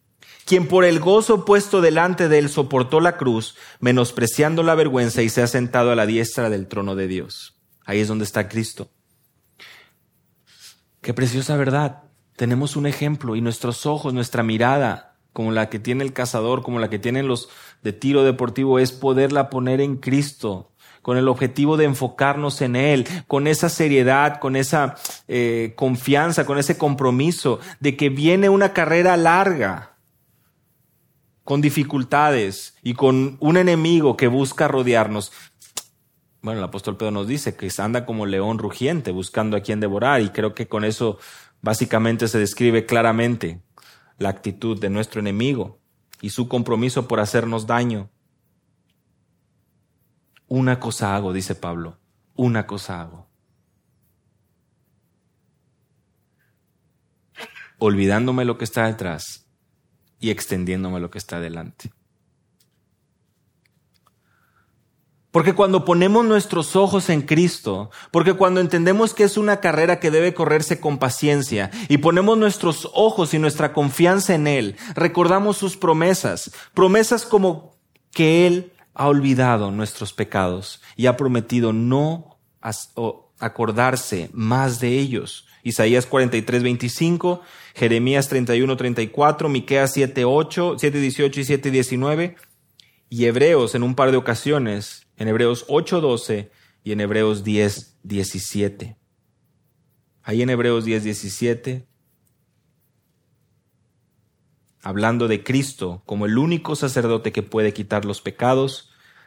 quien 0.47 0.69
por 0.69 0.85
el 0.85 1.01
gozo 1.01 1.45
puesto 1.45 1.81
delante 1.81 2.29
de 2.29 2.39
él 2.39 2.49
soportó 2.49 3.01
la 3.01 3.17
cruz, 3.17 3.57
menospreciando 3.81 4.63
la 4.63 4.77
vergüenza 4.77 5.21
y 5.23 5.29
se 5.29 5.43
ha 5.43 5.49
sentado 5.49 5.91
a 5.91 5.97
la 5.97 6.07
diestra 6.07 6.49
del 6.49 6.69
trono 6.69 6.95
de 6.95 7.09
Dios. 7.09 7.57
Ahí 7.85 7.99
es 7.99 8.07
donde 8.07 8.25
está 8.25 8.49
Cristo. 8.49 8.89
Qué 11.01 11.13
preciosa 11.13 11.57
verdad. 11.57 12.05
Tenemos 12.37 12.77
un 12.77 12.87
ejemplo 12.87 13.35
y 13.35 13.41
nuestros 13.41 13.87
ojos, 13.87 14.15
nuestra 14.15 14.45
mirada, 14.45 15.19
como 15.33 15.51
la 15.51 15.69
que 15.69 15.81
tiene 15.81 16.05
el 16.05 16.13
cazador, 16.13 16.63
como 16.63 16.79
la 16.79 16.91
que 16.91 17.01
tienen 17.01 17.27
los 17.27 17.49
de 17.83 17.93
tiro 17.93 18.23
deportivo, 18.23 18.79
es 18.79 18.93
poderla 18.93 19.51
poner 19.51 19.81
en 19.81 19.97
Cristo, 19.97 20.73
con 21.07 21.19
el 21.19 21.29
objetivo 21.29 21.77
de 21.77 21.85
enfocarnos 21.85 22.61
en 22.63 22.75
Él, 22.75 23.07
con 23.29 23.47
esa 23.47 23.69
seriedad, 23.69 24.41
con 24.41 24.57
esa 24.57 24.97
eh, 25.29 25.73
confianza, 25.77 26.45
con 26.45 26.59
ese 26.59 26.77
compromiso 26.79 27.61
de 27.79 27.97
que 27.97 28.09
viene 28.09 28.49
una 28.49 28.73
carrera 28.73 29.17
larga 29.17 29.99
con 31.45 31.61
dificultades 31.61 32.75
y 32.83 32.95
con 32.95 33.37
un 33.39 33.57
enemigo 33.57 34.17
que 34.17 34.27
busca 34.27 34.67
rodearnos. 34.67 35.31
Bueno, 36.43 36.59
el 36.59 36.65
apóstol 36.65 36.97
Pedro 36.97 37.13
nos 37.13 37.29
dice 37.29 37.55
que 37.55 37.71
anda 37.79 38.05
como 38.05 38.27
león 38.27 38.59
rugiente 38.59 39.13
buscando 39.13 39.57
a 39.57 39.61
quien 39.61 39.79
devorar 39.79 40.23
y 40.23 40.31
creo 40.31 40.55
que 40.55 40.67
con 40.67 40.85
eso 40.85 41.21
básicamente 41.63 42.27
se 42.27 42.41
describe 42.41 42.85
claramente 42.85 43.63
la 44.19 44.31
actitud 44.31 44.81
de 44.81 44.91
nuestro 44.91 45.21
enemigo 45.21 45.79
y 46.21 46.31
su 46.31 46.49
compromiso 46.49 47.07
por 47.07 47.21
hacernos 47.21 47.69
daño. 47.69 48.11
Una 50.49 50.79
cosa 50.79 51.17
hago, 51.17 51.33
dice 51.33 51.55
Pablo, 51.55 51.99
una 52.35 52.67
cosa 52.67 53.01
hago. 53.01 53.27
Olvidándome 57.79 58.45
lo 58.45 58.57
que 58.57 58.65
está 58.65 58.87
detrás 58.87 59.47
y 60.21 60.31
extendiéndome 60.31 61.01
lo 61.01 61.11
que 61.11 61.19
está 61.19 61.41
delante. 61.41 61.93
Porque 65.37 65.53
cuando 65.53 65.85
ponemos 65.85 66.25
nuestros 66.25 66.77
ojos 66.77 67.11
en 67.11 67.21
Cristo, 67.21 67.91
porque 68.11 68.33
cuando 68.33 68.63
entendemos 68.63 69.13
que 69.13 69.25
es 69.25 69.37
una 69.37 69.61
carrera 69.61 70.01
que 70.01 70.11
debe 70.11 70.33
correrse 70.33 70.81
con 70.81 70.97
paciencia 70.97 71.71
y 71.91 71.99
ponemos 71.99 72.39
nuestros 72.39 72.89
ojos 72.95 73.35
y 73.35 73.39
nuestra 73.39 73.75
confianza 73.75 74.35
en 74.35 74.47
Él, 74.47 74.77
recordamos 74.95 75.59
sus 75.59 75.77
promesas, 75.77 76.51
promesas 76.73 77.27
como 77.27 77.77
que 78.13 78.47
Él 78.47 78.73
ha 78.97 79.09
olvidado 79.09 79.71
nuestros 79.71 80.15
pecados 80.15 80.81
y 80.97 81.07
ha 81.07 81.17
prometido 81.19 81.75
no 81.75 82.39
acordarse 83.39 84.31
más 84.33 84.81
de 84.81 84.99
ellos. 84.99 85.47
Isaías 85.63 86.07
43, 86.07 86.63
25, 86.63 87.43
Jeremías 87.75 88.29
31, 88.29 88.77
34, 88.77 89.49
Miqueas 89.51 89.93
7, 89.93 90.25
8, 90.25 90.77
7, 90.79 91.01
18 91.01 91.41
y 91.41 91.45
7, 91.45 91.71
19, 91.71 92.37
y 93.11 93.25
Hebreos 93.27 93.75
en 93.75 93.83
un 93.83 93.95
par 93.95 94.11
de 94.13 94.17
ocasiones, 94.17 95.07
en 95.19 95.29
Hebreos 95.29 95.67
8, 95.69 96.01
12 96.01 96.51
y 96.83 96.93
en 96.93 97.01
Hebreos 97.01 97.45
10, 97.45 97.99
17. 98.03 98.97
Ahí 100.23 100.41
en 100.41 100.51
Hebreos 100.51 100.87
10, 100.87 101.05
17, 101.05 101.87
hablando 104.81 105.29
de 105.29 105.43
Cristo 105.43 106.03
como 106.07 106.25
el 106.27 106.39
único 106.39 106.77
sacerdote 106.77 107.33
que 107.33 107.43
puede 107.43 107.75
quitar 107.75 108.05
los 108.05 108.23
pecados, 108.23 108.86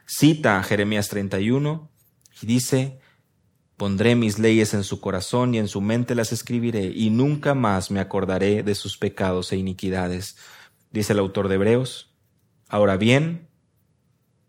cita 0.09 0.57
a 0.57 0.63
Jeremías 0.63 1.07
31 1.09 1.87
y 2.41 2.45
dice, 2.47 2.99
Pondré 3.77 4.15
mis 4.15 4.39
leyes 4.39 4.73
en 4.73 4.83
su 4.83 4.99
corazón 4.99 5.53
y 5.53 5.59
en 5.59 5.69
su 5.69 5.79
mente 5.79 6.13
las 6.13 6.33
escribiré, 6.33 6.91
y 6.93 7.11
nunca 7.11 7.53
más 7.53 7.91
me 7.91 8.01
acordaré 8.01 8.61
de 8.61 8.75
sus 8.75 8.97
pecados 8.97 9.53
e 9.53 9.57
iniquidades, 9.57 10.35
dice 10.91 11.13
el 11.13 11.19
autor 11.19 11.47
de 11.47 11.55
Hebreos. 11.55 12.13
Ahora 12.67 12.97
bien, 12.97 13.47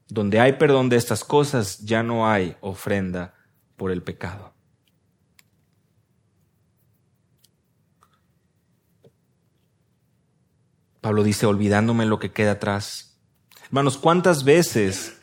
donde 0.09 0.41
hay 0.41 0.55
perdón 0.55 0.89
de 0.89 0.97
estas 0.97 1.23
cosas, 1.23 1.79
ya 1.81 2.03
no 2.03 2.29
hay 2.29 2.57
ofrenda 2.61 3.35
por 3.77 3.93
el 3.93 4.03
pecado. 4.03 4.53
Pablo 11.01 11.23
dice, 11.23 11.47
olvidándome 11.47 12.05
lo 12.05 12.19
que 12.19 12.33
queda 12.33 12.53
atrás. 12.53 13.11
Hermanos, 13.67 13.97
¿cuántas 13.97 14.43
veces 14.43 15.20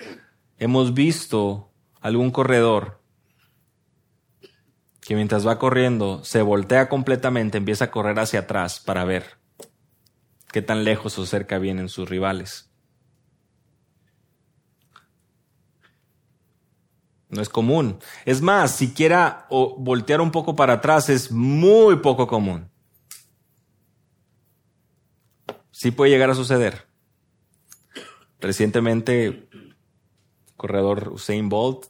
hemos 0.57 0.93
visto 0.93 1.71
algún 2.01 2.31
corredor 2.31 3.01
que 5.01 5.15
mientras 5.15 5.47
va 5.47 5.57
corriendo 5.57 6.23
se 6.23 6.41
voltea 6.41 6.89
completamente, 6.89 7.57
empieza 7.57 7.85
a 7.85 7.91
correr 7.91 8.19
hacia 8.19 8.41
atrás 8.41 8.79
para 8.79 9.05
ver 9.05 9.37
qué 10.51 10.61
tan 10.61 10.83
lejos 10.83 11.17
o 11.17 11.25
cerca 11.25 11.59
vienen 11.59 11.87
sus 11.87 12.09
rivales. 12.09 12.69
No 17.29 17.41
es 17.41 17.49
común. 17.49 17.99
Es 18.25 18.41
más, 18.41 18.75
siquiera 18.75 19.47
voltear 19.49 20.21
un 20.21 20.31
poco 20.31 20.55
para 20.55 20.73
atrás 20.73 21.09
es 21.09 21.31
muy 21.31 21.97
poco 21.97 22.27
común. 22.27 22.69
Sí 25.71 25.91
puede 25.91 26.11
llegar 26.11 26.29
a 26.29 26.35
suceder. 26.35 26.87
Recientemente, 28.39 29.46
corredor 30.57 31.09
Usain 31.13 31.47
Bolt 31.47 31.85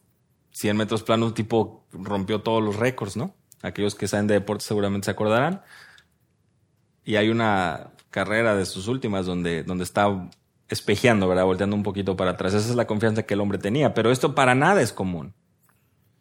100 0.58 0.76
metros 0.76 1.04
plano, 1.04 1.36
tipo 1.36 1.86
rompió 1.92 2.42
todos 2.42 2.64
los 2.64 2.78
récords, 2.78 3.16
¿no? 3.16 3.36
Aquellos 3.62 3.94
que 3.94 4.08
saben 4.08 4.26
de 4.26 4.34
deportes 4.34 4.66
seguramente 4.66 5.06
se 5.06 5.12
acordarán. 5.12 5.62
Y 7.06 7.16
hay 7.18 7.30
una 7.30 7.92
carrera 8.10 8.56
de 8.56 8.66
sus 8.66 8.88
últimas 8.88 9.28
donde, 9.28 9.62
donde 9.62 9.84
está 9.84 10.30
espejeando, 10.68 11.28
¿verdad? 11.28 11.46
Volteando 11.46 11.76
un 11.76 11.84
poquito 11.84 12.18
para 12.18 12.32
atrás. 12.32 12.56
Esa 12.56 12.70
es 12.72 12.76
la 12.76 12.88
confianza 12.88 13.22
que 13.22 13.36
el 13.36 13.42
hombre 13.42 13.60
tenía. 13.60 13.94
Pero 13.94 14.12
esto 14.12 14.34
para 14.34 14.56
nada 14.56 14.82
es 14.82 14.92
común. 14.94 15.36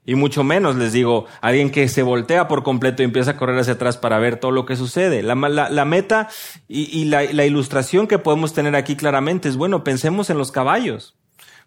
Y 0.05 0.17
mucho 0.17 0.45
menos, 0.45 0.77
les 0.77 0.93
digo, 0.93 1.25
alguien 1.41 1.71
que 1.71 1.89
se 1.89 2.03
voltea 2.03 2.47
por 2.47 2.63
completo 2.63 3.03
y 3.03 3.07
empieza 3.07 3.33
a 3.33 3.37
correr 3.39 3.59
hacia 3.59 3.73
atrás 3.73 3.97
para 3.97 4.19
ver 4.19 4.39
todo 4.39 4.51
lo 4.51 4.67
que 4.67 4.77
sucede. 4.77 5.23
La, 5.23 5.35
meta 5.35 6.29
y, 6.69 7.07
la 7.07 7.47
ilustración 7.47 8.07
que 8.07 8.19
podemos 8.19 8.53
tener 8.53 8.77
aquí 8.77 8.97
claramente 8.97 9.49
es, 9.49 9.57
bueno, 9.57 9.83
pensemos 9.83 10.29
en 10.29 10.37
los 10.37 10.53
caballos 10.53 11.17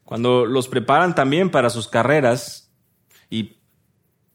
cuando 0.10 0.48
los 0.48 0.68
preparan 0.68 1.14
también 1.14 1.52
para 1.52 1.70
sus 1.70 1.88
carreras 1.88 2.72
y 3.30 3.58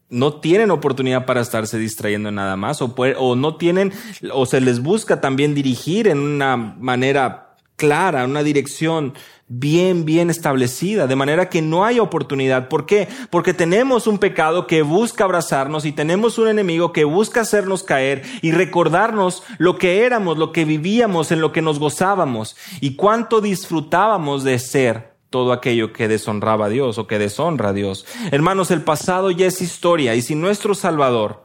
no 0.09 0.35
tienen 0.35 0.71
oportunidad 0.71 1.27
para 1.27 1.41
estarse 1.41 1.79
distrayendo 1.79 2.29
en 2.29 2.37
nada 2.37 2.55
más 2.55 2.81
o, 2.81 3.35
no 3.35 3.57
tienen 3.57 3.93
o 4.33 4.47
se 4.47 4.61
les 4.61 4.79
busca 4.79 5.21
también 5.21 5.53
dirigir 5.53 6.07
en 6.07 6.21
una 6.21 6.57
manera 6.57 7.57
clara, 7.75 8.25
una 8.25 8.45
dirección 8.45 9.15
bien, 9.49 10.05
bien 10.05 10.31
establecida, 10.31 11.09
de 11.09 11.17
manera 11.17 11.49
que 11.49 11.61
no 11.61 11.85
hay 11.85 11.99
oportunidad. 11.99 12.69
¿Por 12.69 12.87
qué? 12.87 13.09
Porque 13.31 13.53
tenemos 13.53 14.07
un 14.07 14.19
pecado 14.19 14.69
que 14.69 14.83
busca 14.83 15.25
abrazarnos 15.25 15.87
y 15.87 15.91
tenemos 15.91 16.39
un 16.39 16.47
enemigo 16.47 16.93
que 16.93 17.03
busca 17.03 17.41
hacernos 17.41 17.83
caer 17.83 18.23
y 18.43 18.53
recordarnos 18.53 19.43
lo 19.59 19.77
que 19.77 20.05
éramos, 20.05 20.39
lo 20.39 20.53
que 20.53 20.65
vivíamos, 20.65 21.33
en 21.33 21.41
lo 21.41 21.51
que 21.51 21.63
nos 21.63 21.81
gozábamos 21.81 22.55
y 22.81 22.95
cuánto 22.95 23.41
disfrutábamos 23.41 24.45
de 24.45 24.61
ser 24.61 25.14
todo 25.35 25.53
aquello 25.53 25.93
que 25.93 26.07
deshonraba 26.07 26.67
a 26.67 26.69
Dios 26.69 26.97
o 26.97 27.09
que 27.09 27.19
deshonra 27.19 27.71
a 27.71 27.73
Dios. 27.73 28.07
Hermanos, 28.31 28.71
el 28.71 28.83
pasado 28.83 29.33
ya 29.33 29.49
es 29.49 29.61
historia 29.61 30.15
y 30.15 30.23
si 30.23 30.37
nuestro 30.37 30.77
Salvador 30.77 31.43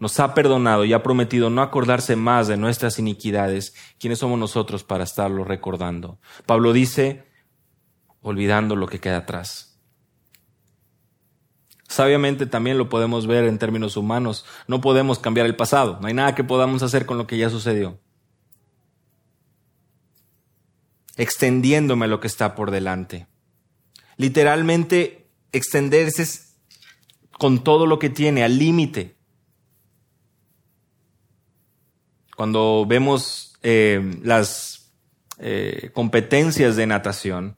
nos 0.00 0.18
ha 0.18 0.34
perdonado 0.34 0.84
y 0.84 0.92
ha 0.94 1.04
prometido 1.04 1.48
no 1.48 1.62
acordarse 1.62 2.16
más 2.16 2.48
de 2.48 2.56
nuestras 2.56 2.98
iniquidades, 2.98 3.76
¿quiénes 4.00 4.18
somos 4.18 4.36
nosotros 4.36 4.82
para 4.82 5.04
estarlo 5.04 5.44
recordando? 5.44 6.18
Pablo 6.44 6.72
dice, 6.72 7.24
olvidando 8.20 8.74
lo 8.74 8.88
que 8.88 8.98
queda 8.98 9.18
atrás. 9.18 9.80
Sabiamente 11.86 12.46
también 12.46 12.78
lo 12.78 12.88
podemos 12.88 13.28
ver 13.28 13.44
en 13.44 13.60
términos 13.60 13.96
humanos. 13.96 14.44
No 14.66 14.80
podemos 14.80 15.20
cambiar 15.20 15.46
el 15.46 15.54
pasado. 15.54 15.98
No 16.00 16.08
hay 16.08 16.14
nada 16.14 16.34
que 16.34 16.42
podamos 16.42 16.82
hacer 16.82 17.06
con 17.06 17.16
lo 17.16 17.28
que 17.28 17.38
ya 17.38 17.48
sucedió. 17.48 18.00
Extendiéndome 21.16 22.08
lo 22.08 22.20
que 22.20 22.26
está 22.26 22.54
por 22.54 22.70
delante. 22.70 23.26
Literalmente, 24.16 25.28
extenderse 25.52 26.26
con 27.38 27.64
todo 27.64 27.86
lo 27.86 27.98
que 27.98 28.10
tiene, 28.10 28.44
al 28.44 28.58
límite. 28.58 29.16
Cuando 32.36 32.84
vemos 32.86 33.56
eh, 33.62 34.18
las 34.22 34.92
eh, 35.38 35.90
competencias 35.92 36.76
de 36.76 36.86
natación, 36.86 37.56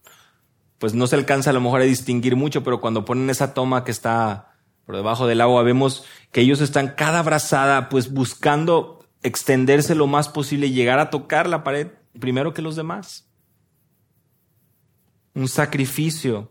pues 0.79 0.95
no 0.95 1.07
se 1.07 1.17
alcanza 1.17 1.51
a 1.51 1.53
lo 1.53 1.61
mejor 1.61 1.81
a 1.81 1.85
distinguir 1.85 2.37
mucho, 2.37 2.63
pero 2.63 2.81
cuando 2.81 3.05
ponen 3.05 3.31
esa 3.31 3.55
toma 3.55 3.85
que 3.85 3.91
está 3.91 4.55
por 4.85 4.97
debajo 4.97 5.27
del 5.27 5.41
agua, 5.41 5.63
vemos 5.63 6.05
que 6.31 6.43
ellos 6.43 6.61
están 6.61 6.89
cada 6.89 7.23
brazada, 7.23 7.89
pues 7.89 8.13
buscando 8.13 9.05
extenderse 9.23 9.95
lo 9.95 10.07
más 10.07 10.29
posible 10.29 10.69
y 10.69 10.73
llegar 10.73 10.99
a 10.99 11.11
tocar 11.11 11.49
la 11.49 11.65
pared 11.65 11.89
primero 12.21 12.55
que 12.55 12.63
los 12.63 12.77
demás. 12.77 13.26
Un 15.37 15.47
sacrificio 15.49 16.51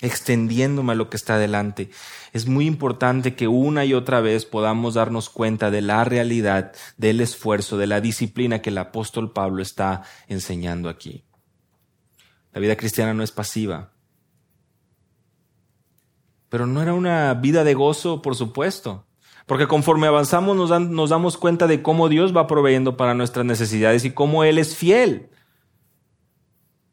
extendiéndome 0.00 0.92
a 0.92 0.94
lo 0.94 1.10
que 1.10 1.16
está 1.16 1.36
delante. 1.36 1.90
Es 2.32 2.46
muy 2.46 2.66
importante 2.66 3.34
que 3.34 3.48
una 3.48 3.84
y 3.84 3.92
otra 3.94 4.20
vez 4.20 4.44
podamos 4.44 4.94
darnos 4.94 5.30
cuenta 5.30 5.70
de 5.70 5.80
la 5.80 6.04
realidad, 6.04 6.72
del 6.96 7.20
esfuerzo, 7.20 7.76
de 7.76 7.86
la 7.86 8.00
disciplina 8.00 8.62
que 8.62 8.70
el 8.70 8.78
apóstol 8.78 9.32
Pablo 9.32 9.62
está 9.62 10.04
enseñando 10.28 10.88
aquí. 10.88 11.24
La 12.52 12.60
vida 12.60 12.76
cristiana 12.76 13.14
no 13.14 13.24
es 13.24 13.32
pasiva. 13.32 13.92
Pero 16.48 16.66
no 16.66 16.80
era 16.80 16.94
una 16.94 17.34
vida 17.34 17.64
de 17.64 17.74
gozo, 17.74 18.22
por 18.22 18.36
supuesto. 18.36 19.06
Porque 19.46 19.66
conforme 19.66 20.06
avanzamos 20.06 20.56
nos, 20.56 20.80
nos 20.88 21.10
damos 21.10 21.36
cuenta 21.36 21.66
de 21.66 21.82
cómo 21.82 22.08
Dios 22.08 22.34
va 22.34 22.46
proveyendo 22.46 22.96
para 22.96 23.14
nuestras 23.14 23.44
necesidades 23.44 24.04
y 24.04 24.10
cómo 24.10 24.44
Él 24.44 24.58
es 24.58 24.74
fiel. 24.74 25.30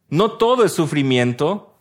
No 0.10 0.32
todo 0.32 0.66
es 0.66 0.74
sufrimiento, 0.74 1.80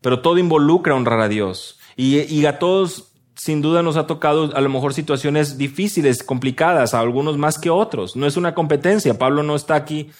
pero 0.00 0.22
todo 0.22 0.38
involucra 0.38 0.94
honrar 0.94 1.20
a 1.20 1.28
Dios. 1.28 1.78
Y, 1.96 2.46
a 2.46 2.58
todos, 2.58 3.12
sin 3.34 3.60
duda, 3.60 3.82
nos 3.82 3.96
ha 3.96 4.06
tocado 4.06 4.56
a 4.56 4.60
lo 4.60 4.68
mejor 4.70 4.94
situaciones 4.94 5.58
difíciles, 5.58 6.22
complicadas, 6.22 6.94
a 6.94 7.00
algunos 7.00 7.36
más 7.36 7.58
que 7.58 7.68
otros. 7.68 8.16
No 8.16 8.26
es 8.26 8.36
una 8.36 8.54
competencia. 8.54 9.18
Pablo 9.18 9.42
no 9.42 9.54
está 9.54 9.74
aquí 9.74 10.10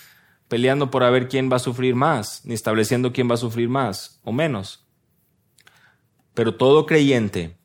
peleando 0.48 0.90
por 0.90 1.04
a 1.04 1.10
ver 1.10 1.28
quién 1.28 1.50
va 1.50 1.56
a 1.56 1.60
sufrir 1.60 1.94
más, 1.94 2.44
ni 2.44 2.54
estableciendo 2.54 3.12
quién 3.12 3.30
va 3.30 3.34
a 3.34 3.38
sufrir 3.38 3.68
más 3.68 4.20
o 4.24 4.32
menos. 4.32 4.84
Pero 6.34 6.56
todo 6.56 6.86
creyente, 6.86 7.56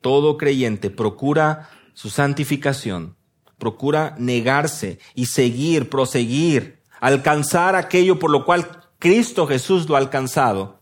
todo 0.00 0.36
creyente 0.36 0.90
procura 0.90 1.70
su 1.94 2.10
santificación, 2.10 3.16
procura 3.58 4.14
negarse 4.18 4.98
y 5.14 5.26
seguir, 5.26 5.90
proseguir, 5.90 6.80
alcanzar 7.00 7.76
aquello 7.76 8.18
por 8.18 8.30
lo 8.30 8.44
cual 8.44 8.66
Cristo 8.98 9.46
Jesús 9.46 9.88
lo 9.88 9.96
ha 9.96 9.98
alcanzado 9.98 10.80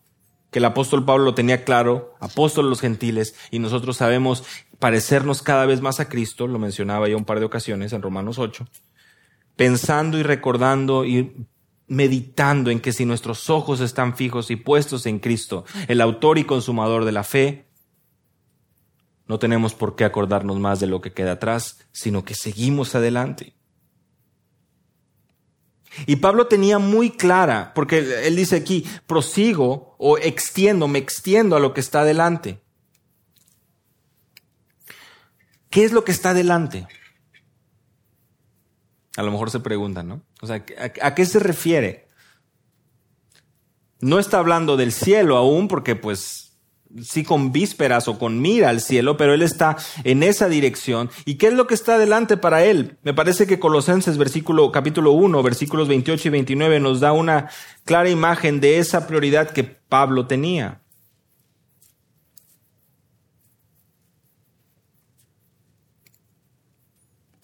que 0.50 0.60
el 0.60 0.64
apóstol 0.64 1.04
Pablo 1.04 1.24
lo 1.24 1.34
tenía 1.34 1.64
claro, 1.64 2.14
apóstol 2.20 2.66
de 2.66 2.70
los 2.70 2.80
gentiles, 2.80 3.34
y 3.50 3.58
nosotros 3.58 3.98
sabemos 3.98 4.44
parecernos 4.78 5.42
cada 5.42 5.66
vez 5.66 5.80
más 5.80 6.00
a 6.00 6.08
Cristo, 6.08 6.46
lo 6.46 6.58
mencionaba 6.58 7.08
ya 7.08 7.16
un 7.16 7.24
par 7.24 7.38
de 7.38 7.46
ocasiones 7.46 7.92
en 7.92 8.02
Romanos 8.02 8.38
8, 8.38 8.66
pensando 9.56 10.18
y 10.18 10.22
recordando 10.22 11.04
y 11.04 11.46
meditando 11.86 12.70
en 12.70 12.80
que 12.80 12.92
si 12.92 13.04
nuestros 13.04 13.50
ojos 13.50 13.80
están 13.80 14.16
fijos 14.16 14.50
y 14.50 14.56
puestos 14.56 15.06
en 15.06 15.18
Cristo, 15.18 15.64
el 15.88 16.00
autor 16.00 16.38
y 16.38 16.44
consumador 16.44 17.04
de 17.04 17.12
la 17.12 17.24
fe, 17.24 17.67
no 19.28 19.38
tenemos 19.38 19.74
por 19.74 19.94
qué 19.94 20.04
acordarnos 20.04 20.58
más 20.58 20.80
de 20.80 20.86
lo 20.86 21.00
que 21.00 21.12
queda 21.12 21.32
atrás, 21.32 21.78
sino 21.92 22.24
que 22.24 22.34
seguimos 22.34 22.94
adelante. 22.94 23.54
Y 26.06 26.16
Pablo 26.16 26.46
tenía 26.46 26.78
muy 26.78 27.10
clara, 27.10 27.72
porque 27.74 28.26
él 28.26 28.36
dice 28.36 28.56
aquí, 28.56 28.86
prosigo 29.06 29.94
o 29.98 30.18
extiendo, 30.18 30.88
me 30.88 30.98
extiendo 30.98 31.56
a 31.56 31.60
lo 31.60 31.74
que 31.74 31.80
está 31.80 32.04
delante. 32.04 32.60
¿Qué 35.70 35.84
es 35.84 35.92
lo 35.92 36.04
que 36.04 36.12
está 36.12 36.34
delante? 36.34 36.86
A 39.16 39.22
lo 39.22 39.30
mejor 39.30 39.50
se 39.50 39.60
preguntan, 39.60 40.08
¿no? 40.08 40.22
O 40.40 40.46
sea, 40.46 40.64
¿a, 41.02 41.14
qué 41.14 41.26
se 41.26 41.40
refiere? 41.40 42.08
No 44.00 44.18
está 44.18 44.38
hablando 44.38 44.76
del 44.76 44.92
cielo 44.92 45.36
aún, 45.36 45.68
porque 45.68 45.96
pues 45.96 46.47
sí 47.02 47.24
con 47.24 47.52
vísperas 47.52 48.08
o 48.08 48.18
con 48.18 48.40
mira 48.40 48.68
al 48.70 48.80
cielo, 48.80 49.16
pero 49.16 49.34
él 49.34 49.42
está 49.42 49.76
en 50.04 50.22
esa 50.22 50.48
dirección. 50.48 51.10
¿Y 51.24 51.36
qué 51.36 51.48
es 51.48 51.52
lo 51.52 51.66
que 51.66 51.74
está 51.74 51.94
adelante 51.94 52.36
para 52.36 52.64
él? 52.64 52.98
Me 53.02 53.14
parece 53.14 53.46
que 53.46 53.58
Colosenses 53.58 54.18
versículo, 54.18 54.72
capítulo 54.72 55.12
1, 55.12 55.42
versículos 55.42 55.88
28 55.88 56.28
y 56.28 56.30
29 56.30 56.80
nos 56.80 57.00
da 57.00 57.12
una 57.12 57.50
clara 57.84 58.10
imagen 58.10 58.60
de 58.60 58.78
esa 58.78 59.06
prioridad 59.06 59.50
que 59.50 59.64
Pablo 59.64 60.26
tenía. 60.26 60.82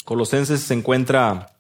Colosenses 0.05 0.61
se 0.61 0.75
encuentra 0.75 1.55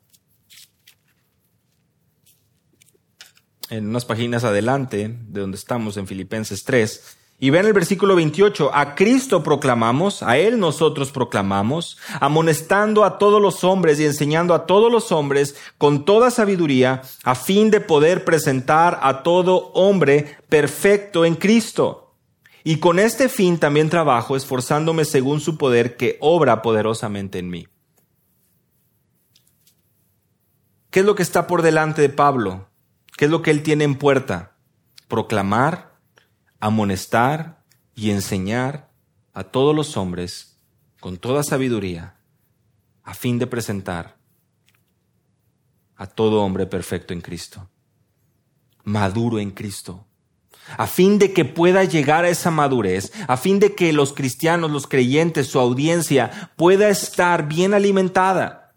en 3.71 3.89
unas 3.89 4.05
páginas 4.05 4.45
adelante 4.45 5.09
de 5.09 5.41
donde 5.41 5.57
estamos 5.57 5.97
en 5.97 6.07
Filipenses 6.07 6.63
3 6.65 7.17
y 7.39 7.51
ven 7.51 7.67
el 7.67 7.73
versículo 7.73 8.15
28, 8.15 8.71
a 8.73 8.95
Cristo 8.95 9.43
proclamamos, 9.43 10.23
a 10.23 10.39
Él 10.39 10.59
nosotros 10.59 11.11
proclamamos, 11.11 11.99
amonestando 12.21 13.05
a 13.05 13.19
todos 13.19 13.43
los 13.43 13.65
hombres 13.65 13.99
y 13.99 14.07
enseñando 14.07 14.55
a 14.55 14.67
todos 14.67 14.91
los 14.91 15.11
hombres 15.11 15.57
con 15.77 16.05
toda 16.05 16.31
sabiduría, 16.31 17.03
a 17.25 17.35
fin 17.35 17.71
de 17.71 17.81
poder 17.81 18.25
presentar 18.25 19.01
a 19.03 19.25
todo 19.25 19.73
hombre 19.75 20.39
perfecto 20.49 21.25
en 21.25 21.35
Cristo. 21.35 22.15
Y 22.63 22.79
con 22.79 22.99
este 22.99 23.29
fin 23.29 23.59
también 23.59 23.91
trabajo, 23.91 24.37
esforzándome 24.37 25.05
según 25.05 25.41
su 25.41 25.59
poder 25.59 25.97
que 25.97 26.17
obra 26.21 26.63
poderosamente 26.63 27.41
en 27.41 27.51
mí. 27.51 27.67
¿Qué 30.91 31.01
es 31.01 31.07
lo 31.07 31.17
que 31.17 31.25
está 31.25 31.49
por 31.49 31.63
delante 31.63 32.01
de 32.01 32.09
Pablo? 32.09 32.69
¿Qué 33.17 33.25
es 33.25 33.31
lo 33.31 33.43
que 33.43 33.51
él 33.51 33.65
tiene 33.65 33.83
en 33.85 33.97
puerta? 33.97 34.57
Proclamar 35.09 35.94
amonestar 36.65 37.63
y 37.95 38.11
enseñar 38.11 38.89
a 39.35 39.45
todos 39.45 39.77
los 39.77 39.99
hombres 39.99 40.57
con 40.99 41.19
toda 41.19 41.43
sabiduría, 41.43 42.17
a 43.03 43.13
fin 43.13 43.39
de 43.39 43.47
presentar 43.47 44.17
a 45.95 46.07
todo 46.07 46.43
hombre 46.43 46.65
perfecto 46.65 47.13
en 47.13 47.21
Cristo, 47.21 47.69
maduro 48.83 49.41
en 49.41 49.51
Cristo, 49.51 50.07
a 50.79 50.87
fin 50.87 51.19
de 51.19 51.35
que 51.35 51.45
pueda 51.45 51.85
llegar 51.85 52.25
a 52.25 52.31
esa 52.31 52.51
madurez, 52.51 53.13
a 53.29 53.37
fin 53.37 53.61
de 53.61 53.75
que 53.75 53.93
los 53.93 54.15
cristianos, 54.15 54.71
los 54.71 54.87
creyentes, 54.87 55.49
su 55.49 55.59
audiencia 55.59 56.51
pueda 56.57 56.89
estar 56.89 57.47
bien 57.47 57.75
alimentada, 57.75 58.73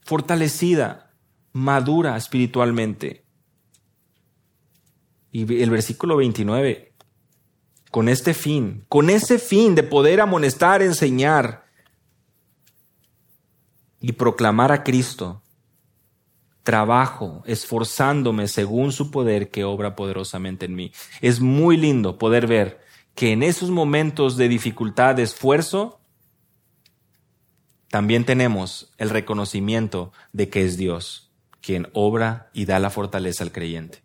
fortalecida, 0.00 1.12
madura 1.52 2.16
espiritualmente. 2.16 3.24
Y 5.30 5.62
el 5.62 5.70
versículo 5.70 6.16
29 6.16 6.91
con 7.92 8.08
este 8.08 8.32
fin, 8.32 8.86
con 8.88 9.10
ese 9.10 9.38
fin 9.38 9.74
de 9.74 9.82
poder 9.82 10.22
amonestar, 10.22 10.80
enseñar 10.80 11.66
y 14.00 14.12
proclamar 14.12 14.72
a 14.72 14.82
Cristo, 14.82 15.42
trabajo, 16.62 17.42
esforzándome 17.44 18.48
según 18.48 18.92
su 18.92 19.10
poder 19.10 19.50
que 19.50 19.64
obra 19.64 19.94
poderosamente 19.94 20.64
en 20.64 20.74
mí. 20.74 20.90
Es 21.20 21.40
muy 21.40 21.76
lindo 21.76 22.16
poder 22.16 22.46
ver 22.46 22.80
que 23.14 23.32
en 23.32 23.42
esos 23.42 23.68
momentos 23.68 24.38
de 24.38 24.48
dificultad, 24.48 25.14
de 25.14 25.24
esfuerzo, 25.24 26.00
también 27.90 28.24
tenemos 28.24 28.90
el 28.96 29.10
reconocimiento 29.10 30.12
de 30.32 30.48
que 30.48 30.64
es 30.64 30.78
Dios 30.78 31.30
quien 31.60 31.88
obra 31.92 32.48
y 32.54 32.64
da 32.64 32.78
la 32.78 32.88
fortaleza 32.88 33.44
al 33.44 33.52
creyente. 33.52 34.02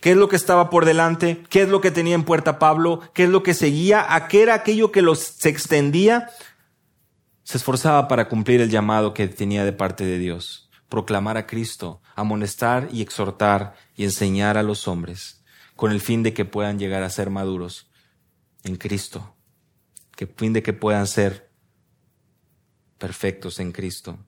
¿Qué 0.00 0.12
es 0.12 0.16
lo 0.16 0.28
que 0.28 0.36
estaba 0.36 0.70
por 0.70 0.86
delante? 0.86 1.44
¿Qué 1.50 1.62
es 1.62 1.68
lo 1.68 1.82
que 1.82 1.90
tenía 1.90 2.14
en 2.14 2.24
puerta 2.24 2.58
Pablo? 2.58 3.00
¿Qué 3.12 3.24
es 3.24 3.28
lo 3.28 3.42
que 3.42 3.52
seguía? 3.52 4.14
¿A 4.14 4.28
qué 4.28 4.42
era 4.42 4.54
aquello 4.54 4.90
que 4.90 5.02
los, 5.02 5.18
se 5.18 5.50
extendía? 5.50 6.30
Se 7.42 7.58
esforzaba 7.58 8.08
para 8.08 8.28
cumplir 8.28 8.62
el 8.62 8.70
llamado 8.70 9.12
que 9.12 9.28
tenía 9.28 9.64
de 9.64 9.74
parte 9.74 10.04
de 10.04 10.18
Dios, 10.18 10.70
proclamar 10.88 11.36
a 11.36 11.46
Cristo, 11.46 12.00
amonestar 12.14 12.88
y 12.90 13.02
exhortar 13.02 13.74
y 13.94 14.04
enseñar 14.04 14.56
a 14.56 14.62
los 14.62 14.88
hombres, 14.88 15.44
con 15.76 15.92
el 15.92 16.00
fin 16.00 16.22
de 16.22 16.32
que 16.32 16.46
puedan 16.46 16.78
llegar 16.78 17.02
a 17.02 17.10
ser 17.10 17.28
maduros 17.28 17.90
en 18.64 18.76
Cristo, 18.76 19.36
que 20.16 20.26
fin 20.26 20.54
de 20.54 20.62
que 20.62 20.72
puedan 20.72 21.06
ser 21.06 21.50
perfectos 22.96 23.60
en 23.60 23.72
Cristo. 23.72 24.18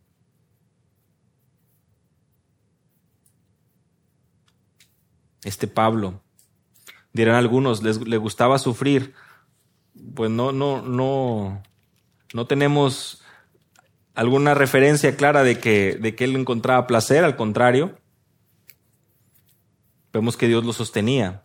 Este 5.45 5.66
Pablo, 5.66 6.20
dirán 7.12 7.36
algunos, 7.36 7.82
les, 7.82 8.01
le 8.07 8.16
gustaba 8.16 8.59
sufrir. 8.59 9.14
Pues 10.14 10.30
no, 10.30 10.53
no, 10.53 10.82
no, 10.82 11.62
no 12.32 12.47
tenemos 12.47 13.22
alguna 14.14 14.55
referencia 14.55 15.16
clara 15.16 15.43
de 15.43 15.59
que, 15.59 15.97
de 16.01 16.14
que 16.14 16.24
él 16.24 16.36
encontraba 16.36 16.86
placer, 16.86 17.24
al 17.24 17.36
contrario. 17.36 17.99
Vemos 20.12 20.36
que 20.36 20.49
Dios 20.49 20.64
lo 20.64 20.72
sostenía. 20.72 21.45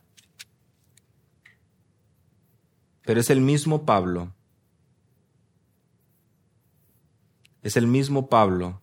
Pero 3.03 3.19
es 3.19 3.29
el 3.29 3.41
mismo 3.41 3.85
Pablo 3.85 4.33
Es 7.67 7.75
el 7.75 7.85
mismo 7.85 8.29
Pablo 8.29 8.81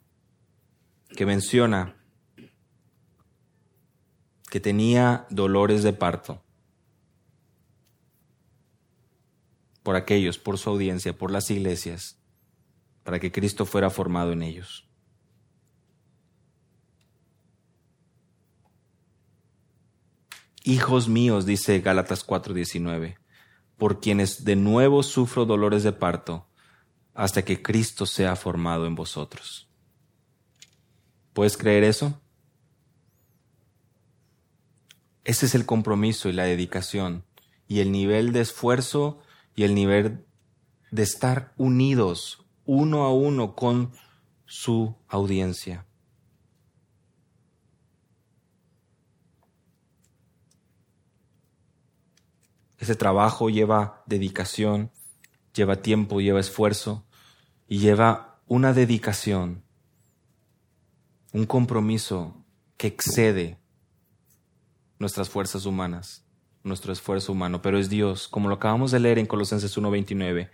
que 1.17 1.25
menciona 1.25 1.97
que 4.55 4.61
tenía 4.61 5.27
dolores 5.31 5.83
de 5.83 5.93
parto 5.93 6.41
por 9.83 9.97
aquellos, 9.97 10.39
por 10.39 10.59
su 10.59 10.71
audiencia, 10.71 11.19
por 11.19 11.33
las 11.33 11.51
iglesias, 11.51 12.21
para 13.03 13.19
que 13.19 13.33
Cristo 13.33 13.67
fuera 13.67 13.91
formado 13.91 14.31
en 14.31 14.45
ellos. 14.45 14.89
Hijos 20.63 21.09
míos, 21.09 21.47
dice 21.47 21.81
Gálatas 21.81 22.25
4:19, 22.25 23.17
por 23.77 23.99
quienes 23.99 24.45
de 24.45 24.55
nuevo 24.55 25.03
sufro 25.03 25.47
dolores 25.47 25.83
de 25.83 25.91
parto, 25.91 26.47
hasta 27.13 27.45
que 27.45 27.61
Cristo 27.61 28.07
sea 28.07 28.37
formado 28.37 28.87
en 28.87 28.95
vosotros. 28.95 29.69
¿Puedes 31.33 31.57
creer 31.57 31.83
eso? 31.83 32.21
Ese 35.25 35.47
es 35.47 35.55
el 35.55 35.65
compromiso 35.65 36.29
y 36.29 36.33
la 36.33 36.45
dedicación 36.45 37.25
y 37.67 37.81
el 37.81 37.93
nivel 37.93 38.33
de 38.33 38.41
esfuerzo 38.41 39.21
y 39.57 39.65
el 39.65 39.75
nivel 39.75 40.27
de 40.91 41.03
estar 41.03 41.55
unidos 41.57 42.45
uno 42.67 43.05
a 43.05 43.13
uno 43.13 43.55
con 43.55 43.93
su 44.45 44.97
audiencia. 45.09 45.87
Ese 52.79 52.95
trabajo 52.95 53.49
lleva 53.49 54.03
dedicación, 54.07 54.91
lleva 55.55 55.81
tiempo, 55.81 56.21
lleva 56.21 56.41
esfuerzo 56.41 57.07
y 57.67 57.79
lleva 57.79 58.43
una 58.47 58.75
dedicación, 58.75 59.65
un 61.33 61.47
compromiso 61.47 62.45
que 62.77 62.89
excede 62.89 63.64
nuestras 64.99 65.29
fuerzas 65.29 65.67
humanas, 65.67 66.25
nuestro 66.63 66.93
esfuerzo 66.93 67.33
humano, 67.33 67.63
pero 67.63 67.79
es 67.79 67.89
Dios, 67.89 68.29
como 68.29 68.49
lo 68.49 68.57
acabamos 68.57 68.91
de 68.91 69.01
leer 69.01 69.19
en 69.19 69.27
Colosenses 69.27 69.77
1:29, 69.77 70.51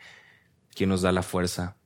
quien 0.74 0.90
nos 0.90 1.02
da 1.02 1.12
la 1.12 1.22
fuerza. 1.22 1.76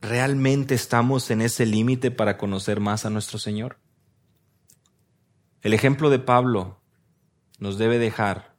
¿Realmente 0.00 0.74
estamos 0.74 1.30
en 1.30 1.42
ese 1.42 1.64
límite 1.64 2.10
para 2.10 2.36
conocer 2.36 2.80
más 2.80 3.06
a 3.06 3.10
nuestro 3.10 3.38
Señor? 3.38 3.78
El 5.60 5.74
ejemplo 5.74 6.10
de 6.10 6.18
Pablo 6.18 6.80
nos 7.60 7.78
debe 7.78 7.98
dejar 7.98 8.56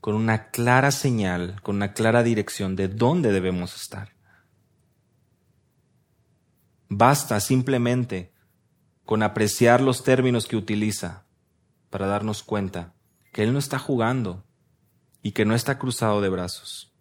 con 0.00 0.16
una 0.16 0.50
clara 0.50 0.90
señal, 0.90 1.62
con 1.62 1.76
una 1.76 1.94
clara 1.94 2.24
dirección 2.24 2.74
de 2.74 2.88
dónde 2.88 3.32
debemos 3.32 3.76
estar. 3.76 4.14
Basta 6.88 7.40
simplemente 7.40 8.33
con 9.04 9.22
apreciar 9.22 9.80
los 9.80 10.02
términos 10.04 10.46
que 10.46 10.56
utiliza 10.56 11.24
para 11.90 12.06
darnos 12.06 12.42
cuenta 12.42 12.92
que 13.32 13.42
Él 13.42 13.52
no 13.52 13.58
está 13.58 13.78
jugando 13.78 14.44
y 15.22 15.32
que 15.32 15.44
no 15.44 15.54
está 15.54 15.78
cruzado 15.78 16.20
de 16.20 16.28
brazos. 16.28 16.92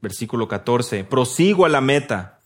Versículo 0.00 0.48
14, 0.48 1.04
prosigo 1.04 1.66
a 1.66 1.68
la 1.68 1.80
meta. 1.80 2.40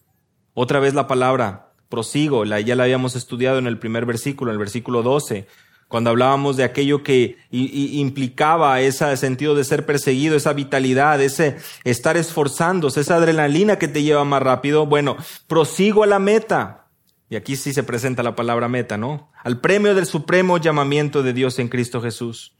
Otra 0.55 0.81
vez 0.81 0.95
la 0.95 1.07
palabra, 1.07 1.73
prosigo, 1.89 2.45
ya 2.45 2.77
la 2.77 2.85
habíamos 2.85 3.17
estudiado 3.17 3.59
en 3.59 3.67
el 3.67 3.79
primer 3.79 4.07
versículo, 4.07 4.51
en 4.51 4.55
el 4.55 4.59
versículo 4.59 5.03
12 5.03 5.47
cuando 5.89 6.11
hablábamos 6.11 6.57
de 6.57 6.65
aquello 6.65 7.03
que 7.03 7.37
implicaba 7.51 8.81
ese 8.81 9.17
sentido 9.17 9.55
de 9.55 9.65
ser 9.65 9.87
perseguido, 9.87 10.37
esa 10.37 10.53
vitalidad, 10.53 11.21
ese 11.21 11.57
estar 11.85 12.17
esforzándose, 12.17 13.01
esa 13.01 13.17
adrenalina 13.17 13.79
que 13.79 13.89
te 13.89 14.03
lleva 14.03 14.25
más 14.25 14.43
rápido, 14.43 14.87
bueno, 14.87 15.17
prosigo 15.47 16.03
a 16.03 16.09
la 16.09 16.19
meta. 16.19 16.84
Y 17.29 17.37
aquí 17.37 17.57
sí 17.57 17.73
se 17.73 17.83
presenta 17.83 18.23
la 18.23 18.37
palabra 18.37 18.69
meta, 18.69 18.97
¿no? 18.97 19.33
Al 19.43 19.61
premio 19.61 19.95
del 19.95 20.07
supremo 20.07 20.59
llamamiento 20.59 21.23
de 21.23 21.33
Dios 21.33 21.59
en 21.59 21.69
Cristo 21.69 22.01
Jesús. 22.01 22.57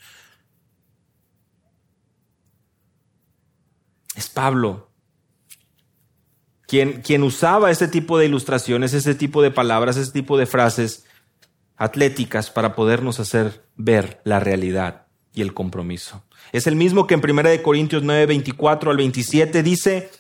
Es 4.17 4.29
Pablo 4.29 4.95
quien, 6.67 7.03
quien 7.03 7.23
usaba 7.23 7.71
ese 7.71 7.89
tipo 7.89 8.19
de 8.19 8.27
ilustraciones, 8.27 8.95
ese 8.95 9.15
tipo 9.15 9.43
de 9.43 9.51
palabras, 9.51 9.97
ese 9.97 10.13
tipo 10.13 10.39
de 10.39 10.47
frases 10.47 11.05
atléticas 11.77 12.51
para 12.51 12.75
podernos 12.75 13.21
hacer 13.21 13.65
ver 13.77 14.21
la 14.25 14.41
realidad 14.41 15.07
y 15.33 15.43
el 15.43 15.53
compromiso. 15.53 16.25
Es 16.53 16.67
el 16.67 16.77
mismo 16.77 17.07
que 17.07 17.15
en 17.15 17.23
1 17.23 17.63
Corintios 17.63 18.03
9, 18.03 18.27
24 18.27 18.91
al 18.91 18.97
27 18.97 19.63
dice, 19.63 20.11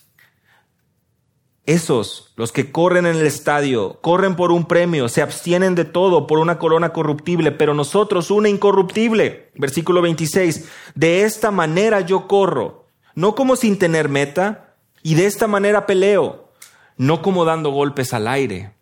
esos, 1.67 2.33
los 2.37 2.53
que 2.53 2.71
corren 2.71 3.07
en 3.07 3.17
el 3.17 3.27
estadio, 3.27 3.99
corren 4.01 4.37
por 4.37 4.53
un 4.53 4.67
premio, 4.67 5.09
se 5.09 5.23
abstienen 5.23 5.75
de 5.75 5.85
todo 5.85 6.27
por 6.27 6.39
una 6.39 6.59
corona 6.59 6.93
corruptible, 6.93 7.53
pero 7.53 7.75
nosotros 7.75 8.31
una 8.31 8.49
incorruptible. 8.49 9.51
Versículo 9.55 10.03
26, 10.03 10.69
de 10.95 11.23
esta 11.23 11.51
manera 11.51 12.01
yo 12.01 12.27
corro, 12.27 12.87
no 13.15 13.35
como 13.35 13.57
sin 13.57 13.79
tener 13.79 14.09
meta, 14.09 14.75
y 15.03 15.15
de 15.15 15.27
esta 15.27 15.47
manera 15.47 15.87
peleo, 15.87 16.51
no 16.97 17.23
como 17.23 17.45
dando 17.45 17.71
golpes 17.71 18.13
al 18.13 18.29
aire 18.29 18.75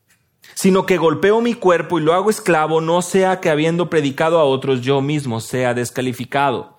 sino 0.55 0.87
que 0.87 0.99
golpeo 0.99 1.41
mi 1.41 1.55
cuerpo 1.55 1.99
y 1.99 2.03
lo 2.03 2.15
hago 2.15 2.31
esclavo, 2.31 2.81
no 2.81 3.03
sea 3.03 3.41
que 3.41 3.51
habiendo 3.51 3.91
predicado 3.91 4.39
a 4.39 4.45
otros 4.45 4.81
yo 4.81 5.01
mismo 5.01 5.41
sea 5.41 5.75
descalificado. 5.75 6.72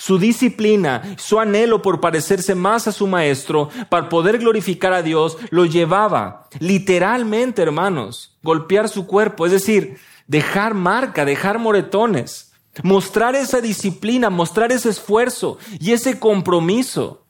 Su 0.00 0.18
disciplina, 0.18 1.14
su 1.18 1.38
anhelo 1.40 1.82
por 1.82 2.00
parecerse 2.00 2.54
más 2.54 2.88
a 2.88 2.92
su 2.92 3.06
maestro, 3.06 3.68
para 3.90 4.08
poder 4.08 4.38
glorificar 4.38 4.94
a 4.94 5.02
Dios, 5.02 5.36
lo 5.50 5.66
llevaba 5.66 6.48
literalmente, 6.58 7.60
hermanos, 7.60 8.38
golpear 8.42 8.88
su 8.88 9.06
cuerpo, 9.06 9.44
es 9.44 9.52
decir, 9.52 9.98
dejar 10.26 10.72
marca, 10.72 11.26
dejar 11.26 11.58
moretones, 11.58 12.50
mostrar 12.82 13.34
esa 13.34 13.60
disciplina, 13.60 14.30
mostrar 14.30 14.72
ese 14.72 14.88
esfuerzo 14.88 15.58
y 15.78 15.92
ese 15.92 16.18
compromiso. 16.18 17.26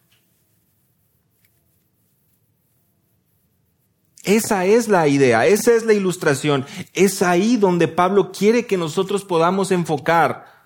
Esa 4.23 4.65
es 4.65 4.87
la 4.87 5.09
idea, 5.09 5.45
esa 5.45 5.75
es 5.75 5.85
la 5.85 5.93
ilustración. 5.93 6.65
Es 6.93 7.21
ahí 7.21 7.57
donde 7.57 7.89
Pablo 7.89 8.31
quiere 8.31 8.65
que 8.67 8.77
nosotros 8.77 9.25
podamos 9.25 9.73
enfocar 9.73 10.60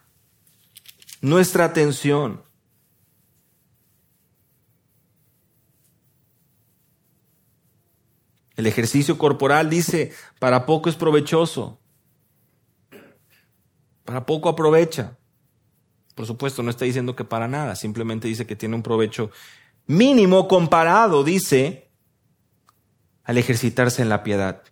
nuestra 1.25 1.65
atención. 1.65 2.43
El 8.57 8.67
ejercicio 8.67 9.17
corporal 9.17 9.71
dice, 9.71 10.13
para 10.39 10.67
poco 10.67 10.91
es 10.91 10.97
provechoso, 10.97 11.81
para 14.05 14.27
poco 14.27 14.51
aprovecha. 14.51 15.17
Por 16.15 16.27
supuesto, 16.27 16.63
no 16.63 16.69
está 16.69 16.85
diciendo 16.85 17.17
que 17.17 17.25
para 17.25 17.49
nada, 17.49 17.75
simplemente 17.75 18.29
dice 18.29 18.47
que 18.47 18.55
tiene 18.55 18.77
un 18.77 18.83
provecho 18.83 19.31
mínimo 19.87 20.47
comparado, 20.47 21.25
dice, 21.25 21.91
al 23.25 23.39
ejercitarse 23.39 24.03
en 24.03 24.11
la 24.11 24.23
piedad. 24.23 24.63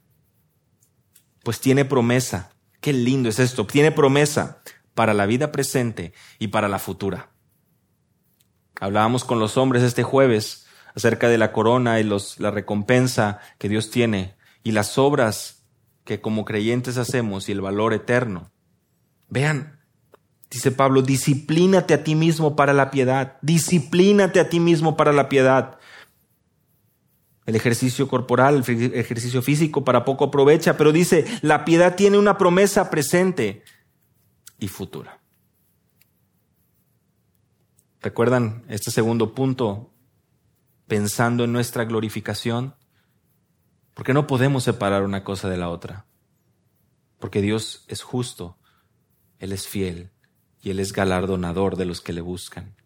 Pues 1.42 1.60
tiene 1.60 1.86
promesa. 1.86 2.52
Qué 2.82 2.92
lindo 2.92 3.30
es 3.30 3.38
esto. 3.38 3.66
Tiene 3.66 3.90
promesa 3.90 4.62
para 4.94 5.14
la 5.14 5.26
vida 5.26 5.52
presente 5.52 6.12
y 6.38 6.48
para 6.48 6.68
la 6.68 6.78
futura. 6.78 7.30
Hablábamos 8.80 9.24
con 9.24 9.38
los 9.38 9.56
hombres 9.56 9.82
este 9.82 10.02
jueves 10.02 10.66
acerca 10.94 11.28
de 11.28 11.38
la 11.38 11.52
corona 11.52 12.00
y 12.00 12.04
los, 12.04 12.38
la 12.40 12.50
recompensa 12.50 13.40
que 13.58 13.68
Dios 13.68 13.90
tiene 13.90 14.34
y 14.62 14.72
las 14.72 14.98
obras 14.98 15.64
que 16.04 16.20
como 16.20 16.44
creyentes 16.44 16.98
hacemos 16.98 17.48
y 17.48 17.52
el 17.52 17.60
valor 17.60 17.94
eterno. 17.94 18.50
Vean, 19.28 19.80
dice 20.50 20.72
Pablo, 20.72 21.02
disciplínate 21.02 21.94
a 21.94 22.04
ti 22.04 22.14
mismo 22.14 22.56
para 22.56 22.72
la 22.72 22.90
piedad, 22.90 23.38
disciplínate 23.40 24.40
a 24.40 24.48
ti 24.48 24.60
mismo 24.60 24.96
para 24.96 25.12
la 25.12 25.28
piedad. 25.28 25.78
El 27.46 27.56
ejercicio 27.56 28.08
corporal, 28.08 28.62
el 28.66 28.94
ejercicio 28.94 29.42
físico 29.42 29.84
para 29.84 30.04
poco 30.04 30.24
aprovecha, 30.24 30.76
pero 30.76 30.92
dice, 30.92 31.24
la 31.40 31.64
piedad 31.64 31.96
tiene 31.96 32.18
una 32.18 32.38
promesa 32.38 32.90
presente 32.90 33.64
y 34.62 34.68
futura. 34.68 35.20
¿Recuerdan 38.00 38.64
este 38.68 38.92
segundo 38.92 39.34
punto? 39.34 39.92
Pensando 40.86 41.44
en 41.44 41.52
nuestra 41.52 41.84
glorificación. 41.84 42.76
Porque 43.94 44.14
no 44.14 44.28
podemos 44.28 44.62
separar 44.62 45.02
una 45.02 45.24
cosa 45.24 45.48
de 45.48 45.56
la 45.56 45.68
otra. 45.68 46.06
Porque 47.18 47.42
Dios 47.42 47.84
es 47.88 48.02
justo, 48.02 48.56
Él 49.40 49.52
es 49.52 49.66
fiel 49.66 50.12
y 50.62 50.70
Él 50.70 50.78
es 50.78 50.92
galardonador 50.92 51.76
de 51.76 51.84
los 51.84 52.00
que 52.00 52.12
le 52.12 52.20
buscan. 52.20 52.76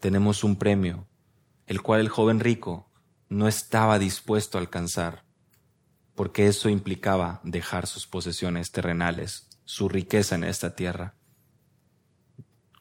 Tenemos 0.00 0.42
un 0.42 0.56
premio, 0.56 1.06
el 1.66 1.82
cual 1.82 2.00
el 2.00 2.08
joven 2.08 2.40
rico 2.40 2.90
no 3.28 3.46
estaba 3.46 3.98
dispuesto 3.98 4.56
a 4.56 4.62
alcanzar, 4.62 5.24
porque 6.14 6.46
eso 6.46 6.70
implicaba 6.70 7.40
dejar 7.44 7.86
sus 7.86 8.06
posesiones 8.06 8.70
terrenales, 8.70 9.48
su 9.64 9.88
riqueza 9.88 10.34
en 10.34 10.44
esta 10.44 10.74
tierra. 10.74 11.14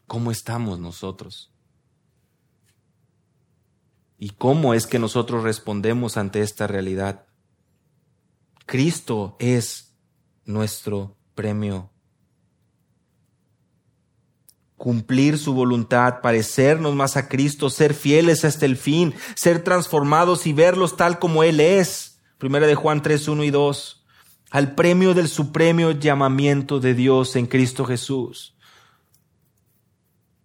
¿Cómo 0.08 0.32
estamos 0.32 0.80
nosotros? 0.80 1.52
¿Y 4.18 4.30
cómo 4.30 4.74
es 4.74 4.88
que 4.88 5.00
nosotros 5.00 5.44
respondemos 5.44 6.18
ante 6.18 6.42
esta 6.42 6.68
realidad? 6.68 7.26
Cristo 8.66 9.36
es 9.40 9.96
nuestro 10.46 11.18
premio. 11.36 11.92
Cumplir 14.78 15.38
su 15.38 15.54
voluntad, 15.54 16.22
parecernos 16.22 16.94
más 16.94 17.16
a 17.16 17.28
Cristo, 17.30 17.70
ser 17.70 17.94
fieles 17.94 18.44
hasta 18.44 18.66
el 18.66 18.76
fin, 18.76 19.14
ser 19.36 19.64
transformados 19.64 20.46
y 20.46 20.54
verlos 20.54 20.98
tal 20.98 21.20
como 21.20 21.44
Él 21.44 21.60
es. 21.60 22.22
Primera 22.38 22.68
de 22.68 22.76
Juan 22.76 23.02
3, 23.02 23.28
1 23.30 23.44
y 23.46 23.50
2. 23.50 24.03
Al 24.54 24.76
premio 24.76 25.16
del 25.16 25.30
supremo 25.30 25.90
llamamiento 25.94 26.80
de 26.80 26.94
Dios 26.94 27.36
en 27.36 27.48
Cristo 27.48 27.86
Jesús. 27.86 28.56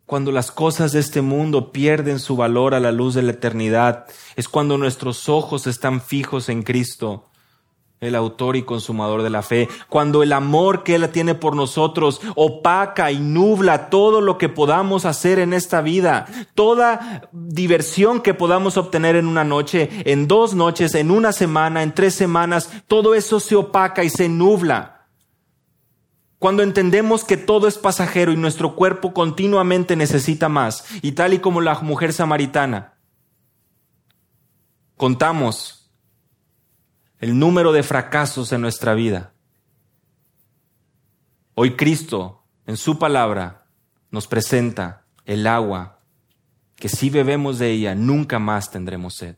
Cuando 0.07 0.33
las 0.33 0.51
cosas 0.51 0.93
de 0.93 1.01
este 1.01 1.21
mundo 1.21 1.73
pierden 1.73 2.19
su 2.19 2.35
valor 2.35 2.75
a 2.75 2.81
la 2.81 2.91
luz 2.91 3.13
de 3.13 3.21
la 3.21 3.33
eternidad, 3.33 4.07
es 4.35 4.49
cuando 4.49 4.79
nuestros 4.79 5.29
ojos 5.29 5.67
están 5.67 6.01
fijos 6.01 6.49
en 6.49 6.63
Cristo 6.63 7.29
el 8.01 8.15
autor 8.15 8.57
y 8.57 8.63
consumador 8.63 9.23
de 9.23 9.31
la 9.31 9.43
fe, 9.43 9.69
cuando 9.89 10.23
el 10.23 10.33
amor 10.33 10.85
que 10.85 10.95
Él 10.95 11.09
tiene 11.11 11.35
por 11.35 11.57
nosotros 11.57 12.21
opaca 12.37 13.11
y 13.11 13.19
nubla 13.19 13.91
todo 13.91 14.21
lo 14.21 14.39
que 14.39 14.49
podamos 14.49 15.05
hacer 15.05 15.39
en 15.39 15.53
esta 15.53 15.81
vida, 15.81 16.27
toda 16.55 17.29
diversión 17.33 18.21
que 18.21 18.35
podamos 18.35 18.77
obtener 18.77 19.17
en 19.17 19.27
una 19.27 19.45
noche, 19.45 19.89
en 20.05 20.29
dos 20.29 20.55
noches, 20.55 20.95
en 20.95 21.11
una 21.11 21.33
semana, 21.33 21.83
en 21.83 21.93
tres 21.93 22.15
semanas, 22.15 22.71
todo 22.87 23.15
eso 23.15 23.41
se 23.41 23.57
opaca 23.57 24.05
y 24.05 24.11
se 24.11 24.29
nubla. 24.29 25.07
Cuando 26.39 26.63
entendemos 26.63 27.25
que 27.25 27.37
todo 27.37 27.67
es 27.67 27.79
pasajero 27.79 28.31
y 28.31 28.37
nuestro 28.37 28.77
cuerpo 28.77 29.13
continuamente 29.13 29.97
necesita 29.97 30.49
más, 30.49 30.85
y 31.03 31.13
tal 31.13 31.35
y 31.35 31.41
como 31.41 31.61
la 31.61 31.81
mujer 31.81 32.13
samaritana, 32.13 32.95
contamos 34.97 35.78
el 37.19 37.39
número 37.39 37.73
de 37.73 37.83
fracasos 37.83 38.53
en 38.53 38.61
nuestra 38.61 38.95
vida. 38.95 39.33
Hoy 41.55 41.75
Cristo, 41.77 42.45
en 42.67 42.77
su 42.77 42.99
palabra, 42.99 43.67
nos 44.11 44.27
presenta 44.27 45.07
el 45.25 45.47
agua 45.47 46.01
que 46.77 46.89
si 46.89 47.11
bebemos 47.11 47.59
de 47.59 47.73
ella, 47.73 47.95
nunca 47.97 48.39
más 48.39 48.71
tendremos 48.71 49.15
sed. 49.15 49.37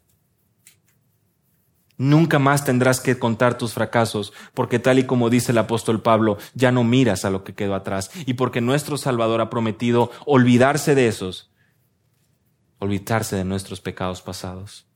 Nunca 1.97 2.39
más 2.39 2.65
tendrás 2.65 3.01
que 3.01 3.19
contar 3.19 3.57
tus 3.57 3.75
fracasos, 3.75 4.33
porque 4.55 4.79
tal 4.79 4.99
y 4.99 5.05
como 5.05 5.31
dice 5.31 5.53
el 5.53 5.59
apóstol 5.59 6.03
Pablo, 6.03 6.39
ya 6.55 6.73
no 6.73 6.85
miras 6.85 7.25
a 7.25 7.31
lo 7.31 7.45
que 7.45 7.55
quedó 7.55 7.75
atrás, 7.75 8.11
y 8.27 8.35
porque 8.35 8.61
nuestro 8.61 8.99
Salvador 8.99 9.41
ha 9.41 9.51
prometido 9.51 10.11
olvidarse 10.27 10.95
de 10.95 11.09
esos, 11.09 11.51
olvidarse 12.79 13.37
de 13.37 13.45
nuestros 13.45 13.81
pecados 13.81 14.23
pasados. 14.23 14.87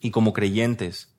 Y 0.00 0.10
como 0.10 0.32
creyentes, 0.32 1.15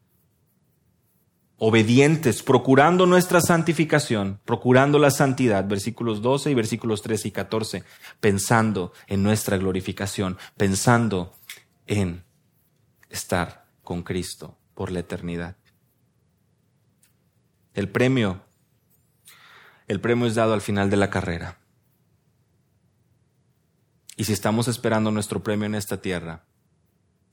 obedientes, 1.57 2.43
procurando 2.43 3.05
nuestra 3.05 3.41
santificación, 3.41 4.39
procurando 4.45 4.99
la 4.99 5.11
santidad, 5.11 5.67
versículos 5.67 6.21
12 6.21 6.51
y 6.51 6.53
versículos 6.53 7.01
13 7.01 7.27
y 7.27 7.31
14, 7.31 7.83
pensando 8.19 8.93
en 9.07 9.23
nuestra 9.23 9.57
glorificación, 9.57 10.37
pensando 10.55 11.33
en 11.87 12.23
estar 13.09 13.65
con 13.83 14.03
Cristo 14.03 14.57
por 14.75 14.91
la 14.91 14.99
eternidad. 14.99 15.55
El 17.73 17.89
premio, 17.89 18.41
el 19.87 19.99
premio 19.99 20.27
es 20.27 20.35
dado 20.35 20.53
al 20.53 20.61
final 20.61 20.89
de 20.89 20.97
la 20.97 21.09
carrera. 21.09 21.57
Y 24.15 24.23
si 24.23 24.33
estamos 24.33 24.67
esperando 24.67 25.11
nuestro 25.11 25.43
premio 25.43 25.67
en 25.67 25.75
esta 25.75 26.01
tierra, 26.01 26.43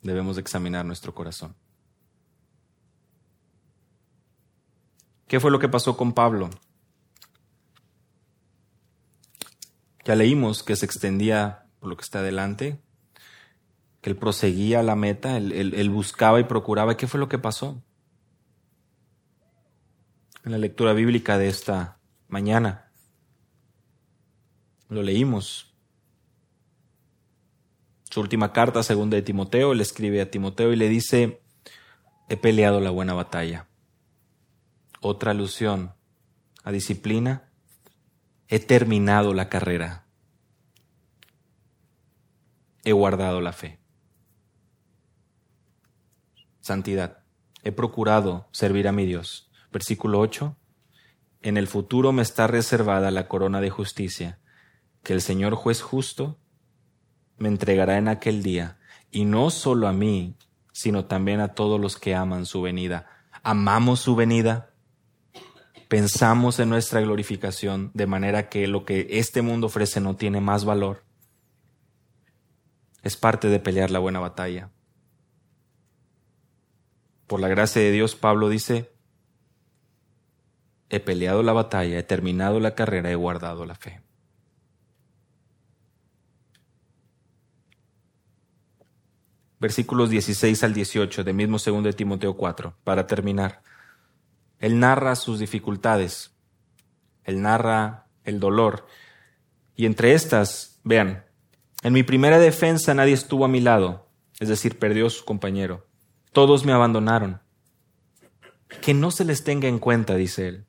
debemos 0.03 0.37
examinar 0.39 0.85
nuestro 0.85 1.15
corazón. 1.15 1.55
¿Qué 5.35 5.41
fue 5.41 5.51
lo 5.51 5.59
que 5.59 5.69
pasó 5.69 5.97
con 5.97 6.13
Pablo? 6.13 6.49
Ya 10.05 10.15
leímos 10.15 10.63
que 10.63 10.77
se 10.77 10.87
extendía 10.87 11.67
por 11.81 11.89
lo 11.89 11.97
que 11.97 12.03
está 12.03 12.21
adelante, 12.21 12.81
que 14.01 14.11
él 14.11 14.17
proseguía 14.17 14.85
la 14.85 14.95
meta, 14.95 15.37
él, 15.37 15.91
buscaba 15.91 16.39
y 16.39 16.45
procuraba. 16.45 16.97
¿Qué 16.97 17.09
fue 17.09 17.19
lo 17.19 17.29
que 17.29 17.41
pasó? 17.41 17.83
En 20.45 20.53
la 20.53 20.59
lectura 20.59 20.93
bíblica 20.93 21.37
de 21.37 21.49
esta 21.49 21.99
mañana. 22.29 22.93
Lo 24.89 25.03
leímos. 25.03 25.75
Su 28.09 28.21
última 28.21 28.53
carta, 28.53 28.85
segunda 28.85 29.17
de 29.17 29.23
Timoteo, 29.23 29.75
le 29.75 29.83
escribe 29.83 30.21
a 30.21 30.31
Timoteo 30.31 30.73
y 30.73 30.77
le 30.77 30.89
dice, 30.89 31.43
he 32.29 32.37
peleado 32.37 32.79
la 32.79 32.91
buena 32.91 33.15
batalla 33.15 33.67
otra 35.05 35.33
alusión 35.33 35.95
a 36.63 36.73
disciplina, 36.73 37.51
he 38.49 38.59
terminado 38.59 39.35
la 39.35 39.51
carrera, 39.51 40.07
he 42.85 42.93
guardado 42.93 43.41
la 43.43 43.53
fe. 43.53 43.79
Santidad, 46.61 47.23
he 47.63 47.73
procurado 47.73 48.49
servir 48.51 48.89
a 48.89 48.93
mi 48.93 49.05
Dios. 49.05 49.51
Versículo 49.71 50.21
8, 50.21 50.57
en 51.43 51.59
el 51.59 51.67
futuro 51.67 52.13
me 52.13 52.23
está 52.23 52.47
reservada 52.47 53.11
la 53.11 53.29
corona 53.29 53.61
de 53.61 53.69
justicia, 53.69 54.41
que 55.03 55.13
el 55.13 55.21
Señor 55.21 55.55
juez 55.55 55.83
justo 55.83 56.39
me 57.37 57.49
entregará 57.49 57.99
en 57.99 58.09
aquel 58.09 58.43
día, 58.43 58.79
y 59.11 59.27
no 59.27 59.51
solo 59.51 59.87
a 59.87 59.93
mí, 59.93 60.39
sino 60.73 61.05
también 61.05 61.41
a 61.41 61.55
todos 61.55 61.79
los 61.79 61.99
que 61.99 62.15
aman 62.15 62.47
su 62.47 62.63
venida. 62.63 63.07
¿Amamos 63.43 64.01
su 64.01 64.17
venida? 64.17 64.74
Pensamos 65.95 66.59
en 66.59 66.71
nuestra 66.71 67.01
glorificación 67.03 67.93
de 67.95 68.09
manera 68.09 68.49
que 68.49 68.67
lo 68.67 68.85
que 68.85 69.07
este 69.11 69.43
mundo 69.43 69.69
ofrece 69.69 70.01
no 70.01 70.17
tiene 70.17 70.41
más 70.41 70.65
valor. 70.65 71.05
Es 73.05 73.17
parte 73.17 73.47
de 73.47 73.61
pelear 73.61 73.93
la 73.93 74.01
buena 74.01 74.19
batalla. 74.19 74.73
Por 77.29 77.39
la 77.39 77.47
gracia 77.47 77.81
de 77.81 77.93
Dios, 77.93 78.17
Pablo 78.17 78.49
dice, 78.49 78.91
he 80.89 80.99
peleado 80.99 81.45
la 81.45 81.53
batalla, 81.53 81.97
he 81.97 82.03
terminado 82.03 82.59
la 82.59 82.75
carrera, 82.75 83.13
he 83.13 83.15
guardado 83.15 83.65
la 83.65 83.77
fe. 83.77 84.01
Versículos 89.61 90.11
16 90.11 90.65
al 90.65 90.75
18 90.75 91.23
del 91.23 91.35
mismo 91.37 91.61
segundo 91.61 91.89
de 91.89 91.93
Timoteo 91.93 92.37
4, 92.37 92.79
para 92.83 93.07
terminar. 93.07 93.63
Él 94.65 94.81
narra 94.81 95.15
sus 95.15 95.41
dificultades, 95.41 96.31
él 97.25 97.43
narra 97.43 98.07
el 98.25 98.41
dolor. 98.41 98.87
Y 99.77 99.85
entre 99.85 100.15
estas, 100.15 100.81
vean, 100.85 101.27
en 101.83 101.93
mi 101.93 102.03
primera 102.03 102.39
defensa 102.39 102.95
nadie 102.95 103.13
estuvo 103.13 103.45
a 103.45 103.49
mi 103.49 103.61
lado, 103.61 104.09
es 104.41 104.49
decir, 104.49 104.79
perdió 104.79 105.11
su 105.11 105.27
compañero. 105.27 105.87
Todos 106.33 106.65
me 106.65 106.73
abandonaron. 106.73 107.43
Que 108.81 108.95
no 108.95 109.11
se 109.11 109.27
les 109.27 109.45
tenga 109.45 109.69
en 109.69 109.79
cuenta, 109.79 110.15
dice 110.15 110.49
él. 110.49 110.65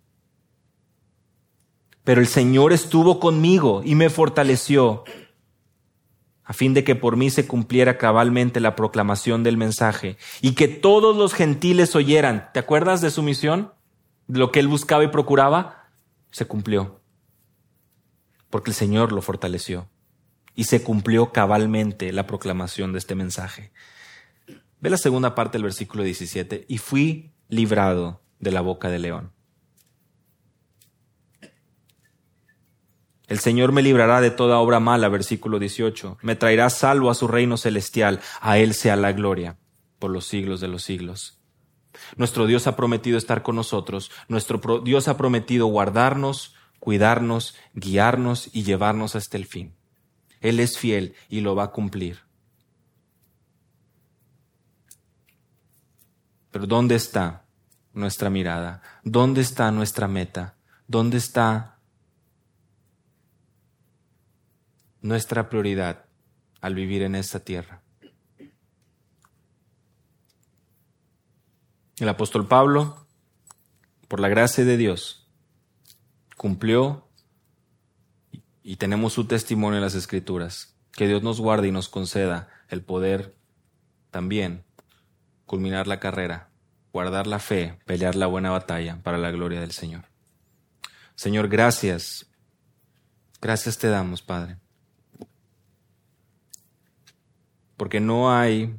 Pero 2.04 2.20
el 2.20 2.28
Señor 2.28 2.74
estuvo 2.74 3.22
conmigo 3.22 3.82
y 3.86 3.96
me 3.96 4.10
fortaleció. 4.10 5.06
a 6.44 6.52
fin 6.52 6.74
de 6.74 6.84
que 6.84 6.96
por 6.96 7.16
mí 7.16 7.30
se 7.30 7.48
cumpliera 7.48 7.98
cabalmente 7.98 8.60
la 8.60 8.76
proclamación 8.76 9.42
del 9.42 9.56
mensaje 9.56 10.18
y 10.42 10.52
que 10.52 10.68
todos 10.68 11.16
los 11.16 11.34
gentiles 11.34 11.96
oyeran. 11.96 12.50
¿Te 12.54 12.60
acuerdas 12.60 13.00
de 13.00 13.10
su 13.10 13.24
misión? 13.24 13.72
Lo 14.28 14.52
que 14.52 14.60
él 14.60 14.68
buscaba 14.68 15.04
y 15.04 15.08
procuraba. 15.08 15.90
Se 16.32 16.46
cumplió. 16.46 17.02
Porque 18.50 18.72
el 18.72 18.76
Señor 18.76 19.12
lo 19.12 19.22
fortaleció. 19.22 19.90
Y 20.56 20.66
se 20.66 20.84
cumplió 20.84 21.32
cabalmente 21.32 22.12
la 22.12 22.28
proclamación 22.28 22.94
de 22.94 23.00
este 23.00 23.16
mensaje. 23.16 23.72
Ve 24.80 24.90
la 24.90 24.98
segunda 24.98 25.36
parte 25.36 25.58
del 25.58 25.64
versículo 25.64 26.04
17. 26.04 26.66
Y 26.68 26.78
fui 26.78 27.34
librado 27.50 28.22
de 28.40 28.52
la 28.52 28.62
boca 28.62 28.90
del 28.90 29.04
león. 29.04 29.32
El 33.28 33.40
Señor 33.40 33.72
me 33.72 33.82
librará 33.82 34.22
de 34.22 34.30
toda 34.30 34.60
obra 34.60 34.80
mala, 34.80 35.10
versículo 35.10 35.58
18. 35.58 36.20
Me 36.22 36.36
traerá 36.36 36.70
salvo 36.70 37.10
a 37.10 37.16
su 37.16 37.28
reino 37.28 37.58
celestial. 37.58 38.22
A 38.40 38.60
Él 38.60 38.74
sea 38.74 38.96
la 38.96 39.14
gloria 39.14 39.58
por 40.00 40.12
los 40.12 40.26
siglos 40.26 40.62
de 40.62 40.68
los 40.68 40.84
siglos. 40.84 41.35
Nuestro 42.18 42.46
Dios 42.46 42.68
ha 42.68 42.76
prometido 42.76 43.18
estar 43.18 43.44
con 43.44 43.56
nosotros. 43.56 44.12
Nuestro 44.28 44.80
Dios 44.80 45.08
ha 45.08 45.18
prometido 45.18 45.68
guardarnos, 45.68 46.56
cuidarnos, 46.80 47.56
guiarnos 47.74 48.50
y 48.54 48.64
llevarnos 48.64 49.16
hasta 49.16 49.38
el 49.38 49.46
fin. 49.46 49.76
Él 50.42 50.60
es 50.60 50.78
fiel 50.78 51.16
y 51.30 51.42
lo 51.42 51.56
va 51.56 51.66
a 51.66 51.72
cumplir. 51.72 52.20
Pero 56.52 56.68
¿dónde 56.68 56.96
está 56.96 57.46
nuestra 57.94 58.30
mirada? 58.30 58.82
¿Dónde 59.04 59.42
está 59.42 59.72
nuestra 59.72 60.08
meta? 60.08 60.56
¿Dónde 60.88 61.18
está 61.18 61.76
nuestra 65.06 65.50
prioridad 65.50 66.06
al 66.62 66.74
vivir 66.74 67.04
en 67.04 67.14
esta 67.14 67.40
tierra. 67.40 67.85
El 71.98 72.10
apóstol 72.10 72.48
Pablo, 72.48 73.08
por 74.08 74.20
la 74.20 74.28
gracia 74.28 74.66
de 74.66 74.78
Dios, 74.78 75.30
cumplió 76.38 77.08
y 78.64 78.76
tenemos 78.78 79.14
su 79.14 79.26
testimonio 79.26 79.78
en 79.78 79.84
las 79.84 79.96
Escrituras. 79.96 80.76
Que 80.92 81.08
Dios 81.08 81.24
nos 81.24 81.42
guarde 81.42 81.68
y 81.68 81.72
nos 81.72 81.90
conceda 81.90 82.50
el 82.70 82.84
poder 82.84 83.36
también 84.12 84.64
culminar 85.46 85.88
la 85.88 86.00
carrera, 86.00 86.50
guardar 86.92 87.28
la 87.28 87.40
fe, 87.40 87.80
pelear 87.86 88.16
la 88.16 88.28
buena 88.28 88.50
batalla 88.52 89.02
para 89.04 89.18
la 89.18 89.32
gloria 89.32 89.60
del 89.60 89.72
Señor. 89.72 90.06
Señor, 91.16 91.50
gracias. 91.50 92.28
Gracias 93.42 93.78
te 93.78 93.90
damos, 93.90 94.22
Padre 94.22 94.58
porque 97.78 98.00
no 98.00 98.34
hay 98.34 98.76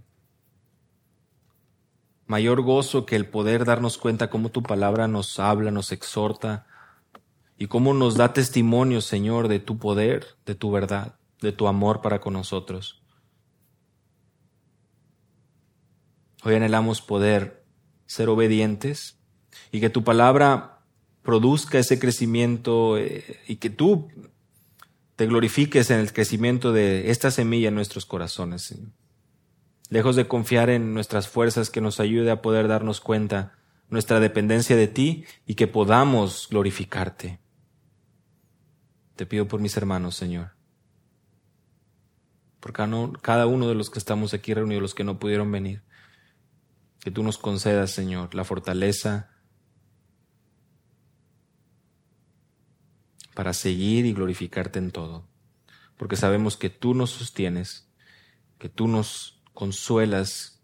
mayor 2.27 2.63
gozo 2.63 3.07
que 3.07 3.17
el 3.17 3.27
poder 3.27 3.65
darnos 3.65 3.99
cuenta 3.99 4.31
cómo 4.31 4.51
tu 4.51 4.63
palabra 4.63 5.09
nos 5.09 5.39
habla, 5.39 5.71
nos 5.71 5.93
exhorta 5.93 6.67
y 7.57 7.69
cómo 7.69 7.95
nos 7.95 8.17
da 8.17 8.33
testimonio, 8.33 9.01
Señor, 9.01 9.49
de 9.49 9.61
tu 9.61 9.79
poder, 9.79 10.27
de 10.45 10.55
tu 10.55 10.71
verdad, 10.71 11.17
de 11.41 11.53
tu 11.53 11.69
amor 11.69 12.03
para 12.03 12.21
con 12.21 12.35
nosotros. 12.35 13.03
Hoy 16.43 16.55
anhelamos 16.55 17.01
poder 17.01 17.65
ser 18.07 18.29
obedientes 18.29 19.19
y 19.73 19.81
que 19.81 19.91
tu 19.91 20.05
palabra 20.05 20.81
produzca 21.23 21.79
ese 21.79 21.99
crecimiento 21.99 22.99
eh, 22.99 23.41
y 23.49 23.57
que 23.57 23.71
tú 23.71 24.09
te 25.17 25.27
glorifiques 25.27 25.91
en 25.91 25.99
el 25.99 26.13
crecimiento 26.13 26.73
de 26.73 27.11
esta 27.11 27.31
semilla 27.31 27.69
en 27.69 27.75
nuestros 27.75 28.05
corazones. 28.05 28.75
Lejos 29.89 30.17
de 30.17 30.27
confiar 30.27 30.71
en 30.71 30.95
nuestras 30.95 31.29
fuerzas 31.29 31.71
que 31.71 31.81
nos 31.81 32.01
ayude 32.01 32.31
a 32.31 32.43
poder 32.43 32.69
darnos 32.69 33.01
cuenta 33.01 33.57
nuestra 33.89 34.19
dependencia 34.19 34.77
de 34.77 34.89
ti 34.89 35.25
y 35.47 35.55
que 35.55 35.69
podamos 35.69 36.49
glorificarte. 36.51 37.39
Te 39.15 39.27
pido 39.27 39.47
por 39.47 39.61
mis 39.61 39.77
hermanos, 39.77 40.17
Señor. 40.17 40.51
Por 42.61 42.73
cada 42.73 43.47
uno 43.47 43.69
de 43.69 43.75
los 43.75 43.91
que 43.91 43.99
estamos 43.99 44.35
aquí 44.35 44.53
reunidos, 44.53 44.83
los 44.83 44.95
que 44.95 45.05
no 45.05 45.21
pudieron 45.21 45.53
venir. 45.53 45.83
Que 46.99 47.13
tú 47.13 47.23
nos 47.23 47.39
concedas, 47.39 47.93
Señor, 47.93 48.35
la 48.35 48.43
fortaleza, 48.43 49.31
para 53.37 53.53
seguir 53.53 54.07
y 54.07 54.15
glorificarte 54.15 54.79
en 54.79 54.91
todo, 54.91 55.29
porque 55.99 56.17
sabemos 56.17 56.57
que 56.57 56.71
tú 56.71 56.95
nos 56.95 57.11
sostienes, 57.11 57.87
que 58.59 58.71
tú 58.71 58.89
nos 58.89 59.36
consuelas, 59.57 60.63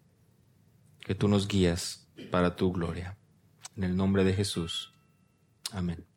que 1.01 1.15
tú 1.15 1.27
nos 1.27 1.49
guías 1.49 2.07
para 2.31 2.57
tu 2.57 2.71
gloria. 2.73 3.19
En 3.75 3.85
el 3.85 3.97
nombre 3.97 4.23
de 4.23 4.35
Jesús. 4.35 4.93
Amén. 5.73 6.12